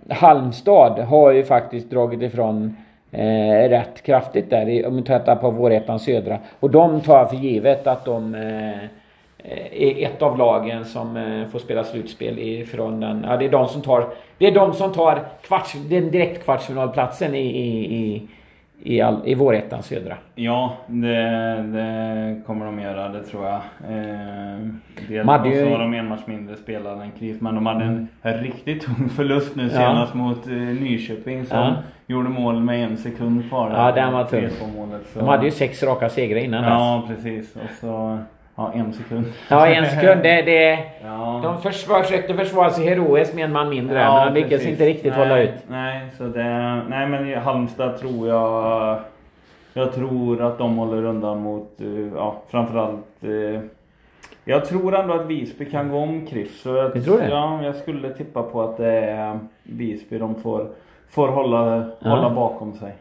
Halmstad 0.08 0.98
har 0.98 1.30
ju 1.30 1.44
faktiskt 1.44 1.90
dragit 1.90 2.22
ifrån 2.22 2.76
eh, 3.10 3.68
rätt 3.68 4.02
kraftigt 4.02 4.50
där 4.50 4.68
i- 4.68 4.86
om 4.86 4.96
vi 4.96 5.02
tittar 5.02 5.36
på 5.36 5.50
vårettan 5.50 5.98
södra. 6.00 6.38
Och 6.60 6.70
de 6.70 7.00
tar 7.00 7.18
jag 7.18 7.30
för 7.30 7.36
givet 7.36 7.86
att 7.86 8.04
de 8.04 8.34
eh, 8.34 8.84
är 9.72 10.04
ett 10.06 10.22
av 10.22 10.38
lagen 10.38 10.84
som 10.84 11.16
eh, 11.16 11.48
får 11.48 11.58
spela 11.58 11.84
slutspel 11.84 12.38
ifrån 12.38 13.00
den. 13.00 13.26
Ja, 13.28 13.36
det 13.36 13.44
är 13.44 13.50
de 13.50 13.68
som 13.68 13.82
tar, 13.82 14.06
det 14.38 14.46
är 14.46 14.52
de 14.54 14.72
som 14.74 14.92
tar 14.92 15.18
kvarts, 15.42 15.72
den 15.72 16.10
direkt 16.10 16.44
kvartsfinalplatsen 16.44 17.34
i, 17.34 17.38
i, 17.38 17.94
i, 17.96 18.28
i, 18.84 19.00
all, 19.00 19.20
i 19.24 19.34
vårhettan 19.34 19.82
södra. 19.82 20.16
Ja, 20.34 20.72
det, 20.86 21.16
det 21.72 22.40
kommer 22.46 22.66
de 22.66 22.78
göra, 22.80 23.08
det 23.08 23.22
tror 23.22 23.44
jag. 23.46 23.54
Eh, 23.54 24.58
dels 25.08 25.08
De 25.08 25.28
hade 25.28 25.48
och 25.48 25.54
så 25.56 25.70
har 25.70 25.78
de 25.78 25.94
en 25.94 26.08
match 26.08 26.20
mindre 26.26 26.56
spelare 26.56 27.02
än 27.04 27.10
KIF, 27.18 27.40
men 27.40 27.54
de 27.54 27.66
hade 27.66 27.84
en 27.84 28.08
riktigt 28.22 28.82
tung 28.82 29.08
förlust 29.08 29.56
nu 29.56 29.70
senast 29.70 30.14
mot 30.14 30.46
eh, 30.46 30.52
Nyköping 30.52 31.44
som 31.46 31.58
Ja. 31.58 31.74
gjorde 32.06 32.28
mål 32.28 32.60
med 32.60 32.84
en 32.84 32.96
sekund 32.96 33.48
kvar. 33.48 33.70
Ja, 33.70 33.92
den 33.92 34.12
var 34.12 34.24
tung. 34.24 34.40
3-2-målet, 34.40 35.06
så- 35.12 35.18
De 35.18 35.28
hade 35.28 35.44
ju 35.44 35.50
sex 35.50 35.82
raka 35.82 36.08
segrar 36.08 36.40
innan 36.40 36.62
dess. 36.62 36.70
Ja, 36.70 37.02
precis. 37.08 37.56
Och 37.56 37.70
så, 37.80 38.18
ja 38.56 38.72
en 38.74 38.92
sekund. 38.92 39.24
Ja, 39.48 39.66
en 39.66 39.86
sekund. 39.86 40.22
Det, 40.22 40.42
det, 40.42 40.78
Ja. 41.04 41.40
de 41.44 41.62
försvar, 41.62 42.02
försökte 42.02 42.34
försvara 42.34 42.70
sig 42.70 42.84
heroiskt 42.86 43.34
med 43.34 43.44
en 43.44 43.52
man 43.52 43.68
mindre. 43.68 44.00
Ja, 44.00 44.24
men 44.24 44.34
de 44.34 44.40
lyckades 44.40 44.56
precis. 44.62 44.70
inte 44.70 44.86
riktigt 44.86 45.12
nej, 45.12 45.18
hålla 45.28 45.38
ut. 45.42 45.54
Nej, 45.68 46.00
så 46.18 46.24
det, 46.24 46.82
nej 46.88 47.08
men 47.08 47.28
i 47.28 47.34
Halmstad 47.34 47.98
tror 47.98 48.28
jag 48.28 48.98
Jag 49.74 49.92
tror 49.94 50.42
att 50.42 50.58
de 50.58 50.76
håller 50.78 51.04
undan 51.04 51.38
mot, 51.42 51.80
eh, 51.80 51.86
ja 52.16 52.34
framförallt 52.50 53.24
eh, 53.24 53.60
Jag 54.44 54.64
tror 54.64 54.94
ändå 54.96 55.14
att 55.14 55.26
Visby 55.26 55.64
kan 55.70 55.88
gå 55.90 55.98
om 55.98 56.26
KRIF. 56.26 56.60
Så 56.62 56.68
jag, 56.68 57.04
tror 57.04 57.18
det? 57.18 57.28
Ja, 57.28 57.60
jag 57.64 57.76
skulle 57.76 58.10
tippa 58.14 58.42
på 58.42 58.62
att 58.62 58.76
det 58.76 58.92
är 59.00 59.38
Visby 59.62 60.18
de 60.18 60.34
får, 60.34 60.66
får 61.10 61.28
hålla, 61.28 61.84
Ja. 62.00 62.10
hålla 62.10 62.30
bakom 62.30 62.72
sig. 62.72 62.92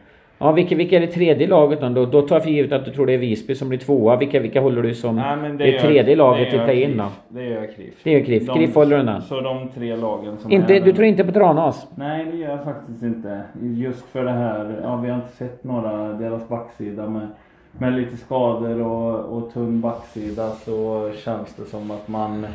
Ja, 0.42 0.52
vilka, 0.52 0.76
vilka 0.76 0.96
är 0.96 1.00
det 1.00 1.06
tredje 1.06 1.46
laget 1.46 1.80
då? 1.80 1.88
då? 1.88 2.06
Då 2.06 2.22
tar 2.22 2.36
jag 2.36 2.42
för 2.42 2.50
givet 2.50 2.72
att 2.72 2.84
du 2.84 2.90
tror 2.90 3.06
det 3.06 3.12
är 3.14 3.18
Visby 3.18 3.54
som 3.54 3.68
blir 3.68 3.78
tvåa. 3.78 4.16
Vilka, 4.16 4.40
vilka 4.40 4.60
håller 4.60 4.82
du 4.82 4.94
som 4.94 5.16
Nej, 5.16 5.36
men 5.36 5.56
det, 5.56 5.68
gör- 5.68 5.78
tredje 5.80 6.16
laget 6.16 6.50
det 6.50 6.56
i 6.56 6.60
play-in 6.64 6.96
då? 6.96 7.04
Det 7.28 7.44
gör 7.44 7.66
KRIF. 7.76 7.94
Det 8.04 8.10
gör 8.10 8.20
KRIF. 8.20 8.46
De- 8.46 8.54
KRIF 8.54 8.74
håller 8.74 8.98
undan. 8.98 9.22
Så 9.22 9.40
de 9.40 9.68
tre 9.74 9.96
lagen 9.96 10.36
som 10.38 10.52
Inte, 10.52 10.76
är 10.76 10.80
du 10.80 10.92
tror 10.92 11.04
inte 11.04 11.24
på 11.24 11.32
Tranås? 11.32 11.86
Nej 11.94 12.26
det 12.32 12.36
gör 12.36 12.50
jag 12.50 12.64
faktiskt 12.64 13.02
inte. 13.02 13.40
Just 13.62 14.04
för 14.04 14.24
det 14.24 14.30
här, 14.30 14.76
ja 14.82 14.96
vi 14.96 15.08
har 15.08 15.16
inte 15.16 15.36
sett 15.36 15.64
några, 15.64 16.12
deras 16.12 16.48
backsida 16.48 17.08
med, 17.08 17.28
med 17.72 17.92
lite 17.92 18.16
skador 18.16 18.82
och, 18.82 19.36
och 19.36 19.52
tunn 19.52 19.80
backsida 19.80 20.50
så 20.50 21.10
känns 21.24 21.54
det 21.54 21.64
som 21.64 21.90
att 21.90 22.08
man, 22.08 22.46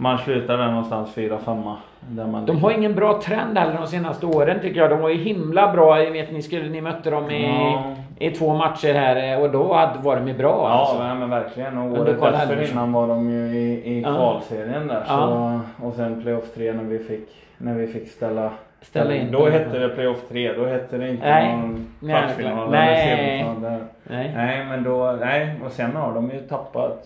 man 0.00 0.18
slutar 0.18 0.56
där 0.58 0.68
någonstans 0.68 1.16
4-5. 1.16 1.74
Där 2.00 2.26
man 2.26 2.46
De 2.46 2.58
har 2.58 2.70
ingen 2.70 2.94
bra 2.94 3.20
trend 3.22 3.58
heller 3.58 3.78
de 3.78 3.86
senaste 3.86 4.26
åren 4.26 4.60
tycker 4.60 4.80
jag. 4.80 4.90
De 4.90 5.00
var 5.00 5.08
ju 5.08 5.16
himla 5.16 5.72
bra. 5.72 6.02
Jag 6.02 6.10
vet 6.10 6.32
ni, 6.32 6.42
skulle, 6.42 6.68
ni 6.68 6.80
mötte 6.80 7.10
dem 7.10 7.30
i, 7.30 7.44
Ja. 7.46 7.94
i 8.18 8.30
två 8.30 8.54
matcher 8.54 8.94
här 8.94 9.40
och 9.40 9.50
då 9.50 9.74
hade, 9.74 9.98
var 9.98 10.16
de 10.16 10.28
ju 10.28 10.34
bra 10.34 10.48
Ja 10.62 10.68
alltså. 10.68 11.02
nej, 11.02 11.14
men 11.14 11.30
verkligen. 11.30 11.78
Och 11.78 11.98
året 12.00 12.20
dessförinnan 12.20 12.92
var 12.92 13.06
de 13.08 13.30
ju 13.30 13.46
i, 13.58 13.92
i 13.92 14.00
Ja. 14.02 14.08
kvalserien 14.14 14.86
där. 14.86 15.04
Så, 15.04 15.12
Ja. 15.12 15.60
Och 15.82 15.94
sen 15.94 16.22
playoff 16.22 16.54
3 16.54 16.72
när 16.72 16.84
vi 16.84 16.98
fick, 16.98 17.28
när 17.58 17.74
vi 17.74 17.86
fick 17.86 18.08
ställa 18.08 18.50
Ställa 18.82 19.14
in 19.14 19.32
Då 19.32 19.48
hette 19.48 19.78
det 19.78 19.88
playoff 19.88 20.28
3. 20.28 20.52
Då 20.52 20.66
hette 20.66 20.98
det 20.98 21.08
inte 21.10 21.28
Nej. 21.28 21.56
någon 21.56 21.86
kvartsfinal 22.00 22.70
nej. 22.70 23.02
eller 23.02 23.16
semifinal. 23.16 23.80
Nej. 24.04 24.32
Nej 24.36 24.64
men 24.64 24.84
då, 24.84 25.16
nej 25.20 25.54
och 25.66 25.72
sen 25.72 25.96
har 25.96 26.12
de 26.14 26.30
ju 26.30 26.40
tappat. 26.40 27.04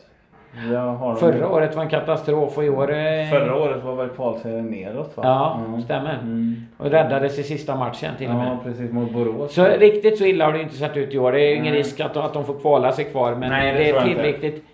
Förra 1.18 1.48
året 1.48 1.76
var 1.76 1.82
en 1.82 1.88
katastrof 1.88 2.58
och 2.58 2.64
i 2.64 2.68
år... 2.68 2.86
Förra 3.30 3.56
året 3.56 3.84
var 3.84 3.94
väl 3.94 4.08
kvalserien 4.08 4.66
neråt 4.66 5.16
va? 5.16 5.22
Ja, 5.26 5.60
Mm. 5.66 5.82
stämmer. 5.82 6.18
Mm. 6.22 6.54
Och 6.76 6.86
räddades 6.90 7.38
i 7.38 7.42
sista 7.42 7.76
matchen 7.76 8.10
till 8.18 8.28
och 8.28 8.34
med. 8.34 8.46
Ja 8.46 8.58
precis 8.64 8.92
mot 8.92 9.12
Borås. 9.12 9.54
Så 9.54 9.64
riktigt 9.64 10.18
så 10.18 10.24
illa 10.24 10.44
har 10.44 10.52
det 10.52 10.62
inte 10.62 10.74
sett 10.74 10.96
ut 10.96 11.14
i 11.14 11.18
år. 11.18 11.32
Det 11.32 11.40
är 11.40 11.48
ju 11.48 11.54
ingen 11.54 11.72
Nej. 11.72 11.78
risk 11.82 12.00
att, 12.00 12.16
att 12.16 12.32
de 12.32 12.44
får 12.44 12.54
kvala 12.60 12.92
sig 12.92 13.04
kvar. 13.04 13.34
Men 13.34 13.50
Nej, 13.50 13.72
det 13.72 13.78
det, 13.78 13.90
är 13.90 13.94
inte. 13.94 14.04
tillräckligt, 14.14 14.64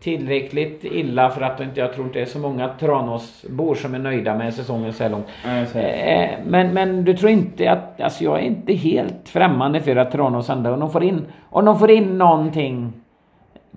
tillräckligt 0.00 0.84
illa 0.84 1.30
för 1.30 1.40
att 1.42 1.60
inte, 1.60 1.80
jag 1.80 1.92
tror 1.92 2.06
inte 2.06 2.18
det 2.18 2.22
är 2.22 2.26
så 2.26 2.38
många 2.38 2.68
Tranåsbor 2.68 3.74
som 3.74 3.94
är 3.94 3.98
nöjda 3.98 4.34
med 4.34 4.54
säsongen 4.54 4.92
så 4.92 5.02
här 5.02 5.10
långt. 5.10 5.26
Det. 5.72 5.80
Eh, 5.80 6.30
men, 6.46 6.74
men 6.74 7.04
du 7.04 7.14
tror 7.16 7.30
inte 7.30 7.70
att, 7.70 8.00
alltså 8.00 8.24
jag 8.24 8.38
är 8.38 8.42
inte 8.42 8.72
helt 8.72 9.28
främmande 9.28 9.80
för 9.80 9.96
att 9.96 10.10
Tranås 10.12 10.50
ändå, 10.50 10.70
om 10.70 10.80
de 10.80 10.90
får 10.90 11.02
in, 11.04 11.24
om 11.50 11.64
de 11.64 11.78
får 11.78 11.90
in 11.90 12.18
någonting 12.18 12.92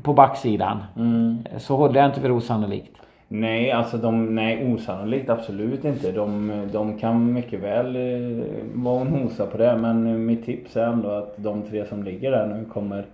på 0.01 0.13
backsidan. 0.13 0.77
Mm. 0.97 1.37
Så 1.57 1.75
håller 1.75 1.99
jag 1.99 2.09
inte 2.09 2.21
för 2.21 2.31
osannolikt. 2.31 3.01
Nej, 3.27 3.71
alltså 3.71 3.97
de, 3.97 4.35
nej 4.35 4.73
osannolikt 4.73 5.29
absolut 5.29 5.85
inte. 5.85 6.11
De, 6.11 6.51
de 6.71 6.97
kan 6.97 7.33
mycket 7.33 7.59
väl 7.59 7.95
eh, 7.95 8.45
vara 8.73 9.01
och 9.01 9.11
nosa 9.11 9.45
på 9.45 9.57
det. 9.57 9.77
Men 9.77 10.25
mitt 10.25 10.45
tips 10.45 10.77
är 10.77 10.85
ändå 10.85 11.09
att 11.09 11.33
de 11.35 11.61
tre 11.61 11.85
som 11.85 12.03
ligger 12.03 12.31
där 12.31 12.47
nu 12.47 12.65
kommer 12.65 13.05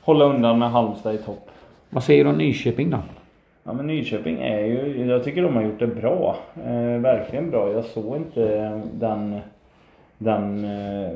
hålla 0.00 0.24
undan 0.24 0.58
med 0.58 0.70
Halmstad 0.70 1.14
i 1.14 1.18
topp. 1.18 1.50
Vad 1.90 2.02
säger 2.02 2.24
du 2.24 2.30
om 2.30 2.36
Nyköping 2.36 2.90
då? 2.90 2.98
Ja 3.64 3.72
men 3.72 3.86
Nyköping 3.86 4.40
är 4.40 4.60
ju, 4.60 5.06
jag 5.06 5.24
tycker 5.24 5.42
de 5.42 5.56
har 5.56 5.62
gjort 5.62 5.78
det 5.78 5.86
bra. 5.86 6.36
Eh, 6.66 7.00
verkligen 7.00 7.50
bra. 7.50 7.72
Jag 7.72 7.84
såg 7.84 8.16
inte 8.16 8.70
den, 8.92 9.40
den, 10.18 10.64
eh, 10.64 11.10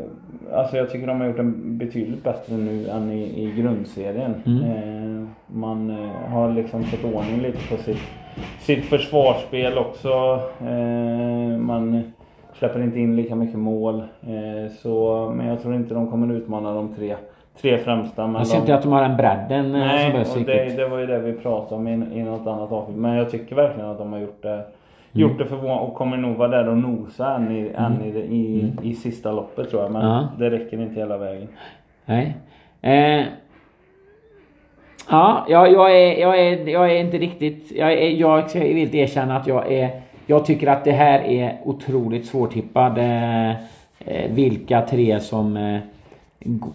alltså 0.52 0.76
jag 0.76 0.90
tycker 0.90 1.06
de 1.06 1.20
har 1.20 1.26
gjort 1.26 1.36
den 1.36 1.78
betydligt 1.78 2.24
bättre 2.24 2.56
nu 2.56 2.88
än 2.88 3.12
i, 3.12 3.44
i 3.44 3.52
grundserien. 3.62 4.34
Mm. 4.46 4.64
Eh, 4.64 5.26
man 5.46 5.90
eh, 5.90 6.30
har 6.30 6.52
liksom 6.52 6.84
fått 6.84 7.14
ordning 7.14 7.40
lite 7.40 7.58
på 7.68 7.82
sitt, 7.82 8.02
sitt 8.58 8.84
försvarsspel 8.84 9.78
också. 9.78 10.40
Man 11.58 12.02
släpper 12.54 12.82
inte 12.82 13.00
in 13.00 13.16
lika 13.16 13.34
mycket 13.34 13.58
mål. 13.58 14.02
Så, 14.82 15.32
men 15.36 15.46
jag 15.46 15.62
tror 15.62 15.74
inte 15.74 15.94
de 15.94 16.10
kommer 16.10 16.34
utmana 16.34 16.74
de 16.74 16.94
tre, 16.94 17.16
tre 17.60 17.78
främsta. 17.78 18.26
Men 18.26 18.34
Jag 18.36 18.46
ser 18.46 18.56
de, 18.56 18.60
inte 18.60 18.74
att 18.74 18.82
de 18.82 18.92
har 18.92 19.02
den 19.02 19.16
bredden 19.16 19.74
eh, 19.74 19.80
som 19.80 19.88
Nej, 19.88 20.12
behövs 20.12 20.36
och 20.36 20.42
det, 20.42 20.76
det 20.76 20.88
var 20.88 20.98
ju 20.98 21.06
det 21.06 21.18
vi 21.18 21.32
pratade 21.32 21.74
om 21.74 21.88
i, 21.88 21.92
i 21.92 22.22
något 22.22 22.46
annat 22.46 22.72
avsnitt. 22.72 22.96
Men 22.96 23.16
jag 23.16 23.30
tycker 23.30 23.56
verkligen 23.56 23.90
att 23.90 23.98
de 23.98 24.12
har 24.12 24.20
gjort 24.20 24.42
det 24.42 24.64
Gjort 25.12 25.38
det 25.38 25.44
förvånande 25.46 25.82
och 25.82 25.94
kommer 25.94 26.16
nog 26.16 26.36
vara 26.36 26.48
där 26.48 26.68
och 26.68 26.76
nosa 26.76 27.34
än 27.34 27.56
i, 27.56 27.70
än 27.74 28.02
i, 28.02 28.18
i, 28.18 28.72
i 28.90 28.94
sista 28.94 29.32
loppet 29.32 29.70
tror 29.70 29.82
jag. 29.82 29.92
Men 29.92 30.06
Ja. 30.06 30.28
det 30.38 30.50
räcker 30.50 30.80
inte 30.82 31.00
hela 31.00 31.18
vägen. 31.18 31.48
Nej. 32.04 32.36
Eh, 32.82 33.24
Ja, 35.10 35.46
ja 35.48 35.66
jag, 35.68 35.90
är, 36.02 36.20
jag, 36.20 36.40
är, 36.40 36.68
jag 36.68 36.90
är 36.92 37.00
inte 37.00 37.18
riktigt... 37.18 37.72
Jag, 37.72 37.92
är, 37.92 38.10
jag 38.10 38.54
vill 38.54 38.94
erkänna 38.94 39.36
att 39.36 39.46
jag 39.46 39.72
är... 39.72 39.90
Jag 40.26 40.46
tycker 40.46 40.66
att 40.66 40.84
det 40.84 40.92
här 40.92 41.20
är 41.20 41.58
otroligt 41.64 42.26
svårtippad. 42.26 42.98
Eh, 42.98 43.52
vilka 44.30 44.80
tre 44.82 45.20
som 45.20 45.56
eh, 45.56 45.78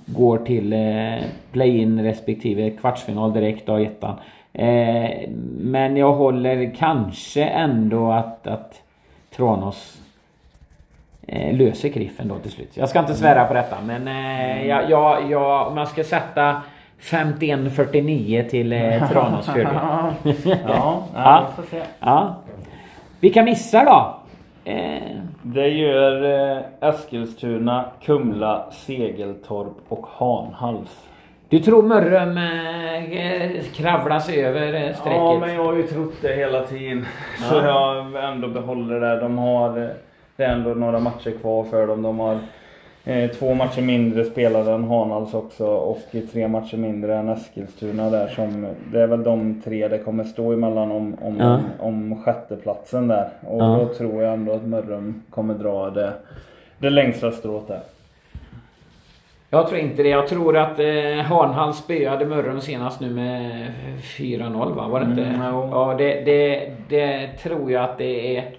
går 0.06 0.38
till 0.38 0.74
eh, 0.74 1.24
play-in 1.52 2.04
respektive 2.04 2.70
kvartsfinal 2.70 3.34
direkt 3.34 3.70
av 3.70 3.80
ettan. 3.80 4.16
Eh, 4.56 5.30
men 5.58 5.97
jag 5.97 6.14
håller 6.14 6.76
kanske 6.76 7.43
ändå 7.43 8.12
att, 8.12 8.47
att 8.47 8.82
Tranås 9.36 9.97
eh, 11.28 11.56
löser 11.58 11.89
Griffen 11.89 12.28
då 12.28 12.36
till 12.36 12.51
slut. 12.51 12.72
Jag 12.78 12.89
ska 12.89 12.99
inte 12.99 13.16
svära 13.16 13.45
på 13.45 13.53
detta 13.53 13.76
men 13.86 14.08
eh, 14.08 14.68
jag, 14.68 14.89
jag, 14.89 15.32
jag, 15.32 15.68
om 15.68 15.78
jag 15.78 15.88
ska 15.88 16.03
sätta 16.03 16.62
51-49 17.01 18.49
till 18.49 18.74
eh, 18.74 19.10
Tranås 19.12 19.45
fördel. 19.45 19.68
ja, 20.68 21.03
ja, 21.16 21.47
vi 21.49 21.64
får 21.64 21.70
se. 21.70 21.82
Ja. 21.99 22.36
Vilka 23.20 23.43
missar 23.43 23.86
då? 23.86 24.16
Eh, 24.72 25.01
Det 25.41 25.68
gör 25.68 26.24
eh, 26.58 26.89
Eskilstuna, 26.89 27.86
Kumla, 28.06 28.66
Segeltorp 28.72 29.74
och 29.89 30.06
Hanhals. 30.18 30.99
Du 31.50 31.60
tror 31.60 31.82
Mörrum 31.84 32.38
eh, 32.38 33.64
kravlar 33.74 34.20
sig 34.20 34.46
över 34.46 34.74
eh, 34.74 34.96
strecket? 34.96 35.18
Ja, 35.18 35.38
men 35.39 35.54
jag 35.56 35.64
har 35.64 35.76
ju 35.76 35.84
trott 35.84 36.14
det 36.22 36.36
hela 36.36 36.62
tiden. 36.66 37.06
Så 37.50 37.56
jag 37.56 38.24
ändå 38.32 38.48
behåller 38.48 39.00
det. 39.00 39.20
De 39.20 39.38
har, 39.38 39.89
det 40.36 40.43
är 40.43 40.50
ändå 40.54 40.70
några 40.70 41.00
matcher 41.00 41.32
kvar 41.41 41.64
för 41.64 41.88
dem. 41.88 42.02
De 42.02 42.20
har 42.20 42.38
eh, 43.06 43.30
två 43.32 43.54
matcher 43.54 43.82
mindre 43.82 44.26
spelade 44.26 44.72
än 44.72 44.84
Hanhals 44.84 45.34
också 45.34 45.66
och 45.68 46.00
tre 46.32 46.48
matcher 46.48 46.78
mindre 46.78 47.16
än 47.16 47.30
Eskilstuna 47.30 48.10
där 48.10 48.28
som, 48.28 48.68
det 48.91 49.02
är 49.02 49.08
väl 49.08 49.24
de 49.24 49.62
tre 49.66 49.88
det 49.88 49.98
kommer 49.98 50.24
stå 50.24 50.54
emellan 50.54 50.91
om, 50.91 51.16
om, 51.22 51.38
Ja. 51.39 51.60
om 51.80 52.24
sjätteplatsen 52.24 53.08
där. 53.08 53.30
Och 53.48 53.62
Ja. 53.62 53.78
då 53.88 53.93
tror 53.93 54.24
jag 54.24 54.34
ändå 54.34 54.54
att 54.54 54.66
Mörrum 54.66 55.22
kommer 55.30 55.54
dra 55.54 55.89
det, 55.89 56.14
det 56.78 56.89
längsta 56.89 57.32
strået 57.32 57.68
där. 57.68 57.80
Jag 59.50 59.68
tror 59.68 59.80
inte 59.80 60.04
det. 60.04 60.10
Jag 60.10 60.28
tror 60.28 60.58
att 60.58 60.80
eh, 60.80 61.26
Hanhals 61.26 61.78
spöade 61.78 62.26
Mörrum 62.26 62.62
senast 62.62 63.00
nu 63.00 63.10
med 63.10 63.72
4-0 64.02 64.76
va? 64.76 64.88
Var 64.88 65.00
det 65.00 65.06
inte? 65.06 65.24
Mm, 65.24 65.41
jo. 65.54 65.70
ja, 65.72 65.96
det, 65.98 66.22
det, 66.26 66.72
det 66.89 67.28
tror 67.28 67.72
jag 67.72 67.84
att 67.84 67.98
det 67.98 68.38
är... 68.38 68.56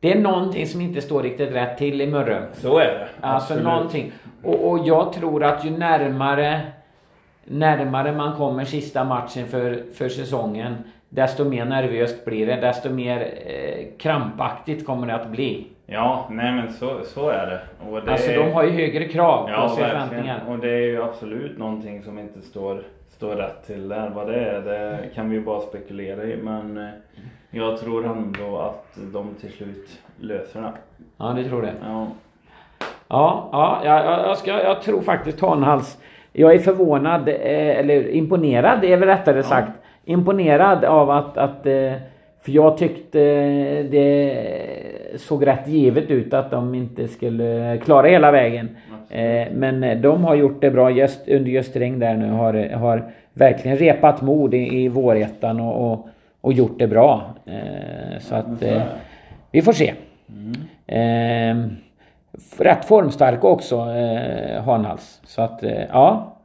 Det 0.00 0.12
är 0.12 0.18
någonting 0.18 0.66
som 0.66 0.80
inte 0.80 1.00
står 1.00 1.22
riktigt 1.22 1.52
rätt 1.52 1.78
till 1.78 2.00
i 2.00 2.06
Mörrum. 2.06 2.42
Så 2.52 2.78
är 2.78 2.84
det. 2.84 3.08
Alltså 3.20 3.52
Absolut. 3.52 3.64
någonting. 3.64 4.12
Och, 4.42 4.70
och 4.70 4.78
jag 4.86 5.12
tror 5.12 5.44
att 5.44 5.64
ju 5.64 5.70
närmare 5.70 6.60
Närmare 7.44 8.12
man 8.12 8.36
kommer 8.36 8.64
sista 8.64 9.04
matchen 9.04 9.48
för, 9.48 9.82
för 9.94 10.08
säsongen 10.08 10.76
Desto 11.12 11.44
mer 11.44 11.64
nervöst 11.64 12.24
blir 12.24 12.46
det. 12.46 12.56
Desto 12.56 12.90
mer 12.90 13.20
eh, 13.46 13.86
krampaktigt 13.98 14.86
kommer 14.86 15.06
det 15.06 15.14
att 15.14 15.30
bli. 15.30 15.66
Ja, 15.92 16.26
nej 16.30 16.52
men 16.52 16.72
så, 16.72 17.00
så 17.04 17.28
är 17.28 17.46
det. 17.46 17.60
Och 17.90 18.04
det 18.04 18.12
Alltså 18.12 18.30
är... 18.30 18.38
de 18.38 18.52
har 18.52 18.64
ju 18.64 18.70
högre 18.70 19.04
krav 19.04 19.44
på 19.44 19.50
Ja, 19.50 19.68
sig 19.68 19.84
förväntningar. 19.84 20.42
Och 20.48 20.58
det 20.58 20.70
är 20.70 20.80
ju 20.80 21.02
absolut 21.02 21.58
någonting 21.58 22.02
som 22.02 22.18
inte 22.18 22.42
står, 22.42 22.82
står 23.08 23.34
rätt 23.34 23.66
till 23.66 23.88
där. 23.88 24.10
Vad 24.14 24.26
det 24.26 24.36
är, 24.36 24.60
det 24.60 24.98
kan 25.14 25.30
vi 25.30 25.36
ju 25.36 25.42
bara 25.42 25.60
spekulera 25.60 26.24
i. 26.24 26.36
Men 26.36 26.78
eh, 26.78 26.88
jag 27.50 27.78
tror 27.78 28.06
ändå 28.06 28.58
att 28.58 28.98
de 29.12 29.34
till 29.40 29.52
slut 29.52 30.00
löser 30.20 30.60
det. 30.60 30.72
Ja, 31.16 31.32
du 31.36 31.44
tror 31.44 31.62
det. 31.62 31.72
Ja. 31.82 32.06
Ja, 33.08 33.48
ja 33.52 33.80
jag, 33.84 34.28
jag, 34.28 34.38
ska, 34.38 34.62
jag 34.62 34.82
tror 34.82 35.00
faktiskt 35.00 35.40
Hanhals. 35.40 35.98
Jag 36.32 36.54
är 36.54 36.58
förvånad, 36.58 37.28
eh, 37.28 37.78
eller 37.78 38.08
imponerad 38.08 38.84
är 38.84 38.96
väl 38.96 39.08
rättare 39.08 39.42
sagt. 39.42 39.72
Imponerad 40.04 40.84
av 40.84 41.10
att, 41.10 41.36
att 41.36 41.66
eh, 41.66 41.92
för 42.42 42.52
jag 42.52 42.78
tyckte 42.78 43.18
det 43.82 44.36
såg 45.16 45.46
rätt 45.46 45.68
givet 45.68 46.10
ut 46.10 46.34
att 46.34 46.50
de 46.50 46.74
inte 46.74 47.08
skulle 47.08 47.78
klara 47.84 48.06
hela 48.06 48.30
vägen. 48.30 48.76
Eh, 49.10 49.46
Men 49.52 50.02
de 50.02 50.24
har 50.24 50.34
gjort 50.34 50.60
det 50.60 50.70
bra 50.70 50.90
just, 50.90 51.28
under 51.28 51.78
Ring 51.78 51.98
där 51.98 52.14
nu. 52.14 52.30
Har, 52.30 52.68
har 52.74 53.12
verkligen 53.32 53.76
repat 53.76 54.22
mod 54.22 54.54
i, 54.54 54.82
i 54.84 54.88
vårettan 54.88 55.60
och, 55.60 55.92
och, 55.92 56.08
och 56.40 56.52
gjort 56.52 56.78
det 56.78 56.86
bra. 56.86 57.22
Eh, 57.46 58.18
Så 58.20 58.34
att 58.34 58.62
eh, 58.62 58.82
vi 59.50 59.62
får 59.62 59.72
se. 59.72 59.94
Eh, 60.86 61.56
rätt 62.58 62.84
formstark 62.84 63.44
också, 63.44 63.76
Hanhals. 64.64 65.20
Så 65.24 65.42
att, 65.42 65.64
ja. 65.92 66.36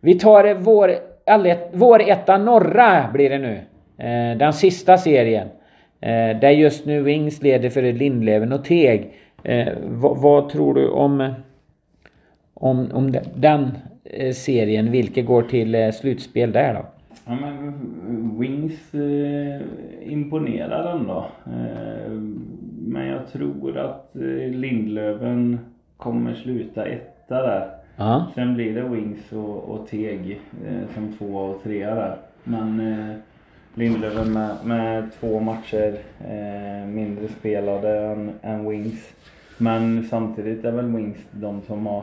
Vi 0.00 0.18
tar 0.18 0.54
vår, 0.54 0.94
vår 1.72 2.02
etta 2.02 2.38
norra 2.38 3.04
blir 3.12 3.30
det 3.30 3.38
nu. 3.38 3.60
Den 4.38 4.52
sista 4.52 4.98
serien. 4.98 5.48
Eh, 6.02 6.40
där 6.40 6.50
just 6.50 6.86
nu 6.86 7.02
Wings 7.02 7.42
leder 7.42 7.70
för 7.70 7.92
Lindlöven 7.92 8.52
och 8.52 8.64
Teg. 8.64 9.12
Eh, 9.42 9.68
vad, 9.88 10.18
vad 10.22 10.48
tror 10.48 10.74
du 10.74 10.88
om, 10.88 11.32
om, 12.54 12.88
om 12.92 13.12
de- 13.12 13.20
den 13.36 13.70
eh, 14.04 14.32
serien? 14.32 14.90
Vilka 14.90 15.22
går 15.22 15.42
till 15.42 15.74
eh, 15.74 15.90
slutspel 15.90 16.52
där 16.52 16.74
då? 16.74 16.86
Ja 17.26 17.34
men 17.40 18.38
Wings 18.40 18.94
eh, 18.94 19.60
imponerar 20.12 20.96
ändå. 20.98 21.26
Eh, 21.46 22.12
men 22.86 23.06
jag 23.06 23.26
tror 23.32 23.78
att 23.78 24.16
eh, 24.16 24.50
Lindlöven 24.50 25.58
kommer 25.96 26.34
sluta 26.34 26.84
etta 26.86 27.42
där. 27.42 27.68
Ja. 27.96 28.26
Sen 28.34 28.54
blir 28.54 28.74
det 28.74 28.82
Wings 28.88 29.32
och, 29.32 29.64
och 29.70 29.88
Teg 29.88 30.40
eh, 30.66 30.94
som 30.94 31.12
två 31.18 31.24
och 31.36 31.62
trea 31.62 31.94
där. 31.94 32.16
Men 32.44 32.80
eh, 32.92 33.16
Lindlöven 33.74 34.32
med, 34.32 34.56
med 34.64 35.08
två 35.20 35.40
matcher 35.40 35.94
eh, 36.28 36.86
mindre 36.86 37.28
spelade 37.28 37.98
än, 38.00 38.32
än 38.42 38.68
Wings. 38.68 39.12
Men 39.58 40.06
samtidigt 40.10 40.64
är 40.64 40.72
väl 40.72 40.96
Wings 40.96 41.18
de 41.30 41.62
som 41.66 41.86
har, 41.86 42.02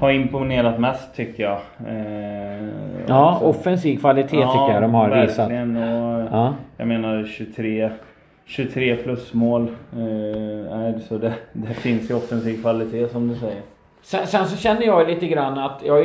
har 0.00 0.10
imponerat 0.10 0.80
mest 0.80 1.14
tycker 1.14 1.42
jag. 1.42 1.58
Eh, 1.88 2.68
Ja, 3.06 3.34
också. 3.34 3.46
offensiv 3.46 3.98
kvalitet 3.98 4.28
tycker 4.28 4.72
jag 4.72 4.82
de 4.82 4.94
har 4.94 5.20
visat. 5.22 5.46
Och, 5.50 6.36
Ja. 6.38 6.54
Jag 6.76 6.88
menar 6.88 7.24
23, 7.24 7.90
23 8.46 8.96
plus 8.96 9.34
mål. 9.34 9.62
Eh, 9.92 11.00
så 11.08 11.18
det, 11.18 11.32
det 11.52 11.74
finns 11.74 12.10
ju 12.10 12.14
offensiv 12.14 12.60
kvalitet 12.60 13.08
som 13.08 13.28
du 13.28 13.34
säger. 13.34 13.60
Sen, 14.02 14.26
sen 14.26 14.46
så 14.46 14.56
känner 14.56 14.82
jag 14.82 15.08
lite 15.08 15.26
grann 15.26 15.58
att 15.58 15.80
jag 15.84 15.92
har 15.94 16.02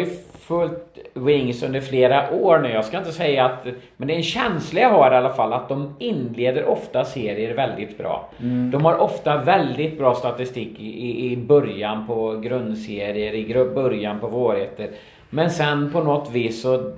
följt 0.48 0.98
Wings 1.14 1.64
under 1.64 1.82
flera 1.82 2.32
år 2.32 2.60
nu. 2.60 2.70
Jag 2.70 2.86
ska 2.86 2.98
inte 2.98 3.12
säga 3.12 3.46
att... 3.46 3.66
Men 3.98 4.08
det 4.08 4.14
är 4.14 4.18
en 4.18 4.24
känsla 4.24 4.82
jag 4.82 4.90
har 4.90 5.12
i 5.12 5.16
alla 5.16 5.34
fall 5.34 5.54
att 5.54 5.70
de 5.70 5.96
inleder 6.00 6.66
ofta 6.66 7.06
serier 7.06 7.56
väldigt 7.56 7.98
bra. 7.98 8.30
De 8.72 8.86
har 8.86 8.98
ofta 8.98 9.38
väldigt 9.38 9.98
bra 9.98 10.14
statistik 10.16 10.80
i, 10.80 11.32
i, 11.32 11.38
början 11.38 12.08
på 12.08 12.38
grundserier, 12.38 13.34
i 13.34 13.66
början 13.76 14.20
på 14.20 14.28
vårheter. 14.28 14.90
Men 15.30 15.50
sen 15.50 15.92
på 15.92 16.04
något 16.04 16.32
vis 16.32 16.62
så 16.62 16.92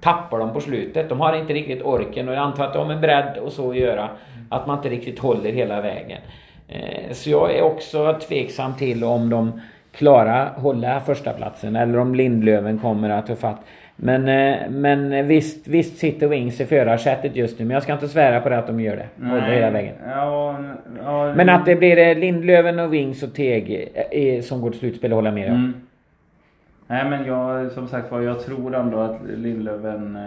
tappar 0.00 0.38
de 0.38 0.52
på 0.52 0.60
slutet. 0.60 1.08
De 1.08 1.20
har 1.20 1.36
inte 1.36 1.52
riktigt 1.52 1.82
orken 1.82 2.28
och 2.28 2.34
jag 2.34 2.42
antar 2.42 2.64
att 2.64 2.74
de 2.74 2.90
är 2.90 2.96
bredd 3.00 3.38
och 3.38 3.52
så 3.52 3.70
att 3.70 3.76
göra. 3.76 4.08
Att 4.48 4.66
man 4.66 4.76
inte 4.76 4.88
riktigt 4.88 5.18
håller 5.18 5.52
hela 5.52 5.80
vägen. 5.80 6.20
Eh, 6.68 7.12
Så 7.12 7.30
jag 7.30 7.56
är 7.56 7.62
också 7.62 8.18
tveksam 8.28 8.74
till 8.74 9.04
om 9.04 9.30
de 9.30 9.60
klarar 9.92 10.50
hålla 10.56 11.00
första 11.00 11.32
platsen 11.32 11.76
eller 11.76 11.98
om 11.98 12.14
Lindlöven 12.14 12.78
kommer 12.78 13.10
att 13.10 13.26
ta 13.26 13.34
fatt. 13.36 13.60
Men, 13.96 14.28
eh, 14.28 14.70
men 14.70 15.28
visst, 15.28 15.68
visst 15.68 15.98
sitter 15.98 16.28
Wings 16.28 16.60
i 16.60 16.66
förarsätet 16.66 17.36
just 17.36 17.58
nu 17.58 17.64
men 17.64 17.74
jag 17.74 17.82
ska 17.82 17.92
inte 17.92 18.08
svära 18.08 18.40
på 18.40 18.48
det 18.48 18.58
att 18.58 18.66
de 18.66 18.80
gör 18.80 18.96
det. 18.96 19.28
Håller 19.28 19.52
hela 19.52 19.70
vägen. 19.70 19.94
Ja, 20.08 20.56
ja, 21.04 21.34
Men 21.34 21.48
att 21.48 21.66
det 21.66 21.76
blir 21.76 21.98
eh, 21.98 22.18
Lindlöven 22.18 22.78
och 22.78 22.92
Wings 22.94 23.22
och 23.22 23.34
Teg 23.34 23.88
eh, 24.10 24.42
som 24.42 24.60
går 24.60 24.70
till 24.70 24.78
slutspel 24.80 25.12
håller 25.12 25.28
jag 25.28 25.34
med 25.34 25.50
om. 25.50 25.56
Mm. 25.56 25.74
Nej 26.86 27.10
men 27.10 27.24
jag, 27.26 27.72
som 27.72 27.88
sagt 27.88 28.12
var, 28.12 28.20
jag 28.20 28.40
tror 28.44 28.74
ändå 28.74 28.98
att 29.00 29.16
Lindlöven, 29.36 30.18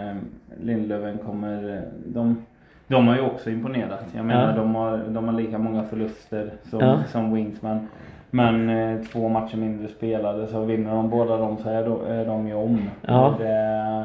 Lindlöven 0.62 1.18
kommer... 1.18 1.82
De, 2.06 2.44
de 2.86 3.08
har 3.08 3.14
ju 3.14 3.20
också 3.20 3.50
imponerat. 3.50 4.04
Jag 4.16 4.24
menar 4.24 4.50
Ja. 4.50 4.56
de, 4.56 4.74
har, 4.74 5.00
de 5.08 5.24
har 5.28 5.32
lika 5.32 5.58
många 5.58 5.84
förluster 5.84 6.50
som, 6.70 6.80
Ja. 6.80 7.02
som 7.08 7.34
Wings. 7.34 7.62
Men, 8.36 8.68
eh, 8.70 9.00
två 9.12 9.28
matcher 9.28 9.56
mindre 9.56 9.88
spelade 9.88 10.46
så 10.46 10.60
vinner 10.64 10.94
de 10.94 11.10
båda 11.10 11.36
dem 11.36 11.56
så 11.62 11.68
är 11.68 11.82
de, 11.84 12.04
är 12.06 12.24
de 12.26 12.48
ju 12.48 12.54
om. 12.54 12.82
Ja. 13.02 13.34
Det, 13.38 14.04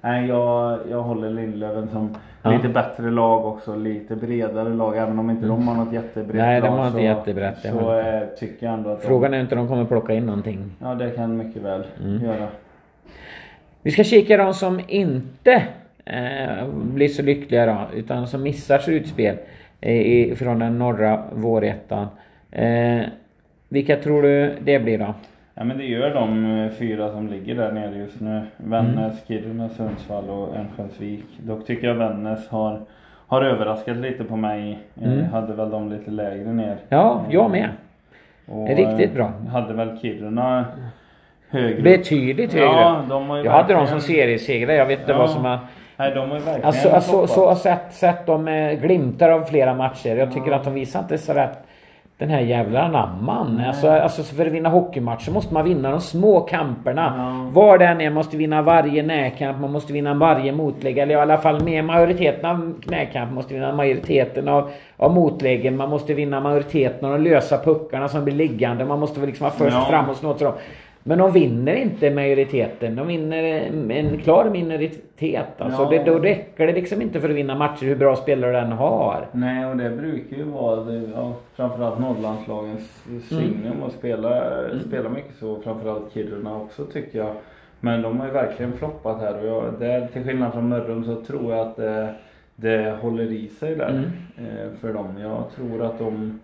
nej 0.00 0.26
jag, 0.28 0.78
jag 0.90 1.02
håller 1.02 1.30
Lindlöven 1.30 1.88
som 1.88 2.14
Ja. 2.42 2.50
lite 2.50 2.68
bättre 2.68 3.10
lag 3.10 3.46
också. 3.46 3.76
Lite 3.76 4.16
bredare 4.16 4.68
lag. 4.68 4.96
Även 4.96 5.18
om 5.18 5.30
inte 5.30 5.46
de 5.46 5.68
har 5.68 5.74
något 5.84 5.92
jättebrett 5.94 6.34
Nej, 6.36 6.60
de 6.60 6.66
lag. 6.66 6.76
har 6.76 6.86
inte 6.86 6.98
så, 6.98 7.04
jättebrett, 7.04 7.58
Så 7.62 7.68
har 7.80 7.98
eh, 8.14 8.20
tycker 8.38 8.66
jag 8.66 8.74
ändå 8.74 8.90
att 8.90 9.00
de, 9.02 9.06
Frågan 9.06 9.34
är 9.34 9.40
inte 9.40 9.54
om 9.54 9.58
de 9.60 9.68
kommer 9.68 9.84
plocka 9.84 10.12
in 10.12 10.26
någonting. 10.26 10.70
Ja 10.82 10.94
det 10.94 11.10
kan 11.10 11.36
mycket 11.36 11.62
väl 11.62 11.82
Mm. 12.04 12.24
göra. 12.24 12.46
Vi 13.82 13.90
ska 13.90 14.04
kika 14.04 14.36
de 14.36 14.54
som 14.54 14.80
inte 14.88 15.62
eh, 16.04 16.66
blir 16.94 17.08
så 17.08 17.22
lyckliga 17.22 17.66
då, 17.66 17.76
utan 17.98 18.26
som 18.26 18.42
missar 18.42 18.78
slutspel 18.78 19.36
eh, 19.80 20.34
från 20.34 20.58
den 20.58 20.78
norra 20.78 21.22
vårettan. 21.32 22.06
Eh, 22.50 23.00
vilka 23.68 23.96
tror 23.96 24.22
du 24.22 24.56
det 24.60 24.78
blir 24.78 24.98
då? 24.98 25.14
Ja 25.54 25.64
men 25.64 25.78
det 25.78 25.84
gör 25.84 26.14
de 26.14 26.58
eh, 26.58 26.70
fyra 26.70 27.10
som 27.10 27.28
ligger 27.28 27.54
där 27.54 27.72
nere 27.72 27.96
just 27.96 28.20
nu. 28.20 28.42
Vännäs, 28.56 29.26
Kiruna, 29.28 29.68
Sundsvall 29.68 30.28
och 30.30 30.56
Örnsköldsvik. 30.56 31.24
Dock 31.38 31.66
tycker 31.66 31.86
jag 31.86 31.94
Vännäs 31.94 32.48
har, 32.48 32.80
har 33.26 33.42
överraskat 33.42 33.96
lite 33.96 34.24
på 34.24 34.36
mig. 34.36 34.78
Eh, 35.02 35.12
Mm. 35.12 35.24
Hade 35.24 35.54
väl 35.54 35.70
de 35.70 35.92
lite 35.92 36.10
lägre 36.10 36.52
ner. 36.52 36.76
Ja, 36.88 37.24
jag 37.30 37.50
med. 37.50 37.68
Och, 38.46 38.68
Riktigt 38.68 39.10
eh, 39.10 39.14
bra. 39.14 39.32
Hade 39.52 39.72
väl 39.74 39.98
Kiruna 40.02 40.64
högre. 41.50 41.82
Betydligt 41.82 42.52
högre. 42.52 42.66
Ja, 42.66 43.02
de 43.08 43.30
har 43.30 43.36
ju 43.38 43.44
jag 43.44 43.52
hade 43.52 43.72
dem 43.72 43.80
verkligen- 43.80 44.00
som 44.00 44.08
seriesegrare. 44.14 44.76
Jag 44.76 44.86
vet 44.86 45.00
inte 45.00 45.12
Ja. 45.12 45.18
vad 45.18 45.30
som 45.30 45.44
har... 45.44 45.58
Nej, 45.96 46.10
de 46.14 46.30
har 46.30 46.38
ju 46.38 46.44
verkligen 46.44 46.64
Alltså, 46.64 46.88
alltså 46.88 47.26
så 47.26 47.48
har 47.48 47.54
sett, 47.54 47.92
sett 47.92 48.26
dem 48.26 48.44
med 48.44 48.80
glimtar 48.82 49.30
av 49.30 49.40
flera 49.40 49.74
matcher. 49.74 50.16
Jag 50.16 50.32
tycker 50.32 50.50
Ja. 50.50 50.56
att 50.56 50.64
de 50.64 50.74
visar 50.74 51.00
inte 51.00 51.18
så 51.18 51.32
rätt 51.32 51.58
den 52.18 52.28
här 52.30 52.40
jävla 52.40 52.82
anamman. 52.82 53.62
Alltså, 53.66 53.88
alltså 53.90 54.22
för 54.22 54.46
att 54.46 54.52
vinna 54.52 54.68
hockeymatcher 54.68 55.30
måste 55.32 55.54
man 55.54 55.64
vinna 55.64 55.90
de 55.90 56.00
små 56.00 56.40
kamperna. 56.40 57.14
Ja. 57.16 57.50
Var 57.60 57.78
den 57.78 58.00
är, 58.00 58.10
måste 58.10 58.36
vinna 58.36 58.62
varje 58.62 59.02
närkamp, 59.02 59.60
man 59.60 59.72
måste 59.72 59.92
vinna 59.92 60.14
varje 60.14 60.52
motlägg. 60.52 60.98
Eller 60.98 61.14
i 61.14 61.18
alla 61.18 61.38
fall 61.38 61.64
med 61.64 61.84
majoriteten 61.84 62.50
av 62.50 62.74
närkamp, 62.86 63.26
man 63.26 63.34
måste 63.34 63.54
vinna 63.54 63.72
majoriteten 63.72 64.48
av, 64.48 64.70
av 64.96 65.14
motläggen. 65.14 65.76
Man 65.76 65.90
måste 65.90 66.14
vinna 66.14 66.40
majoriteten 66.40 67.04
av 67.04 67.12
de 67.18 67.30
lösa 67.30 67.58
puckarna 67.58 68.08
som 68.08 68.24
blir 68.24 68.34
liggande. 68.34 68.84
Man 68.84 69.00
måste 69.00 69.20
liksom 69.20 69.44
vara 69.44 69.54
först 69.54 69.76
Ja. 69.76 69.86
fram 69.90 70.08
och 70.10 70.16
snå 70.16 70.34
till 70.34 70.44
dem. 70.44 70.54
Men 71.06 71.18
de 71.18 71.32
vinner 71.32 71.74
inte 71.74 72.10
majoriteten. 72.10 72.96
De 72.96 73.06
vinner 73.06 73.42
en, 73.90 74.18
klar 74.18 74.50
minoritet. 74.50 75.46
Alltså 75.60 75.82
Ja. 75.82 75.88
det, 75.90 76.04
då 76.10 76.18
räcker 76.18 76.66
det 76.66 76.72
liksom 76.72 77.02
inte 77.02 77.20
för 77.20 77.28
att 77.28 77.34
vinna 77.34 77.54
matcher 77.54 77.84
hur 77.86 77.96
bra 77.96 78.16
spelare 78.16 78.52
den 78.60 78.72
har. 78.72 79.26
Nej, 79.32 79.66
och 79.66 79.76
det 79.76 79.90
brukar 79.90 80.36
ju 80.36 80.42
vara 80.44 80.80
det, 80.84 81.02
ja, 81.14 81.32
framförallt 81.54 81.98
Norrlandslagens 81.98 83.04
signum 83.28 83.82
att 83.86 83.92
spela, 83.92 84.42
spela 84.86 85.08
mycket 85.08 85.36
så. 85.40 85.60
Framförallt 85.60 86.12
Kiruna 86.14 86.56
också 86.56 86.84
tycker 86.84 87.18
jag. 87.18 87.32
Men 87.80 88.02
de 88.02 88.20
har 88.20 88.26
ju 88.26 88.32
verkligen 88.32 88.72
floppat 88.72 89.20
här 89.20 89.40
och 89.40 89.46
jag, 89.46 89.64
där, 89.78 90.06
till 90.12 90.24
skillnad 90.24 90.52
från 90.52 90.68
Mörrum 90.68 91.04
så 91.04 91.14
tror 91.20 91.52
jag 91.52 91.60
att 91.66 91.76
det, 91.76 92.14
det 92.56 92.96
håller 93.02 93.32
i 93.32 93.48
sig 93.48 93.76
där 93.76 93.88
Mm. 93.90 94.04
eh, 94.58 94.68
för 94.80 94.92
dem. 94.92 95.08
Jag 95.20 95.42
tror 95.56 95.82
att 95.82 95.98
de 95.98 96.40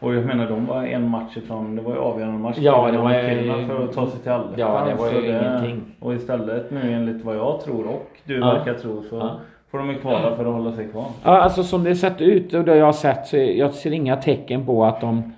och 0.00 0.14
jag 0.14 0.24
menar 0.26 0.48
de 0.48 0.66
var 0.66 0.84
en 0.84 1.08
match 1.08 1.36
ifrån, 1.36 1.76
det 1.76 1.82
var 1.82 1.92
ju 1.92 1.98
avgörande 2.00 2.38
match 2.38 2.56
Ja, 2.60 2.88
det 2.92 2.98
var 2.98 3.10
ju- 3.14 3.66
för 3.66 3.84
att 3.84 3.92
ta 3.92 4.10
sig 4.10 4.20
till 4.20 4.30
Allettan. 4.32 4.54
Ja, 4.56 4.84
det 4.88 4.94
var 4.94 5.06
ju 5.06 5.14
Så 5.14 5.26
ingenting. 5.26 5.82
Och 6.00 6.14
istället 6.14 6.70
nu 6.70 6.92
enligt 6.92 7.24
vad 7.24 7.36
jag 7.36 7.60
tror 7.64 7.86
och 7.86 8.06
du 8.24 8.38
Ja. 8.38 8.52
verkar 8.54 8.74
tro 8.74 9.02
så 9.02 9.16
Ja. 9.16 9.30
får 9.70 9.78
de 9.78 9.88
ju 9.90 9.94
kvala 9.98 10.36
för 10.36 10.46
att 10.46 10.52
hålla 10.52 10.72
sig 10.72 10.88
kvar. 10.88 11.04
Ja, 11.24 11.30
alltså 11.42 11.62
som 11.62 11.84
det 11.84 11.94
sett 11.96 12.20
ut 12.20 12.54
och 12.54 12.64
det 12.64 12.76
jag 12.76 12.84
har 12.86 12.92
sett 12.92 13.26
så 13.26 13.36
jag 13.36 13.70
ser 13.74 13.92
inga 13.92 14.16
tecken 14.16 14.66
på 14.66 14.84
att 14.84 15.00
de... 15.00 15.32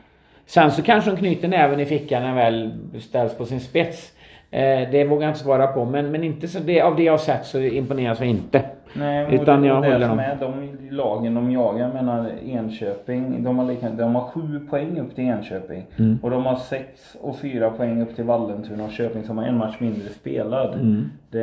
Sen 0.47 0.71
så 0.71 0.83
kanske 0.83 1.11
de 1.11 1.17
knyter 1.17 1.49
näven 1.49 1.81
i 1.81 1.85
fickan 1.85 2.23
när 2.23 2.35
väl 2.35 2.71
ställs 3.01 3.35
på 3.39 3.45
sin 3.45 3.61
spets. 3.61 4.13
Eh, 4.51 4.91
det 4.91 5.05
vågar 5.05 5.23
jag 5.23 5.31
inte 5.31 5.41
svara 5.41 5.67
på 5.67 5.85
men, 5.85 6.11
men 6.13 6.25
inte 6.25 6.49
så 6.49 6.59
det, 6.59 6.81
av 6.81 6.97
det 6.97 7.03
jag 7.03 7.13
har 7.13 7.19
sett 7.19 7.47
så 7.47 7.59
imponeras 7.61 8.21
jag 8.21 8.29
inte. 8.29 8.63
Nej, 8.95 9.35
Utan 9.35 9.63
det, 9.63 9.69
jag 9.69 9.83
det 9.83 9.93
håller 9.93 10.09
som 10.09 10.17
dem. 10.17 10.27
är 10.27 10.37
de 10.41 10.79
lagen 10.91 11.35
de 11.35 11.51
jagar, 11.53 11.81
jag 11.81 11.95
menar 11.95 12.31
Enköping, 12.47 13.45
de 13.45 13.59
har, 13.59 13.67
lika, 13.67 13.91
de 13.91 14.15
har 14.15 14.23
sju 14.23 14.67
poäng 14.71 15.01
upp 15.01 15.15
till 15.15 15.25
Enköping. 15.25 15.87
Mm. 15.99 16.19
Och 16.23 16.31
de 16.31 16.47
har 16.47 16.57
sex 16.57 17.17
och 17.21 17.39
fyra 17.39 17.71
poäng 17.71 18.03
upp 18.03 18.17
till 18.17 18.25
Vallentuna 18.25 18.85
och 18.85 18.91
Köping 18.91 19.25
som 19.25 19.39
har 19.39 19.45
en 19.45 19.59
match 19.59 19.77
mindre 19.79 20.09
spelad. 20.09 20.75
Mm. 20.75 21.11
Det, 21.31 21.39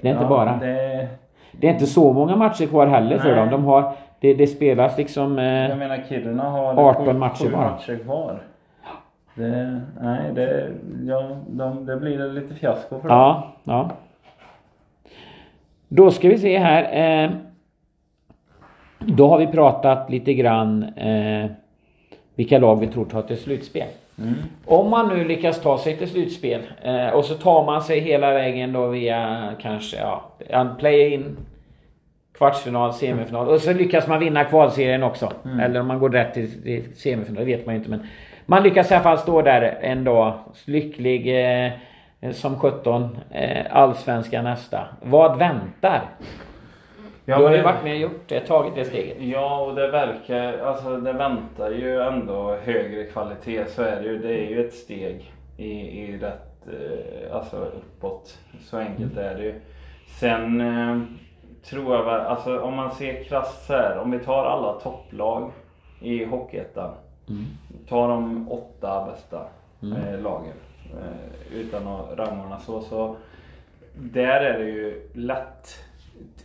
Det 0.00 0.08
är 0.08 0.12
inte 0.12 0.26
bara. 0.26 0.56
Det, 0.60 1.08
Det 1.60 1.68
är 1.68 1.72
inte 1.72 1.86
så 1.86 2.12
många 2.12 2.36
matcher 2.36 2.66
kvar 2.66 2.86
heller 2.86 3.18
för 3.18 3.28
Nej. 3.28 3.36
dem. 3.36 3.50
De 3.50 3.64
har... 3.64 3.92
Det, 4.20 4.34
det 4.34 4.46
spelas 4.46 4.98
liksom... 4.98 5.38
Eh, 5.38 5.44
jag 5.44 5.78
menar 5.78 6.04
Kiruna 6.08 6.42
har 6.50 6.74
18 6.88 7.04
sju, 7.06 7.12
matcher 7.12 7.44
sju 7.44 7.50
matcher 7.56 7.98
kvar. 8.04 8.42
Det, 9.34 9.80
nej, 10.00 10.20
det, 10.34 10.68
ja, 11.06 11.36
de, 11.48 11.86
det 11.86 11.96
blir 11.96 12.32
lite 12.32 12.54
fiasko 12.54 13.00
för 13.00 13.08
dem. 13.08 13.18
Ja, 13.18 13.52
ja. 13.64 13.90
Då 15.88 16.10
ska 16.10 16.28
vi 16.28 16.38
se 16.38 16.58
här. 16.58 17.24
Eh, 17.24 17.30
då 18.98 19.28
har 19.28 19.38
vi 19.38 19.46
pratat 19.46 20.10
lite 20.10 20.34
grann 20.34 20.82
eh, 20.82 21.50
vilka 22.34 22.58
lag 22.58 22.80
vi 22.80 22.86
tror 22.86 23.04
tar 23.04 23.22
till 23.22 23.38
slutspel. 23.38 23.88
Mm. 24.18 24.34
Om 24.64 24.90
man 24.90 25.08
nu 25.08 25.24
lyckas 25.24 25.60
ta 25.60 25.78
sig 25.78 25.96
till 25.96 26.08
slutspel 26.08 26.60
eh, 26.82 27.08
och 27.08 27.24
så 27.24 27.34
tar 27.34 27.64
man 27.64 27.82
sig 27.82 28.00
hela 28.00 28.34
vägen 28.34 28.72
då 28.72 28.86
via 28.86 29.50
kanske 29.60 29.96
ja, 29.96 30.76
play-in, 30.78 31.36
kvartsfinal, 32.38 32.94
semifinal 32.94 33.48
och 33.48 33.60
så 33.60 33.72
lyckas 33.72 34.08
man 34.08 34.20
vinna 34.20 34.44
kvalserien 34.44 35.02
också. 35.02 35.32
Eller 35.62 35.80
om 35.80 35.86
man 35.86 35.98
går 35.98 36.10
rätt 36.10 36.34
till, 36.34 36.62
till 36.62 36.96
semifinal, 36.96 37.44
det 37.44 37.56
vet 37.56 37.66
man 37.66 37.74
ju 37.74 37.78
inte 37.78 37.90
men 37.90 38.06
man 38.46 38.62
lyckas 38.62 38.90
i 38.90 38.94
alla 38.94 39.02
fall 39.02 39.18
stå 39.18 39.42
där 39.42 39.78
en 39.80 40.04
dag 40.04 40.34
lycklig 40.64 41.46
eh, 41.64 41.72
som 42.32 42.58
17 42.58 43.18
eh, 43.30 43.66
allsvenska 43.76 44.42
nästa. 44.42 44.88
Vad 45.02 45.38
väntar? 45.38 46.02
Ja, 47.24 47.38
du 47.38 47.44
har 47.44 47.56
ju 47.56 47.62
varit 47.62 47.84
med 47.84 47.92
och 47.92 47.98
gjort 47.98 48.28
det, 48.28 48.40
tagit 48.40 48.74
det 48.74 48.84
steget. 48.84 49.16
Ja, 49.20 49.60
och 49.60 49.74
det 49.74 49.90
verkar, 49.90 50.58
alltså 50.58 50.96
det 50.96 51.12
väntar 51.12 51.70
ju 51.70 52.00
ändå 52.02 52.56
högre 52.64 53.04
kvalitet. 53.04 53.66
Så 53.66 53.82
är 53.82 53.96
det 53.96 54.08
ju. 54.08 54.18
Det 54.18 54.34
är 54.34 54.48
ju 54.48 54.66
ett 54.66 54.74
steg 54.74 55.32
i, 55.56 55.70
i 55.70 56.18
rätt, 56.18 56.66
eh, 56.66 57.36
alltså 57.36 57.56
uppåt. 57.56 58.38
Så 58.60 58.78
enkelt 58.78 59.16
är 59.16 59.34
det 59.34 59.42
ju. 59.42 59.60
Sen 60.20 60.60
eh, 60.60 61.00
tror 61.70 61.94
jag 61.96 62.04
väl, 62.04 62.20
alltså 62.20 62.60
om 62.60 62.74
man 62.74 62.90
ser 62.90 63.24
krasst 63.24 63.66
så 63.66 63.72
här, 63.72 63.98
om 63.98 64.10
vi 64.10 64.18
tar 64.18 64.44
alla 64.44 64.72
topplag 64.72 65.50
i 66.00 66.24
Hockeyettan. 66.24 66.94
Tar 67.88 68.08
de 68.08 68.48
åtta 68.52 69.08
bästa 69.10 69.46
eh, 69.82 70.20
lagen. 70.20 70.54
Eh, 70.92 71.56
utan 71.56 71.86
att 71.86 72.18
rangordna 72.18 72.58
så, 72.58 72.80
så. 72.80 73.16
Där 73.94 74.40
är 74.40 74.58
det 74.58 74.68
ju 74.70 75.10
lätt 75.14 75.68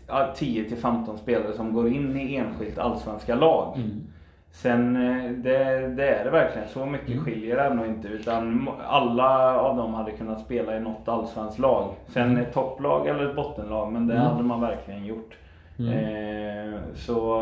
ja, 0.08 0.34
10 0.36 0.70
till 0.70 0.78
15 0.78 1.18
spelare 1.18 1.54
som 1.54 1.74
går 1.74 1.88
in 1.88 2.18
i 2.20 2.36
enskilt 2.36 2.78
allsvenska 2.78 3.36
lag. 3.36 3.78
Sen 4.52 4.96
eh, 4.96 5.32
det, 5.32 5.88
det 5.88 6.08
är 6.10 6.26
det 6.26 6.32
verkligen. 6.32 6.68
Så 6.68 6.86
mycket 6.86 7.22
skiljer 7.22 7.56
det 7.56 7.64
ändå 7.64 7.86
inte. 7.86 8.08
Utan 8.08 8.70
alla 8.88 9.60
av 9.60 9.78
dem 9.78 9.94
hade 9.94 10.12
kunnat 10.12 10.42
spela 10.42 10.78
i 10.78 10.80
något 10.80 11.08
allsvenskt 11.08 11.60
lag. 11.60 11.94
Sen 12.08 12.38
ett 12.38 12.54
topplag 12.54 13.08
eller 13.08 13.30
ett 13.30 13.36
bottenlag. 13.36 13.92
Men 13.92 14.08
det 14.08 14.18
hade 14.18 14.44
man 14.44 14.62
verkligen 14.62 15.06
gjort. 15.06 15.38
Eh, 15.80 16.80
så, 16.96 17.40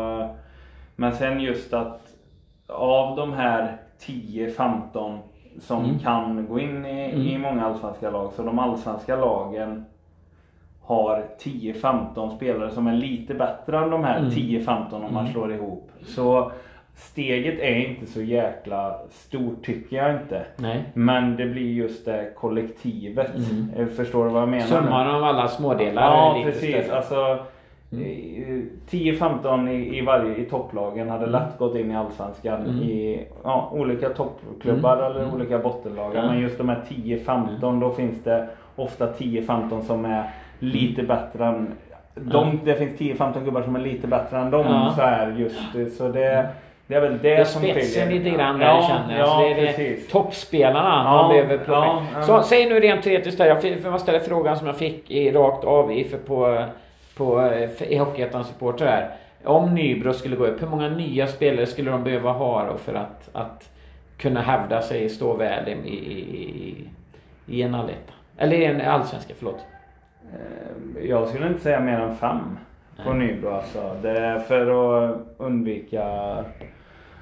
men 0.96 1.12
sen 1.12 1.40
just 1.40 1.72
att 1.72 2.00
av 2.66 3.16
de 3.16 3.32
här 3.32 3.76
10-15 4.00 5.18
som 5.60 5.98
kan 5.98 6.46
gå 6.48 6.60
in 6.60 6.86
i, 6.86 7.32
i 7.34 7.38
många 7.38 7.66
allsvenska 7.66 8.10
lag. 8.10 8.32
Så 8.32 8.42
de 8.42 8.58
allsvenska 8.58 9.16
lagen 9.16 9.84
har 10.82 11.24
10-15 11.42 12.36
spelare 12.36 12.70
som 12.70 12.86
är 12.86 12.96
lite 12.96 13.34
bättre 13.34 13.78
än 13.78 13.90
de 13.90 14.04
här 14.04 14.20
10-15 14.20 15.06
om 15.06 15.14
man 15.14 15.28
slår 15.28 15.52
ihop. 15.52 15.90
Så 16.06 16.52
steget 16.94 17.58
är 17.60 17.74
inte 17.88 18.06
så 18.06 18.22
jäkla 18.22 18.98
stort 19.10 19.64
tycker 19.64 19.96
jag 19.96 20.14
inte. 20.14 20.42
Nej. 20.56 20.84
Men 20.94 21.36
det 21.36 21.46
blir 21.46 21.72
just 21.72 22.04
det 22.04 22.32
kollektivet. 22.36 23.30
Eh, 23.76 23.86
Förstår 23.86 24.24
du 24.24 24.30
vad 24.30 24.42
jag 24.42 24.48
menar? 24.48 24.66
Summan 24.66 25.10
av 25.14 25.24
alla 25.24 25.48
smådelar 25.48 26.02
Ja 26.02 26.40
precis. 26.44 26.84
större. 26.84 26.96
Alltså, 26.96 27.38
eh, 27.92 28.62
10-15 28.90 29.70
i, 29.70 29.98
i 29.98 30.00
varje 30.00 30.36
i 30.36 30.44
topplagen 30.44 31.10
hade 31.10 31.26
lätt 31.26 31.58
gått 31.58 31.76
in 31.76 31.90
i 31.90 31.96
Allsvenskan 31.96 32.66
i 32.82 33.24
ja, 33.44 33.68
olika 33.72 34.08
toppklubbar 34.08 34.96
eller 34.96 35.34
olika 35.34 35.58
bottenlag. 35.58 36.14
Men 36.14 36.40
just 36.40 36.58
de 36.58 36.68
här 36.68 36.80
10-15 36.88 37.80
då 37.80 37.90
finns 37.90 38.24
det 38.24 38.48
ofta 38.76 39.06
10-15 39.12 39.82
som 39.82 40.04
är 40.04 40.30
lite 40.58 41.02
bättre 41.02 41.46
än 41.46 41.72
de, 42.14 42.60
Det 42.64 42.74
finns 42.74 42.98
10-15 43.00 43.44
gubbar 43.44 43.62
som 43.62 43.76
är 43.76 43.80
lite 43.80 44.06
bättre 44.06 44.38
än 44.38 44.50
dem 44.50 44.66
Ja. 44.66 44.92
så 44.96 45.02
här 45.02 45.34
just. 45.38 45.96
Så 45.98 46.08
det, 46.08 46.46
det 46.86 46.94
är 46.94 47.00
väl 47.00 47.18
det, 47.22 47.36
Det 47.36 47.44
som 47.44 47.62
spetsen 47.62 47.82
skiljer. 48.08 48.18
lite 48.24 48.36
grann 48.36 48.58
där 48.58 48.66
ja, 48.66 48.82
känner 48.88 49.18
jag. 49.18 49.28
Ja, 49.28 49.40
det 49.40 49.50
är 49.62 49.66
precis. 49.66 50.08
toppspelarna 50.08 51.04
man 51.04 51.16
Ja, 51.16 51.28
behöver 51.28 51.64
plocka 51.64 52.06
ja. 52.14 52.22
Så 52.22 52.42
säg 52.42 52.68
nu 52.68 52.80
rent 52.80 53.02
teoretiskt 53.02 53.38
där. 53.38 53.46
Jag 53.46 53.90
man 53.90 54.00
ställer 54.00 54.18
frågan 54.20 54.56
som 54.56 54.66
jag 54.66 54.76
fick 54.76 55.10
i, 55.10 55.30
rakt 55.32 55.64
av 55.64 55.92
i, 55.92 56.04
för 56.04 56.18
på, 56.18 56.64
på, 57.16 57.40
eh, 57.40 57.82
i 57.82 57.96
Hockeyettans 57.98 58.48
supporter 58.48 58.86
här. 58.86 59.10
Om 59.44 59.74
Nybro 59.74 60.12
skulle 60.12 60.36
gå 60.36 60.46
upp, 60.46 60.62
hur 60.62 60.66
många 60.66 60.88
nya 60.88 61.26
spelare 61.26 61.66
skulle 61.66 61.90
de 61.90 62.04
behöva 62.04 62.32
ha 62.32 62.76
för 62.76 62.94
att, 62.94 63.30
att 63.32 63.70
kunna 64.16 64.40
hävda 64.40 64.82
sig, 64.82 65.08
stå 65.08 65.36
väl 65.36 65.68
i, 65.68 65.72
i, 65.72 65.94
i, 66.36 66.88
i 67.46 67.62
en 67.62 67.74
alletta? 67.74 68.12
Eller 68.38 68.56
i 68.56 68.64
en 68.64 68.80
allsvenska, 68.80 69.34
förlåt. 69.38 69.64
Eh, 70.32 71.04
Jag 71.08 71.28
skulle 71.28 71.46
inte 71.46 71.60
säga 71.60 71.80
mer 71.80 72.00
än 72.00 72.16
fem 72.16 72.58
på 73.04 73.12
Nybro 73.12 73.48
alltså. 73.50 73.96
Det 74.02 74.18
är 74.18 74.38
för 74.38 74.60
att 75.10 75.16
undvika 75.38 76.04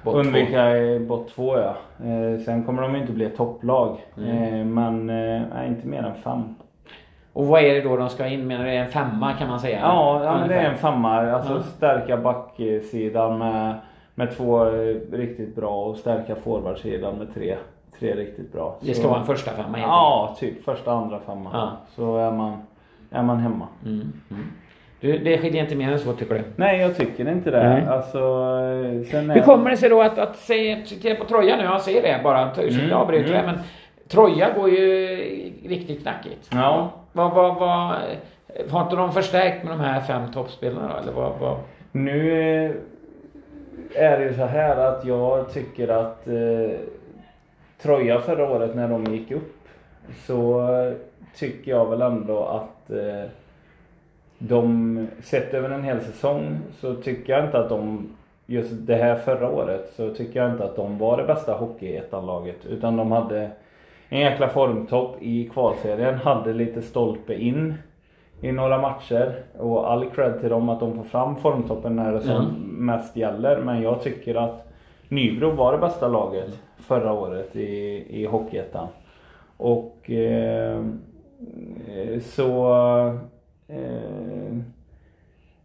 två. 0.03 0.11
undvika 0.11 0.77
i 0.77 0.99
bott 0.99 1.29
två 1.29 1.57
ja. 1.57 1.75
Eh, 2.05 2.39
sen 2.39 2.63
kommer 2.63 2.81
de 2.81 2.95
inte 2.95 3.11
bli 3.11 3.25
ett 3.25 3.37
topplag. 3.37 3.97
Mm. 4.17 4.37
Eh, 4.53 4.65
men 4.65 5.09
eh, 5.09 5.67
inte 5.67 5.87
mer 5.87 6.03
än 6.03 6.15
fem. 6.15 6.55
Och 7.33 7.47
vad 7.47 7.61
är 7.61 7.73
det 7.73 7.81
då 7.81 7.97
de 7.97 8.09
ska 8.09 8.27
in? 8.27 8.47
Menar 8.47 8.65
du 8.65 8.71
en 8.71 8.87
femma 8.89 9.33
kan 9.33 9.49
man 9.49 9.59
säga? 9.59 9.79
Ja, 9.79 10.23
ja 10.23 10.37
men 10.39 10.49
det 10.49 10.55
är 10.55 10.69
en 10.69 10.77
femma. 10.77 11.31
Alltså 11.31 11.53
Ja. 11.53 11.61
stärka 11.61 12.17
backsidan 12.17 13.37
med, 13.37 13.75
med 14.15 14.37
två 14.37 14.65
eh, 14.67 14.95
riktigt 15.11 15.55
bra 15.55 15.83
och 15.85 15.97
stärka 15.97 16.35
forwardsidan 16.35 17.15
med 17.15 17.33
tre. 17.33 17.55
tre 17.99 18.15
riktigt 18.15 18.53
bra. 18.53 18.75
Det 18.81 18.93
ska 18.93 19.03
Så- 19.03 19.09
vara 19.09 19.19
en 19.19 19.25
första 19.25 19.51
femma 19.51 19.77
helt 19.77 19.87
Ja, 19.87 20.35
typ 20.39 20.63
första, 20.65 20.91
andra 20.91 21.19
femma. 21.19 21.49
Ja. 21.53 21.71
Så 21.95 22.17
är 22.17 22.31
man, 22.31 22.57
är 23.11 23.23
man 23.23 23.37
hemma. 23.37 23.67
Mm. 23.85 24.13
Mm. 24.31 24.43
Du, 24.99 25.17
det 25.17 25.37
skiljer 25.37 25.63
inte 25.63 25.75
mer 25.75 25.91
än 25.91 25.99
så 25.99 26.13
tycker 26.13 26.35
du? 26.35 26.41
Nej, 26.55 26.79
jag 26.81 26.97
tycker 26.97 27.29
inte 27.31 27.51
det. 27.51 27.69
Nej. 27.69 27.85
Alltså, 27.87 28.17
eh, 28.17 29.33
Hur 29.33 29.41
kommer 29.41 29.69
det 29.69 29.77
sig 29.77 29.89
då 29.89 30.01
att, 30.01 30.17
att 30.17 30.35
se, 30.35 30.75
på 31.19 31.25
Troja 31.25 31.57
nu, 31.57 31.63
jag 31.63 31.81
säger 31.81 32.01
det 32.01 32.23
bara, 32.23 32.51
ursäkta 32.51 32.61
Mm, 32.77 32.89
jag 32.89 32.99
avbryter 33.01 33.29
mm. 33.33 33.45
det, 33.45 33.51
men 33.51 33.61
Troja 34.07 34.47
går 34.57 34.69
ju 34.69 35.07
riktigt 35.67 36.01
knackigt. 36.01 36.49
Ja. 36.53 36.89
Vad, 37.13 37.33
vad, 37.33 37.55
vad, 37.55 37.95
har 38.69 38.83
inte 38.83 38.95
de 38.95 39.11
förstärkt 39.11 39.63
med 39.63 39.73
de 39.73 39.79
här 39.79 40.01
fem 40.01 40.31
toppspelarna 40.31 40.99
eller 40.99 41.11
vad, 41.11 41.39
vad? 41.39 41.57
Nu 41.91 42.31
är 43.95 44.19
det 44.19 44.23
ju 44.23 44.33
så 44.33 44.45
här 44.45 44.77
att 44.77 45.05
jag 45.05 45.53
tycker 45.53 45.87
att 45.87 46.27
eh, 46.27 46.77
Troja 47.81 48.19
förra 48.19 48.49
året 48.49 48.75
när 48.75 48.87
de 48.87 49.05
gick 49.05 49.31
upp 49.31 49.67
så 50.25 50.67
tycker 51.35 51.71
jag 51.71 51.89
väl 51.89 52.01
ändå 52.01 52.43
att 52.43 52.91
eh, 52.91 53.29
de, 54.37 55.07
sett 55.23 55.53
över 55.53 55.69
en 55.69 55.83
hel 55.83 56.01
säsong 56.01 56.59
så 56.79 56.95
tycker 56.95 57.33
jag 57.33 57.45
inte 57.45 57.59
att 57.59 57.69
de 57.69 58.09
Just 58.51 58.71
det 58.73 58.95
här 58.95 59.15
förra 59.15 59.49
året 59.49 59.93
så 59.95 60.13
tycker 60.13 60.41
jag 60.41 60.51
inte 60.51 60.63
att 60.63 60.75
de 60.75 60.97
var 60.97 61.17
det 61.17 61.23
bästa 61.23 61.53
hockeyettanlaget 61.53 62.65
utan 62.65 62.97
de 62.97 63.11
hade 63.11 63.49
en 64.13 64.19
jäkla 64.19 64.49
formtopp 64.49 65.15
i 65.21 65.49
kvalserien, 65.53 66.15
hade 66.15 66.53
lite 66.53 66.81
stolpe 66.81 67.33
in 67.35 67.73
i 68.41 68.51
några 68.51 68.81
matcher. 68.81 69.33
Och 69.59 69.91
all 69.91 70.05
cred 70.09 70.39
till 70.39 70.49
dem 70.49 70.69
att 70.69 70.79
de 70.79 70.95
får 70.95 71.03
fram 71.03 71.35
formtoppen 71.35 71.95
när 71.95 72.11
det 72.13 72.21
som 72.21 72.35
Mm. 72.35 72.85
mest 72.85 73.15
gäller. 73.17 73.57
Men 73.61 73.81
jag 73.81 74.01
tycker 74.01 74.35
att 74.35 74.67
Nybro 75.09 75.51
var 75.51 75.71
det 75.71 75.77
bästa 75.77 76.07
laget 76.07 76.59
förra 76.77 77.13
året 77.13 77.55
i, 77.55 78.05
i 78.21 78.25
Hockeyettan. 78.25 78.87
Och 79.57 80.11
eh, 80.11 80.81
så... 82.21 82.73
Eh, 83.67 84.57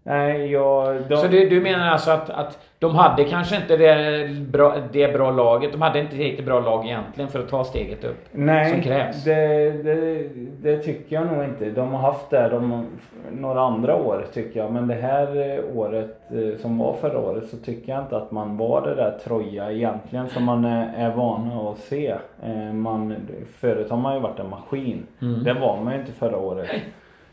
nej, 0.06 0.52
jag... 0.52 0.96
De, 1.08 1.16
Så 1.16 1.26
du, 1.26 1.48
du 1.48 1.60
menar 1.60 1.88
alltså 1.88 2.10
att, 2.10 2.30
att 2.30 2.58
de 2.78 2.94
hade 2.94 3.24
kanske 3.24 3.56
inte 3.56 3.76
det 3.76 4.28
bra, 4.40 4.76
det 4.92 5.12
bra 5.12 5.30
laget, 5.30 5.72
de 5.72 5.82
hade 5.82 6.00
inte 6.00 6.16
riktigt 6.16 6.46
bra 6.46 6.60
lag 6.60 6.84
egentligen 6.84 7.30
för 7.30 7.38
att 7.38 7.48
ta 7.48 7.64
steget 7.64 8.04
upp? 8.04 8.24
Nej, 8.32 8.70
som 8.70 8.82
krävs. 8.82 9.24
Det, 9.24 9.70
det, 9.82 10.28
det 10.62 10.78
tycker 10.78 11.16
jag 11.16 11.26
nog 11.26 11.44
inte. 11.44 11.70
De 11.70 11.92
har 11.92 12.00
haft 12.00 12.30
det 12.30 12.48
de, 12.48 12.86
några 13.32 13.60
andra 13.60 13.96
år 13.96 14.24
tycker 14.34 14.60
jag. 14.60 14.72
Men 14.72 14.88
det 14.88 14.94
här 14.94 15.50
eh, 15.50 15.76
året 15.76 16.20
eh, 16.30 16.60
som 16.60 16.78
var 16.78 16.92
förra 16.92 17.18
året 17.18 17.48
så 17.48 17.56
tycker 17.56 17.92
jag 17.92 18.02
inte 18.02 18.16
att 18.16 18.30
man 18.30 18.56
var 18.56 18.82
det 18.86 18.94
där 18.94 19.18
Troja 19.24 19.72
egentligen 19.72 20.28
som 20.28 20.44
man 20.44 20.64
är, 20.64 20.92
är 20.96 21.14
vana 21.16 21.70
att 21.70 21.78
se. 21.78 22.14
Eh, 22.44 22.72
Man, 22.72 23.14
förut 23.60 23.90
har 23.90 23.96
man 23.96 24.14
ju 24.14 24.20
varit 24.20 24.38
en 24.38 24.50
maskin. 24.50 25.06
Mm. 25.22 25.44
Det 25.44 25.52
var 25.52 25.80
man 25.80 25.92
ju 25.92 26.00
inte 26.00 26.12
förra 26.12 26.36
året. 26.38 26.70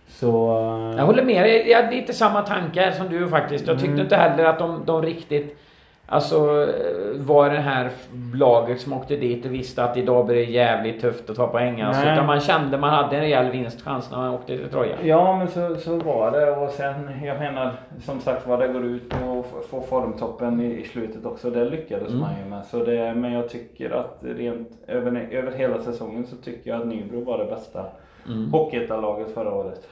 Så... 0.07 0.57
eh, 0.91 0.97
Jag 0.97 1.05
håller 1.05 1.23
med. 1.23 1.67
Jag 1.67 1.83
hade 1.83 1.95
lite 1.95 2.13
samma 2.13 2.41
tankar 2.41 2.91
som 2.91 3.09
du 3.09 3.27
faktiskt. 3.27 3.67
Jag 3.67 3.75
tyckte 3.77 3.91
Mm. 3.91 4.01
inte 4.03 4.15
heller 4.15 4.45
att 4.45 4.59
de, 4.59 4.81
de 4.85 5.01
riktigt 5.01 5.59
Alltså 6.05 6.37
eh, 6.61 7.21
var 7.21 7.49
det 7.49 7.59
här 7.59 7.89
laget 8.35 8.81
som 8.81 8.93
åkte 8.93 9.15
dit 9.15 9.45
och 9.45 9.53
visste 9.53 9.83
att 9.83 9.97
idag 9.97 10.25
blir 10.25 10.35
det 10.35 10.43
jävligt 10.43 11.01
tufft 11.01 11.29
att 11.29 11.35
ta 11.35 11.47
poäng 11.47 11.81
alltså. 11.81 12.01
Utan 12.03 12.25
man 12.25 12.39
kände 12.39 12.77
man 12.77 12.89
hade 12.89 13.15
en 13.15 13.21
rejäl 13.21 13.51
vinstchans 13.51 14.11
när 14.11 14.17
man 14.17 14.33
åkte 14.33 14.57
till 14.57 14.69
Troja. 14.69 14.95
Ja 15.03 15.37
men 15.37 15.47
så, 15.47 15.75
så 15.75 15.95
var 15.97 16.31
det 16.31 16.51
och 16.51 16.69
sen 16.69 16.93
jag 17.23 17.39
menar 17.39 17.71
som 18.05 18.19
sagt 18.19 18.47
vad 18.47 18.59
det 18.59 18.67
går 18.67 18.85
ut 18.85 19.13
få- 19.13 19.43
få 19.69 19.81
formtoppen 19.81 20.61
i, 20.61 20.65
i 20.81 20.83
slutet 20.83 21.25
också. 21.25 21.49
Det 21.49 21.65
lyckades 21.65 22.07
Mm. 22.09 22.19
man 22.21 22.29
ju 22.43 22.49
med. 22.49 22.65
Så 22.65 22.83
det, 22.83 23.13
men 23.15 23.33
jag 23.33 23.49
tycker 23.49 23.89
att 23.91 24.17
rent 24.21 24.69
över, 24.87 25.27
över 25.31 25.51
hela 25.51 25.79
säsongen 25.81 26.25
så 26.27 26.35
tycker 26.35 26.69
jag 26.71 26.81
att 26.81 26.87
Nybro 26.87 27.23
var 27.23 27.37
det 27.37 27.45
bästa 27.45 27.85
Mm. 28.27 28.51
Hockeyettanlaget 28.51 29.33
förra 29.33 29.53
året. 29.53 29.87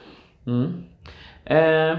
Mm. 0.46 0.84
Eh, 1.44 1.96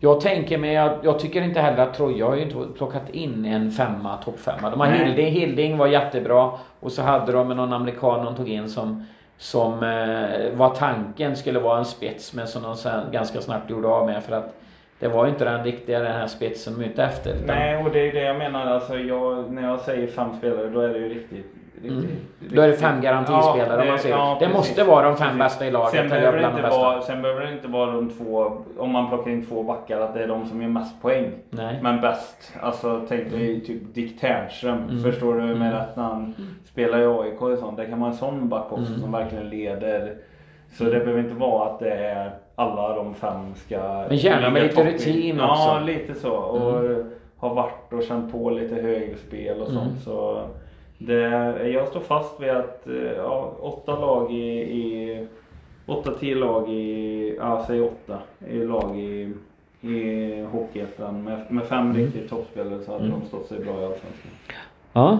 jag 0.00 0.20
tänker 0.20 0.58
mig 0.58 0.76
att 0.76 0.98
jag 1.02 1.18
tycker 1.18 1.42
inte 1.42 1.60
heller 1.60 1.82
att 1.82 1.94
Troja 1.94 2.26
har 2.26 2.36
ju 2.36 2.42
inte 2.42 2.56
plockat 2.76 3.10
in 3.10 3.44
en 3.44 3.70
femma, 3.70 4.16
toppfemma. 4.16 4.70
De 4.70 4.80
har. 4.80 4.86
Hilding, 4.86 5.26
Hilding 5.26 5.78
var 5.78 5.86
jättebra 5.86 6.50
och 6.80 6.92
så 6.92 7.02
hade 7.02 7.32
de 7.32 7.48
någon 7.48 7.72
amerikan 7.72 8.24
de 8.24 8.36
tog 8.36 8.48
in 8.48 8.68
som 8.68 9.04
som 9.38 9.72
eh, 9.72 10.56
var 10.56 10.74
tanken 10.74 11.36
skulle 11.36 11.58
vara 11.60 11.78
en 11.78 11.84
spets 11.84 12.34
men 12.34 12.46
som 12.46 12.62
de 12.62 12.76
sen 12.76 13.04
ganska 13.12 13.40
snabbt 13.40 13.70
gjorde 13.70 13.88
av 13.88 14.06
med 14.06 14.22
för 14.24 14.36
att 14.36 14.54
det 14.98 15.08
var 15.08 15.24
ju 15.24 15.30
inte 15.30 15.44
den 15.44 15.64
riktiga 15.64 15.98
den 15.98 16.12
här 16.12 16.26
spetsen 16.26 16.74
de 16.78 16.84
är 16.84 16.88
ute 16.88 17.02
efter. 17.04 17.30
utan- 17.30 17.46
Nej 17.46 17.84
och 17.84 17.90
det 17.90 18.08
är 18.08 18.12
det 18.12 18.22
jag 18.22 18.36
menar. 18.36 18.66
Alltså 18.66 18.98
jag, 18.98 19.52
när 19.52 19.62
jag 19.68 19.80
säger 19.80 20.06
fem 20.06 20.28
spelare 20.38 20.70
då 20.70 20.80
är 20.80 20.88
det 20.88 20.98
ju 20.98 21.08
riktigt. 21.08 21.54
Mm. 21.92 22.06
Då 22.54 22.62
är 22.62 22.68
det 22.68 22.74
fem 22.74 23.00
garantispelare 23.00 23.82
om 23.82 23.88
man 23.88 23.98
säger. 23.98 24.16
det 24.16 24.36
precis. 24.38 24.54
måste 24.56 24.84
vara 24.84 25.06
de 25.08 25.16
fem 25.16 25.26
Precis. 25.26 25.38
bästa 25.38 25.66
i 25.66 25.70
laget. 25.70 25.90
Sen 25.92 26.08
behöver, 26.08 26.38
det 26.38 26.46
inte 26.48 26.62
bästa. 26.62 26.78
vara, 26.80 27.00
sen 27.02 27.22
behöver 27.22 27.46
det 27.46 27.52
inte 27.52 27.68
vara 27.68 27.90
de 27.92 28.10
två, 28.10 28.52
om 28.78 28.90
man 28.90 29.08
plockar 29.08 29.30
in 29.30 29.46
två 29.46 29.62
backar, 29.62 30.00
att 30.00 30.14
det 30.14 30.22
är 30.22 30.28
de 30.28 30.46
som 30.46 30.62
gör 30.62 30.68
mest 30.68 31.02
poäng. 31.02 31.30
Nej. 31.50 31.78
Men 31.82 32.00
bäst. 32.00 32.52
Alltså 32.60 33.00
tänk 33.08 33.30
dig 33.30 33.60
typ 33.60 33.94
Dick 33.94 34.20
Ternström. 34.20 34.78
Mm. 34.90 35.02
Förstår 35.02 35.34
du 35.34 35.40
med 35.40 35.54
Mm. 35.54 35.74
att 35.74 35.96
han 35.96 36.34
spelar 36.64 36.98
i 36.98 37.06
AIK 37.06 37.42
och 37.42 37.58
sånt. 37.58 37.76
Det 37.76 37.86
kan 37.86 38.00
vara 38.00 38.10
en 38.10 38.16
sån 38.16 38.48
back 38.48 38.66
också 38.72 38.86
Mm. 38.90 39.00
som 39.00 39.12
verkligen 39.12 39.48
leder. 39.48 40.14
Så 40.72 40.84
det 40.84 40.90
behöver 41.00 41.18
inte 41.18 41.34
vara 41.34 41.68
att 41.70 41.78
det 41.78 41.90
är 41.94 42.30
alla 42.56 42.94
de 42.94 43.14
fem 43.14 43.54
ska 43.54 44.04
Men 44.08 44.16
gärna 44.16 44.50
med 44.50 44.62
lite 44.62 44.84
rutin 44.84 45.36
Ja, 45.38 45.50
också. 45.50 45.70
Mm. 45.70 45.84
lite 45.86 46.14
så. 46.14 46.32
Och 46.32 46.82
har 47.38 47.54
varit 47.54 47.92
och 47.92 48.02
känt 48.02 48.32
på 48.32 48.50
lite 48.50 48.74
högerspel 48.74 49.60
och 49.62 49.68
Mm. 49.70 49.80
sånt. 49.82 50.00
Så 50.04 50.40
det, 51.06 51.68
jag 51.68 51.88
står 51.88 52.00
fast 52.00 52.40
vid 52.40 52.50
att 52.50 52.86
eh, 52.86 53.12
ja, 53.16 53.52
åtta 53.60 53.98
lag 53.98 54.32
i, 54.32 54.60
i 54.60 55.26
åtta, 55.86 56.10
tio 56.20 56.34
lag 56.34 56.68
i, 56.70 57.36
ja 57.38 57.64
säg 57.66 57.80
åtta, 57.80 58.18
i 58.50 58.56
lag 58.58 58.98
i, 58.98 59.32
i 59.80 60.40
Hockeyettan 60.52 61.24
med, 61.24 61.40
med 61.48 61.64
fem 61.64 61.90
Mm. 61.90 62.10
toppspelare 62.30 62.80
så 62.86 62.92
hade 62.92 63.08
de 63.08 63.22
stått 63.22 63.46
sig 63.46 63.58
bra 63.58 63.72
i 63.80 63.84
Allsvenskan. 63.84 64.30
Ja. 64.92 65.18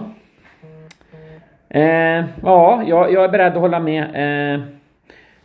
Eh, 1.69 2.25
ja, 2.43 2.83
jag, 2.87 3.11
jag 3.13 3.23
är 3.23 3.29
beredd 3.29 3.53
att 3.53 3.59
hålla 3.59 3.79
med. 3.79 4.03
Eh, 4.55 4.61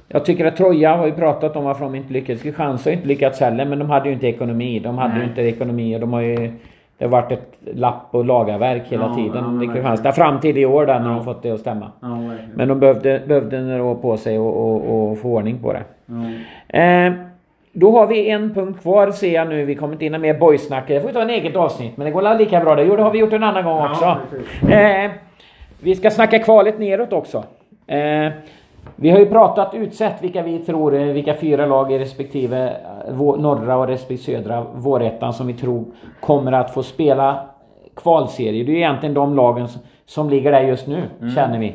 jag 0.08 0.24
tycker 0.24 0.44
att 0.44 0.56
Troja 0.56 0.96
har 0.96 1.06
ju 1.06 1.12
pratat 1.12 1.56
om 1.56 1.64
varför 1.64 1.84
de 1.84 1.94
inte 1.94 2.12
lyckades. 2.12 2.42
Kristianstad 2.42 2.90
har 2.90 2.94
inte 2.96 3.08
lyckats 3.08 3.40
heller, 3.40 3.64
men 3.64 3.78
de 3.78 3.90
hade 3.90 4.08
ju 4.08 4.14
inte 4.14 4.26
ekonomi. 4.26 4.78
De 4.78 4.98
hade 4.98 5.14
ju 5.14 5.20
Nej. 5.20 5.28
inte 5.28 5.42
ekonomi 5.42 5.96
och 5.96 6.00
de 6.00 6.12
har 6.12 6.20
ju... 6.20 6.52
Det 7.00 7.06
har 7.06 7.10
varit 7.10 7.32
ett 7.32 7.58
lapp 7.74 8.06
och 8.10 8.24
lagarverk 8.24 8.82
hela 8.88 9.04
Ja, 9.06 9.14
tiden 9.14 9.56
ja, 9.58 9.64
i 9.64 9.74
Kristianstad. 9.74 10.12
Fram 10.12 10.40
till 10.40 10.58
i 10.58 10.66
år 10.66 10.86
där 10.86 11.00
när 11.00 11.08
de 11.08 11.16
Ja. 11.16 11.22
fått 11.22 11.42
det 11.42 11.50
att 11.50 11.60
stämma. 11.60 11.92
Ja. 12.00 12.08
Men 12.54 12.68
de 12.68 12.80
behövde, 12.80 13.22
behövde 13.26 13.60
några 13.60 13.84
år 13.84 13.94
på 13.94 14.16
sig 14.16 14.38
och, 14.38 14.56
och, 14.56 15.10
och 15.10 15.18
få 15.18 15.28
ordning 15.28 15.58
på 15.62 15.72
det. 15.72 15.82
Ja. 16.06 16.78
Eh, 16.80 17.12
då 17.72 17.90
har 17.98 18.06
vi 18.06 18.30
en 18.30 18.54
punkt 18.54 18.82
kvar 18.82 19.10
ser 19.10 19.34
jag 19.34 19.48
nu. 19.48 19.64
Vi 19.64 19.74
kommer 19.74 19.92
inte 19.92 20.04
in 20.06 20.20
med 20.20 20.38
boysnack. 20.38 20.84
Det 20.88 21.00
får 21.00 21.08
vi 21.08 21.14
ta 21.14 21.22
en 21.22 21.30
eget 21.30 21.56
avsnitt. 21.56 21.96
Men 21.96 22.04
det 22.04 22.10
går 22.10 22.38
lika 22.38 22.60
bra. 22.60 22.74
Det 22.74 22.82
gjorde- 22.84 23.02
har 23.02 23.10
vi 23.10 23.18
gjort 23.18 23.32
en 23.32 23.42
annan 23.42 23.64
gång 23.64 23.76
Ja, 23.78 23.90
också. 23.90 24.72
Eh, 24.72 25.10
vi 25.82 25.94
ska 25.96 26.10
snacka 26.10 26.38
kvalet 26.38 26.78
neråt 26.78 27.12
också. 27.12 27.44
Eh, 27.86 28.32
vi 28.96 29.10
har 29.10 29.18
ju 29.18 29.26
pratat 29.26 29.74
utsett 29.74 30.22
vilka 30.22 30.42
vi 30.42 30.58
tror, 30.58 30.94
eh, 30.94 31.04
vilka 31.04 31.34
fyra 31.34 31.66
lag 31.66 31.92
i 31.92 31.98
respektive 31.98 32.76
eh, 33.08 33.14
norra 33.16 33.76
och 33.76 33.86
respektive 33.86 34.36
södra 34.36 34.66
vårettan 34.74 35.32
som 35.32 35.46
vi 35.46 35.54
tror 35.54 35.84
kommer 36.20 36.52
att 36.52 36.74
få 36.74 36.82
spela 36.82 37.46
kvalserie. 37.96 38.64
Det 38.64 38.70
är 38.70 38.74
ju 38.74 38.78
egentligen 38.78 39.14
de 39.14 39.36
lagen 39.36 39.68
som, 40.06 40.30
ligger 40.30 40.52
där 40.52 40.60
just 40.60 40.86
nu, 40.86 41.02
känner 41.34 41.58
vi. 41.58 41.74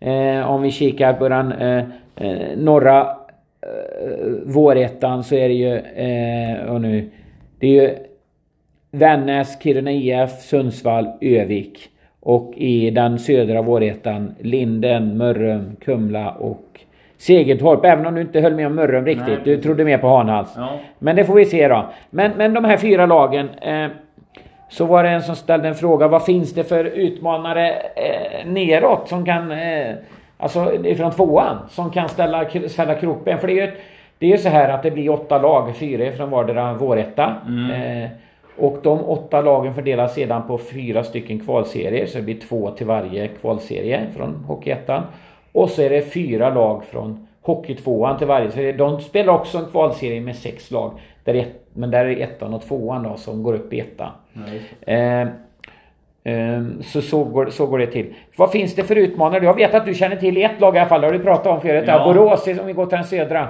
Eh, 0.00 0.50
om 0.50 0.62
vi 0.62 0.70
kikar 0.70 1.12
på 1.12 1.28
den 1.28 1.52
eh, 1.52 1.84
eh, 2.16 2.56
norra 2.56 3.00
eh, 3.00 4.30
vårettan 4.44 5.24
så 5.24 5.34
är 5.34 5.48
det 5.48 5.54
ju, 5.54 5.76
eh, 5.76 6.72
och 6.72 6.80
nu, 6.80 7.10
det 7.58 7.66
är 7.66 7.82
ju 7.82 7.96
Vännäs, 8.90 9.62
Kiruna 9.62 9.92
IF, 9.92 10.30
Sundsvall, 10.30 11.08
Övik. 11.20 11.90
Och 12.28 12.52
i 12.56 12.90
den 12.90 13.18
södra 13.18 13.62
vårettan 13.62 14.34
Linden, 14.38 15.16
Mörrum, 15.16 15.76
Kumla 15.84 16.30
och 16.30 16.80
Segeltorp. 17.18 17.84
Även 17.84 18.06
om 18.06 18.14
du 18.14 18.20
inte 18.20 18.40
höll 18.40 18.54
med 18.54 18.66
om 18.66 18.74
Mörrum 18.74 19.04
riktigt. 19.04 19.26
Nej, 19.26 19.38
du 19.44 19.56
trodde 19.56 19.84
mer 19.84 19.98
på 19.98 20.08
Hanhals. 20.08 20.52
Ja. 20.56 20.68
Men 20.98 21.16
det 21.16 21.24
får 21.24 21.34
vi 21.34 21.44
se 21.44 21.68
då. 21.68 21.86
Men, 22.10 22.32
men 22.36 22.54
de 22.54 22.64
här 22.64 22.76
fyra 22.76 23.06
lagen. 23.06 23.48
Eh, 23.48 23.88
så 24.68 24.84
var 24.84 25.02
det 25.02 25.08
en 25.08 25.22
som 25.22 25.36
ställde 25.36 25.68
en 25.68 25.74
fråga. 25.74 26.08
Vad 26.08 26.24
finns 26.24 26.54
det 26.54 26.64
för 26.64 26.84
utmanare 26.84 27.70
eh, 27.72 28.46
neråt 28.46 29.08
som 29.08 29.24
kan... 29.24 29.50
Eh, 29.50 29.94
alltså 30.38 30.74
ifrån 30.84 31.10
tvåan. 31.10 31.56
Som 31.68 31.90
kan 31.90 32.08
ställa, 32.08 32.44
ställa 32.68 32.94
krokben. 32.94 33.38
För 33.38 33.46
det 33.46 33.60
är 33.60 33.66
ju 33.66 33.72
det 34.18 34.32
är 34.32 34.36
så 34.36 34.48
här 34.48 34.68
att 34.68 34.82
det 34.82 34.90
blir 34.90 35.10
åtta 35.10 35.38
lag. 35.38 35.76
Fyra 35.76 36.12
från 36.12 36.30
vardera 36.30 36.74
våretta. 36.74 37.34
Eh, 37.74 38.10
och 38.56 38.78
de 38.82 39.04
åtta 39.04 39.40
lagen 39.40 39.74
fördelas 39.74 40.14
sedan 40.14 40.42
på 40.46 40.58
fyra 40.58 41.04
stycken 41.04 41.40
kvalserier. 41.40 42.06
Så 42.06 42.18
det 42.18 42.24
blir 42.24 42.40
två 42.40 42.70
till 42.70 42.86
varje 42.86 43.28
kvalserie 43.28 44.06
från 44.16 44.34
Hockeyettan. 44.34 45.02
Och 45.52 45.70
så 45.70 45.82
är 45.82 45.90
det 45.90 46.02
fyra 46.02 46.54
lag 46.54 46.84
från 46.84 47.26
Hockeytvåan 47.42 48.18
till 48.18 48.26
varje. 48.26 48.50
Så 48.50 48.78
de 48.78 49.00
spelar 49.00 49.32
också 49.32 49.58
en 49.58 49.70
kvalserie 49.70 50.20
med 50.20 50.36
sex 50.36 50.70
lag. 50.70 50.92
Där 51.24 51.34
ett, 51.34 51.66
men 51.72 51.90
där 51.90 52.04
är 52.04 52.16
det 52.16 52.22
ettan 52.22 52.54
och 52.54 52.62
tvåan 52.62 53.02
då 53.02 53.16
som 53.16 53.42
går 53.42 53.54
upp 53.54 53.72
i 53.72 53.80
ettan. 53.80 54.10
Ja, 54.32 54.40
just 54.52 54.66
det. 54.84 54.92
Eh, 54.92 55.28
Ehm, 56.26 56.82
så 56.82 57.02
så 57.02 57.24
går, 57.24 57.46
så 57.46 57.66
går 57.66 57.78
det 57.78 57.86
till. 57.86 58.14
Vad 58.36 58.50
finns 58.50 58.74
det 58.74 58.84
för 58.84 58.96
utmanare? 58.96 59.44
Jag 59.44 59.54
vet 59.54 59.74
att 59.74 59.86
du 59.86 59.94
känner 59.94 60.16
till 60.16 60.36
ett 60.36 60.60
lag 60.60 60.76
i 60.76 60.78
alla 60.78 60.88
fall. 60.88 61.00
Det 61.00 61.06
har 61.06 61.12
du 61.12 61.18
pratat 61.18 61.46
om 61.46 61.60
förut. 61.60 61.84
Ja. 61.86 62.04
Borås, 62.04 62.46
om 62.46 62.66
vi 62.66 62.72
går 62.72 62.86
till 62.86 62.96
den 62.96 63.04
södra. 63.04 63.48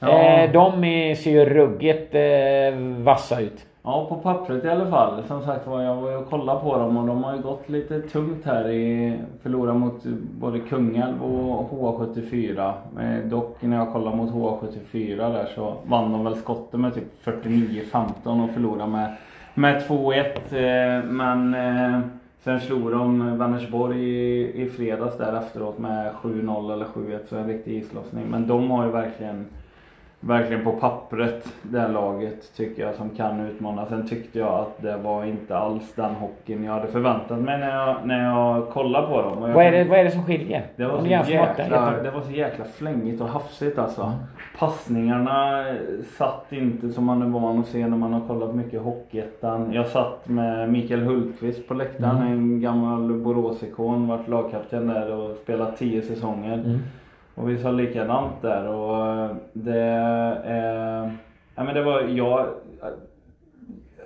Ja. 0.00 0.08
Ehm, 0.08 0.52
de 0.52 1.14
ser 1.16 1.30
ju 1.30 1.44
ruggigt 1.44 2.14
eh, 2.14 2.20
vassa 2.98 3.40
ut. 3.40 3.66
Ja, 3.88 4.06
på 4.08 4.16
pappret 4.16 4.64
i 4.64 4.68
alla 4.68 4.90
fall. 4.90 5.22
Som 5.26 5.42
sagt 5.42 5.66
var, 5.66 5.82
jag 5.82 5.96
var 5.96 6.16
och 6.16 6.30
kollade 6.30 6.60
på 6.60 6.78
dem 6.78 6.96
och 6.96 7.06
de 7.06 7.24
har 7.24 7.36
ju 7.36 7.42
gått 7.42 7.68
lite 7.68 8.00
tungt 8.00 8.44
här 8.44 8.68
i... 8.68 9.18
Förlorat 9.42 9.76
mot 9.76 10.04
både 10.40 10.60
Kungälv 10.60 11.22
och 11.22 11.70
H74. 11.70 12.72
Eh, 13.00 13.28
dock 13.28 13.62
när 13.62 13.76
jag 13.76 13.92
kollade 13.92 14.16
mot 14.16 14.30
H74 14.30 15.16
där 15.16 15.48
så 15.54 15.74
vann 15.86 16.12
de 16.12 16.24
väl 16.24 16.36
skotten 16.36 16.80
med 16.80 16.94
typ 16.94 17.24
49-15 17.24 18.44
och 18.44 18.50
förlorade 18.50 18.90
med, 18.90 19.16
med 19.54 19.82
2-1. 19.82 20.18
Eh, 20.18 21.04
men 21.04 21.54
eh, 21.54 22.00
sen 22.44 22.60
slog 22.60 22.90
de 22.90 23.38
Vänersborg 23.38 24.00
i, 24.00 24.62
i 24.62 24.68
fredags 24.70 25.18
där 25.18 25.36
efteråt 25.36 25.78
med 25.78 26.12
7-0 26.12 26.72
eller 26.72 26.86
7-1 26.86 27.18
så 27.28 27.36
en 27.36 27.46
riktig 27.46 27.76
islossning. 27.76 28.26
Men 28.30 28.46
de 28.46 28.70
har 28.70 28.84
ju 28.84 28.90
verkligen 28.90 29.46
verkligen 30.20 30.64
på 30.64 30.72
pappret 30.72 31.52
det 31.62 31.80
här 31.80 31.88
laget 31.88 32.56
tycker 32.56 32.82
jag 32.82 32.94
som 32.94 33.10
kan 33.10 33.40
utmana. 33.40 33.86
Sen 33.86 34.08
tyckte 34.08 34.38
jag 34.38 34.54
att 34.54 34.82
det 34.82 34.96
var 34.96 35.24
inte 35.24 35.56
alls 35.56 35.94
den 35.94 36.14
hockeyn 36.14 36.64
jag 36.64 36.72
hade 36.72 36.88
förväntat 36.88 37.38
mig 37.38 37.58
när 37.58 37.76
jag, 37.76 37.96
när 38.04 38.24
jag 38.24 38.68
kollade 38.68 39.06
på 39.06 39.22
dem. 39.22 39.40
Vad 39.40 39.64
är, 39.64 39.72
det, 39.72 39.84
vad 39.84 39.98
är 39.98 40.04
det 40.04 40.10
som 40.10 40.24
skiljer? 40.24 40.66
Det 40.76 40.86
var, 40.86 40.98
så 40.98 41.06
jäkla, 41.06 42.02
det 42.02 42.10
var 42.10 42.20
så 42.20 42.30
jäkla 42.30 42.64
flängigt 42.64 43.20
och 43.20 43.28
hafsigt 43.28 43.78
alltså. 43.78 44.02
Mm. 44.02 44.16
Passningarna 44.58 45.64
satt 46.16 46.52
inte 46.52 46.88
som 46.88 47.04
man 47.04 47.22
är 47.22 47.26
van 47.26 47.58
att 47.58 47.66
se 47.66 47.86
när 47.86 47.96
man 47.96 48.12
har 48.12 48.28
kollat 48.28 48.54
mycket 48.54 48.82
Hockeyettan. 48.82 49.72
Jag 49.72 49.86
satt 49.86 50.28
med 50.28 50.72
Mikael 50.72 51.00
Hultqvist 51.00 51.68
på 51.68 51.74
läktaren, 51.74 52.16
mm. 52.16 52.32
en 52.32 52.60
gammal 52.60 53.12
Boråsikon, 53.12 54.08
varit 54.08 54.28
lagkapten 54.28 54.86
där 54.86 55.12
och 55.12 55.36
spelat 55.36 55.76
tio 55.76 56.02
säsonger. 56.02 56.54
Mm. 56.54 56.78
Och 57.40 57.50
vi 57.50 57.58
sa 57.58 57.70
likadant 57.70 58.42
där 58.42 58.68
och 58.68 59.06
eh, 59.06 59.30
det 59.52 59.80
eh, 60.44 61.12
Ja 61.54 61.64
men 61.64 61.74
det 61.74 61.82
var, 61.82 62.00
jag 62.00 62.46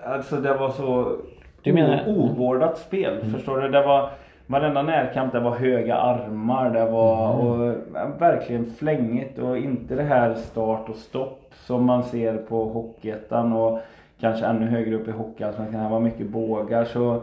Alltså 0.05 0.37
det 0.37 0.55
var 0.55 0.71
så 0.71 1.17
du 1.63 1.73
menar? 1.73 2.05
ovårdat 2.09 2.79
spel. 2.79 3.19
Mm. 3.19 3.33
Förstår 3.33 3.61
du? 3.61 3.69
Det 3.69 3.87
var 3.87 4.11
Varenda 4.47 4.83
närkamp 4.83 5.33
det 5.33 5.41
var 5.41 5.57
höga 5.57 5.97
armar. 5.97 6.71
Det 6.71 6.85
var 6.85 7.35
mm. 7.35 7.47
och, 7.47 8.23
verkligen 8.23 8.67
flängigt 8.67 9.39
och 9.39 9.59
inte 9.59 9.95
det 9.95 10.03
här 10.03 10.35
start 10.35 10.89
och 10.89 10.97
stopp 10.97 11.53
som 11.55 11.85
man 11.85 12.05
ser 12.05 12.37
på 12.37 12.65
Hockeyettan 12.65 13.53
och 13.53 13.81
kanske 14.21 14.47
ännu 14.47 14.67
högre 14.67 14.95
upp 14.95 15.09
i 15.09 15.11
Hockeyallsvenskan. 15.11 15.83
Det 15.85 15.91
var 15.91 16.01
mycket 16.01 16.27
bågar. 16.27 16.85
Så 16.85 17.23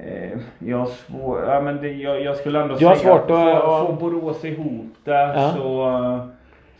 Eh, 0.00 0.38
jag, 0.58 0.88
svår, 0.88 1.44
ja, 1.44 1.60
men 1.60 1.80
det, 1.80 1.88
jag, 1.88 2.22
jag 2.22 2.36
skulle 2.36 2.62
ändå 2.62 2.76
säga 2.76 2.96
svårt 2.96 3.30
att 3.30 3.62
få, 3.62 3.86
få 3.86 3.92
Borås 3.92 4.44
ihop 4.44 4.86
det 5.04 5.10
ja. 5.10 5.52
så, 5.56 5.90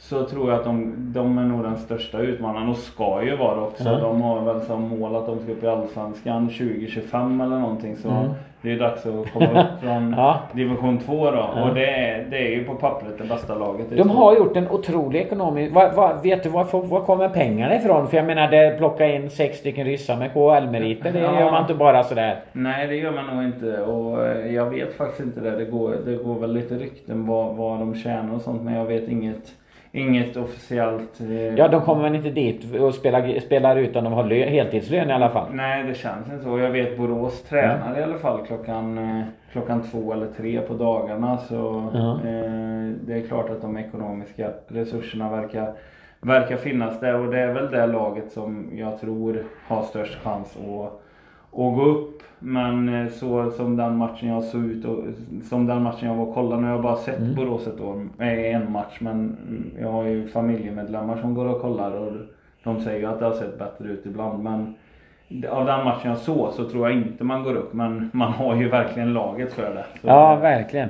så 0.02 0.24
tror 0.24 0.50
jag 0.50 0.58
att 0.58 0.64
de, 0.64 0.94
de 0.98 1.38
är 1.38 1.42
nog 1.42 1.62
den 1.62 1.76
största 1.76 2.18
utmanaren 2.18 2.68
och 2.68 2.76
ska 2.76 3.22
ju 3.24 3.36
vara 3.36 3.60
också. 3.60 3.84
Ja. 3.84 3.98
De 3.98 4.22
har 4.22 4.40
väl 4.40 4.60
som 4.60 4.82
mål 4.82 5.16
att 5.16 5.26
de 5.26 5.38
ska 5.38 5.52
upp 5.52 5.64
i 5.64 5.66
Allsvenskan 5.66 6.48
2025 6.48 7.40
eller 7.40 7.58
någonting. 7.58 7.96
Så 7.96 8.10
mm. 8.10 8.30
Det 8.62 8.72
är 8.72 8.78
dags 8.78 9.06
att 9.06 9.32
komma 9.32 9.62
upp 9.62 9.80
från 9.80 10.14
ja. 10.16 10.40
division 10.52 10.98
2 10.98 11.30
då. 11.30 11.50
Ja. 11.56 11.68
Och 11.68 11.74
det 11.74 11.86
är, 11.86 12.26
det 12.30 12.36
är 12.36 12.50
ju 12.50 12.64
på 12.64 12.74
pappret 12.74 13.18
det 13.18 13.24
bästa 13.24 13.54
laget. 13.54 13.86
De 13.96 14.10
har 14.10 14.36
gjort 14.36 14.56
en 14.56 14.68
otrolig 14.68 15.20
ekonomisk... 15.20 15.74
Var, 15.74 15.92
var, 15.92 16.14
vet 16.22 16.42
du 16.42 16.48
var, 16.48 16.86
var 16.86 17.00
kommer 17.00 17.28
pengarna 17.28 17.76
ifrån? 17.76 18.08
För 18.08 18.16
jag 18.16 18.26
menar, 18.26 18.50
det 18.50 18.78
plocka 18.78 19.06
in 19.06 19.30
sex 19.30 19.58
stycken 19.58 19.86
ryssar 19.86 20.16
med 20.16 20.32
KHL-meriter. 20.32 21.12
Det 21.12 21.20
ja. 21.20 21.40
gör 21.40 21.50
man 21.50 21.62
inte 21.62 21.74
bara 21.74 22.04
sådär. 22.04 22.40
Nej, 22.52 22.86
det 22.86 22.96
gör 22.96 23.12
man 23.12 23.36
nog 23.36 23.44
inte. 23.44 23.82
Och 23.82 24.26
eh, 24.26 24.54
jag 24.54 24.70
vet 24.70 24.96
faktiskt 24.96 25.20
inte 25.20 25.40
det. 25.40 25.56
Det 25.56 25.64
går, 25.64 25.96
det 26.06 26.16
går 26.16 26.38
väl 26.38 26.52
lite 26.52 26.74
rykten 26.74 27.26
vad, 27.26 27.56
vad 27.56 27.78
de 27.78 27.94
tjänar 27.94 28.34
och 28.34 28.40
sånt. 28.40 28.62
Men 28.62 28.74
jag 28.74 28.84
vet 28.84 29.08
inget 29.08 29.52
Inget 29.94 30.36
officiellt... 30.36 31.20
Eh... 31.20 31.54
Ja, 31.54 31.68
de 31.68 31.82
kommer 31.82 32.02
väl 32.02 32.14
inte 32.14 32.30
dit 32.30 32.74
och 32.80 32.94
spelar, 32.94 33.40
spelar 33.40 33.76
utan 33.76 34.04
de 34.04 34.12
har 34.12 34.24
lö, 34.24 34.44
heltidslön 34.44 35.10
i 35.10 35.12
alla 35.12 35.28
fall? 35.28 35.54
Nej, 35.54 35.84
det 35.84 35.94
känns 35.94 36.32
inte 36.32 36.44
så. 36.44 36.58
Jag 36.58 36.70
vet 36.70 36.96
Borås 36.96 37.42
tränar 37.42 37.86
mm. 37.86 38.00
i 38.00 38.02
alla 38.02 38.18
fall 38.18 38.46
klockan, 38.46 38.98
eh, 38.98 39.24
klockan 39.52 39.82
två 39.82 40.12
eller 40.12 40.26
tre 40.26 40.60
på 40.60 40.74
dagarna. 40.74 41.38
Så 41.38 41.90
mm. 41.94 42.98
det 43.02 43.14
är 43.14 43.26
klart 43.26 43.50
att 43.50 43.62
de 43.62 43.78
ekonomiska 43.78 44.50
resurserna 44.68 45.30
verkar, 45.30 45.72
verkar 46.20 46.56
finnas 46.56 47.00
där. 47.00 47.14
Och 47.14 47.30
det 47.30 47.40
är 47.40 47.52
väl 47.52 47.70
det 47.70 47.86
laget 47.86 48.32
som 48.32 48.70
jag 48.74 49.00
tror 49.00 49.44
har 49.66 49.82
störst 49.82 50.18
chans 50.22 50.56
att 50.56 51.01
att 51.52 51.74
gå 51.74 51.82
upp. 51.82 52.22
Men 52.38 52.88
eh, 52.88 53.12
så 53.12 53.50
som 53.50 53.76
den 53.76 53.96
matchen 53.96 54.28
jag 54.28 54.44
såg 54.44 54.64
ut 54.64 54.84
och 54.84 55.04
som 55.48 55.66
den 55.66 55.82
matchen 55.82 56.08
jag 56.08 56.14
var 56.14 56.26
och 56.26 56.34
kollade. 56.34 56.62
Nu 56.62 56.66
har 56.66 56.74
jag 56.74 56.82
bara 56.82 56.96
sett 56.96 57.18
mm. 57.18 57.34
Borås 57.34 57.66
ett 57.66 57.80
år, 57.80 58.08
eh, 58.18 58.54
en 58.54 58.72
match. 58.72 58.96
Men 59.00 59.36
jag 59.80 59.92
har 59.92 60.04
ju 60.04 60.26
familjemedlemmar 60.26 61.16
som 61.16 61.34
går 61.34 61.46
och 61.46 61.60
kollar 61.60 61.90
och 61.90 62.12
de 62.64 62.80
säger 62.80 63.00
ju 63.00 63.06
att 63.06 63.18
det 63.18 63.24
har 63.24 63.32
sett 63.32 63.58
bättre 63.58 63.88
ut 63.88 64.06
ibland. 64.06 64.42
Men 64.42 64.74
av 65.50 65.66
den 65.66 65.84
matchen 65.84 66.10
jag 66.10 66.18
såg 66.18 66.52
så 66.52 66.68
tror 66.68 66.88
jag 66.88 66.98
inte 66.98 67.24
man 67.24 67.42
går 67.42 67.54
upp. 67.54 67.72
Men 67.72 68.10
man 68.12 68.32
har 68.32 68.56
ju 68.56 68.68
verkligen 68.68 69.12
laget 69.12 69.52
för 69.52 69.74
det. 69.74 69.84
Så 70.00 70.06
ja, 70.08 70.36
verkligen. 70.36 70.88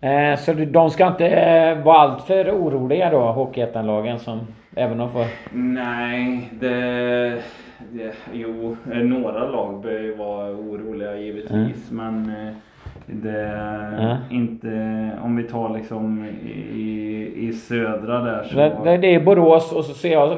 Eh, 0.00 0.36
så 0.36 0.52
de 0.52 0.90
ska 0.90 1.06
inte 1.06 1.28
eh, 1.28 1.84
vara 1.84 1.98
alltför 1.98 2.50
oroliga 2.50 3.10
då, 3.10 3.20
Hockeyettan-lagen 3.20 4.18
som 4.18 4.40
även 4.76 4.98
de 4.98 5.10
får... 5.10 5.26
Nej, 5.52 6.50
det 6.60 7.42
jo, 8.32 8.76
eh, 8.92 8.98
några 8.98 9.48
lag 9.48 9.80
bör 9.82 10.00
ju 10.00 10.14
vara 10.14 10.50
oroliga 10.50 11.16
givetvis. 11.16 11.90
Mm. 11.90 12.24
Men 12.24 12.46
eh, 12.46 12.52
det 13.06 13.40
är 13.40 14.18
inte, 14.30 15.10
om 15.22 15.36
vi 15.36 15.42
tar 15.42 15.76
liksom 15.76 16.24
i, 16.74 17.32
i 17.36 17.52
södra 17.52 18.20
där 18.20 18.44
så... 18.44 18.56
Det, 18.84 18.96
det 18.96 19.14
är 19.14 19.24
Borås 19.24 19.72
och 19.72 19.84
så 19.84 19.94
ser 19.94 20.12
jag 20.12 20.36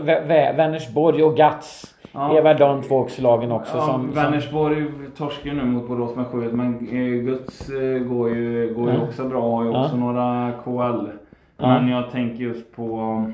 Vänersborg 0.57 1.23
och 1.23 1.37
Gats. 1.37 1.95
Ja. 2.13 2.39
Är 2.39 2.43
väl 2.43 2.57
de 2.57 2.83
två 2.83 3.07
lagen 3.19 3.53
också 3.53 3.77
ja, 3.77 3.83
som... 3.83 4.11
Vänersborg 4.11 4.87
torskar 5.17 5.51
ju 5.51 5.57
nu 5.57 5.65
mot 5.65 5.89
Borås 5.89 6.17
med 6.17 6.27
7 6.27 6.53
men 6.53 6.89
eh, 6.89 7.25
Guds 7.25 7.69
går 8.09 8.31
ju, 8.31 8.75
går 8.75 8.93
ju 8.93 9.01
också 9.01 9.25
bra. 9.25 9.57
Har 9.57 9.65
ju 9.65 9.71
också 9.71 9.97
några 9.97 10.53
KL. 10.65 11.07
Men 11.57 11.89
jag 11.89 12.11
tänker 12.11 12.45
just 12.45 12.77
på 12.77 13.27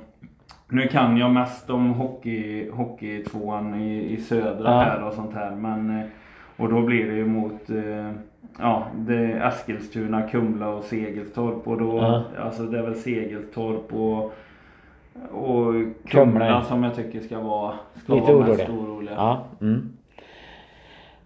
nu 0.69 0.89
kan 0.89 1.17
jag 1.17 1.31
mest 1.31 1.71
om 1.71 1.93
hockey, 1.93 2.71
hockeytvåan 2.71 3.75
i, 3.75 4.13
i 4.13 4.17
södra 4.17 4.71
ja. 4.71 4.79
här 4.79 5.05
och 5.05 5.13
sånt 5.13 5.35
här. 5.35 5.51
Men, 5.51 5.99
eh, 5.99 6.07
och 6.57 6.69
då 6.69 6.83
blir 6.83 7.07
det 7.07 7.15
ju 7.15 7.27
mot 7.27 7.71
eh, 7.71 8.13
ja, 8.59 8.87
det 8.95 9.33
Eskilstuna, 9.33 10.23
Kumla 10.23 10.69
och 10.69 10.85
Segelstorp. 10.85 11.69
Och 11.69 11.79
då, 11.79 11.99
ja. 11.99 12.25
alltså 12.43 12.63
det 12.63 12.79
är 12.79 12.83
väl 12.83 12.95
Segelstorp 12.95 13.95
och, 13.95 14.25
och 15.31 15.75
Kumla, 15.75 15.95
Kumla 16.05 16.63
som 16.63 16.83
jag 16.83 16.95
tycker 16.95 17.21
ska 17.21 17.41
vara, 17.41 17.75
ska 17.95 18.15
Lite 18.15 18.33
vara 18.33 18.47
mest 18.47 18.69
oroliga. 18.69 19.15
Ja. 19.15 19.45
Mm. 19.61 19.98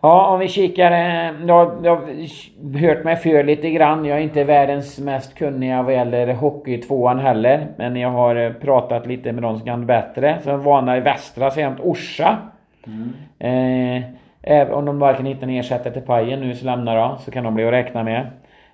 Ja, 0.05 0.26
om 0.26 0.38
vi 0.40 0.48
kikar. 0.48 0.92
Eh, 0.92 1.46
jag, 1.46 1.80
jag 1.82 1.96
har 1.96 2.78
hört 2.78 3.05
mig 3.05 3.16
för 3.16 3.44
lite 3.44 3.70
grann. 3.70 4.05
Jag 4.05 4.18
är 4.18 4.22
inte 4.22 4.44
världens 4.44 4.98
mest 4.98 5.34
kunniga 5.34 5.82
vad 5.82 5.94
gäller 5.94 6.34
hockey 6.34 6.78
tvåan 6.78 7.18
heller. 7.18 7.66
Men 7.76 7.96
jag 7.96 8.11
har 8.11 8.36
eh, 8.36 8.53
pratat 8.53 9.07
lite 9.07 9.32
med 9.32 9.42
de 9.42 9.57
som 9.57 9.66
kan 9.66 9.86
bättre. 9.86 10.38
Som 10.42 10.62
vana 10.62 10.96
i 10.96 11.00
västra 11.00 11.46
är 11.46 11.76
Orsa. 11.82 12.38
Mm. 12.86 13.12
Eh, 13.38 14.05
även 14.42 14.74
om 14.74 14.84
de 14.84 14.98
varken 14.98 15.26
hittar 15.26 15.42
en 15.42 15.50
ersättare 15.50 15.92
till 15.92 16.03
Pajen 16.03 16.40
nu 16.40 16.55
så 16.55 16.64
lämnar 16.66 16.96
de. 16.96 17.18
Så 17.18 17.30
kan 17.30 17.44
de 17.44 17.55
bli 17.55 17.64
att 17.64 17.72
räkna 17.72 18.03
med. 18.03 18.26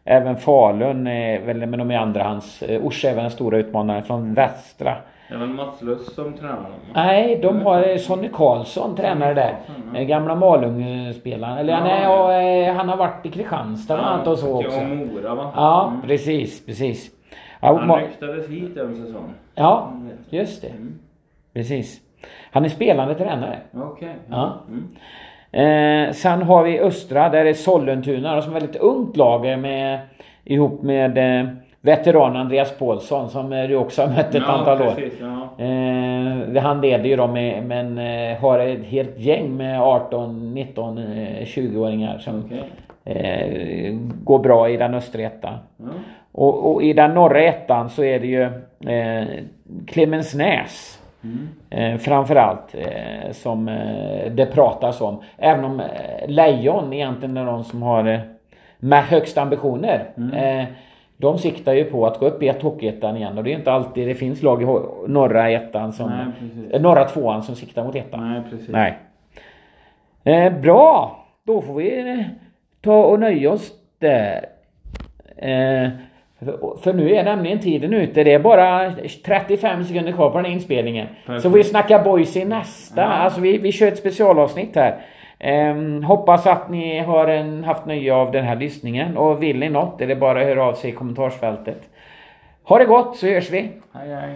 Även 0.05 0.37
Falun, 0.37 1.07
eh, 1.07 1.41
väl, 1.41 1.67
men 1.67 1.79
de 1.79 1.91
är 1.91 1.99
andrahands. 1.99 2.63
Eh, 2.63 2.87
Orsa 2.87 3.11
är 3.11 3.15
väl 3.15 3.23
den 3.23 3.31
stora 3.31 3.59
utmanaren 3.59 4.03
från 4.03 4.35
västra. 4.35 4.97
Det 5.29 5.35
är 5.35 5.39
väl 5.39 5.49
Mats 5.49 5.83
Luss 5.83 6.15
som 6.15 6.33
tränar 6.33 6.71
Nej, 6.95 7.39
de 7.43 7.63
har 7.63 7.97
Sonny 7.97 8.29
Karlsson 8.33 8.97
tränare 8.97 9.35
där. 9.35 9.57
Mm. 9.91 10.07
Gamla 10.07 10.35
Malung-spelaren. 10.35 11.59
Eller 11.59 11.73
ja, 11.73 11.85
nej, 11.85 12.07
och, 12.07 12.33
eh, 12.33 12.75
han 12.75 12.89
har 12.89 12.97
varit 12.97 13.27
i 13.27 13.31
Kristianstad 13.31 13.95
bland 13.97 14.09
annat 14.09 14.27
och 14.27 14.39
så 14.39 14.65
också. 14.65 14.79
Ja, 14.79 14.89
Mora 14.89 15.35
va? 15.35 15.53
Ja, 15.57 15.89
mm. 15.89 16.09
precis, 16.09 16.67
precis. 16.67 17.11
Ja, 17.61 17.79
han 17.79 18.01
ryktades 18.01 18.49
hit 18.49 18.77
en 18.77 18.95
säsong. 18.95 19.35
Ja, 19.55 19.93
just 20.31 20.63
det. 20.63 20.69
Mm. 20.69 20.99
Precis. 21.55 22.01
Han 22.53 22.65
är 22.65 22.69
spelande 22.69 23.15
tränare. 23.15 23.59
Okej. 23.75 23.89
Okay. 23.93 24.15
Ja. 24.31 24.61
Mm. 24.69 24.89
Eh, 25.53 26.13
sen 26.13 26.43
har 26.43 26.63
vi 26.63 26.81
Östra, 26.81 27.29
där 27.29 27.45
är 27.45 27.55
Sollentuna 27.55 28.43
som 28.43 28.53
är 28.53 28.57
ett 28.57 28.63
väldigt 28.63 28.81
ungt 28.81 29.17
lag 29.17 29.59
med, 29.59 30.01
ihop 30.45 30.83
med 30.83 31.19
eh, 31.19 31.49
veteran 31.81 32.37
Andreas 32.37 32.79
Paulsson 32.79 33.31
som 33.31 33.51
du 33.51 33.75
också 33.75 34.03
har 34.03 34.09
mött 34.09 34.35
ett 34.35 34.43
ja, 34.47 34.53
antal 34.53 34.79
precis, 34.79 35.23
år. 35.23 35.29
Ja. 35.59 35.65
Eh, 35.65 36.63
han 36.63 36.81
leder 36.81 37.05
ju 37.05 37.17
dem 37.17 37.33
med, 37.33 37.63
men 37.63 37.99
eh, 37.99 38.39
har 38.39 38.59
ett 38.59 38.87
helt 38.87 39.19
gäng 39.19 39.57
med 39.57 39.81
18, 39.81 40.55
19, 40.55 40.99
eh, 40.99 41.45
20-åringar 41.45 42.19
som 42.19 42.45
okay. 42.45 42.59
eh, 43.05 43.95
går 44.25 44.39
bra 44.39 44.69
i 44.69 44.77
den 44.77 44.95
östra 44.95 45.23
ettan. 45.23 45.55
Mm. 45.81 45.95
Och, 46.33 46.73
och, 46.73 46.83
i 46.83 46.93
den 46.93 47.15
norra 47.15 47.41
ettan 47.43 47.91
så 47.91 48.05
är 48.05 48.21
det 48.21 48.27
ju 48.27 48.43
eh, 48.93 49.29
Clemensnäs 49.87 50.99
Mm. 51.25 51.49
Eh, 51.71 51.99
framförallt 51.99 52.75
eh, 52.75 53.33
som 53.33 53.69
eh, 53.69 54.33
det 54.33 54.47
pratas 54.47 55.01
om. 55.01 55.23
Även 55.37 55.65
om 55.65 55.81
eh, 55.81 56.29
Lejon 56.29 56.93
egentligen 56.93 57.37
är 57.37 57.45
de 57.45 57.65
som 57.65 57.83
har 57.83 58.05
eh, 58.05 58.21
med 58.79 59.05
högst 59.05 59.39
ambitioner. 59.39 60.05
Mm. 60.17 60.67
Eh, 61.19 61.21
de 61.21 61.39
siktar 61.39 61.73
ju 61.73 61.85
på 61.85 62.07
att 62.07 62.19
gå 62.19 62.27
upp 62.27 62.43
i 62.43 62.49
ett 62.49 62.63
Hockeyettan 62.63 63.17
igen 63.17 63.39
och 63.39 63.45
det 63.45 63.53
är 63.53 63.55
inte 63.59 63.73
alltid 63.73 64.09
det 64.09 64.15
finns 64.15 64.43
lag 64.43 64.63
i 64.63 64.67
norra 65.07 65.51
ettan 65.51 65.93
som... 65.93 66.11
Nej, 66.71 66.81
norra 66.81 67.05
tvåan 67.05 67.43
som 67.43 67.57
siktar 67.57 67.85
mot 67.85 67.97
ettan. 67.97 68.33
Nej, 68.33 68.43
precis. 68.51 68.69
Nej. 68.69 68.99
Eh, 70.25 70.61
bra! 70.61 71.25
Då 71.45 71.63
får 71.63 71.75
vi 71.75 72.11
eh, 72.11 72.27
ta 72.81 73.05
och 73.05 73.21
nöja 73.21 73.53
oss 73.53 73.73
där. 73.99 74.47
Eh, 75.37 75.89
för 76.83 76.93
nu 76.93 77.15
är 77.15 77.25
nämligen 77.25 77.59
tiden 77.59 77.95
ute. 77.95 78.25
Det 78.25 78.35
är 78.35 78.39
bara 78.39 78.93
35 79.25 79.85
sekunder 79.85 80.13
kvar 80.13 80.31
på 80.31 80.37
den 80.37 80.45
här 80.45 80.53
inspelningen. 80.53 81.07
Perfekt. 81.27 81.43
Så 81.43 81.49
vi 81.49 81.65
snackar 81.65 82.05
boys 82.05 82.37
i 82.37 82.45
nästa. 82.45 83.01
Ja. 83.01 83.07
Alltså 83.07 83.41
vi, 83.41 83.59
vi 83.59 83.73
kör 83.73 83.89
ett 83.89 83.99
specialavsnitt 83.99 84.77
här. 84.77 85.01
Eh, 85.39 86.03
hoppas 86.05 86.47
att 86.47 86.71
ni 86.71 86.99
har 86.99 87.29
en, 87.29 87.65
haft 87.65 87.87
nöje 87.87 88.15
av 88.15 88.33
den 88.33 88.45
här 88.45 88.57
lyssningen. 88.57 89.17
Och 89.17 89.43
vill 89.43 89.59
ni 89.59 89.69
något 89.69 90.01
är 90.01 90.07
det 90.07 90.17
bara 90.17 90.41
att 90.41 90.47
höra 90.47 90.65
av 90.65 90.75
sig 90.75 90.91
i 90.91 90.93
kommentarsfältet. 90.93 91.81
Ha 92.63 92.79
det 92.79 92.85
gott 92.85 93.17
så 93.17 93.27
hörs 93.27 93.51
vi. 93.51 93.71
Hej 93.93 94.15
hej. 94.15 94.35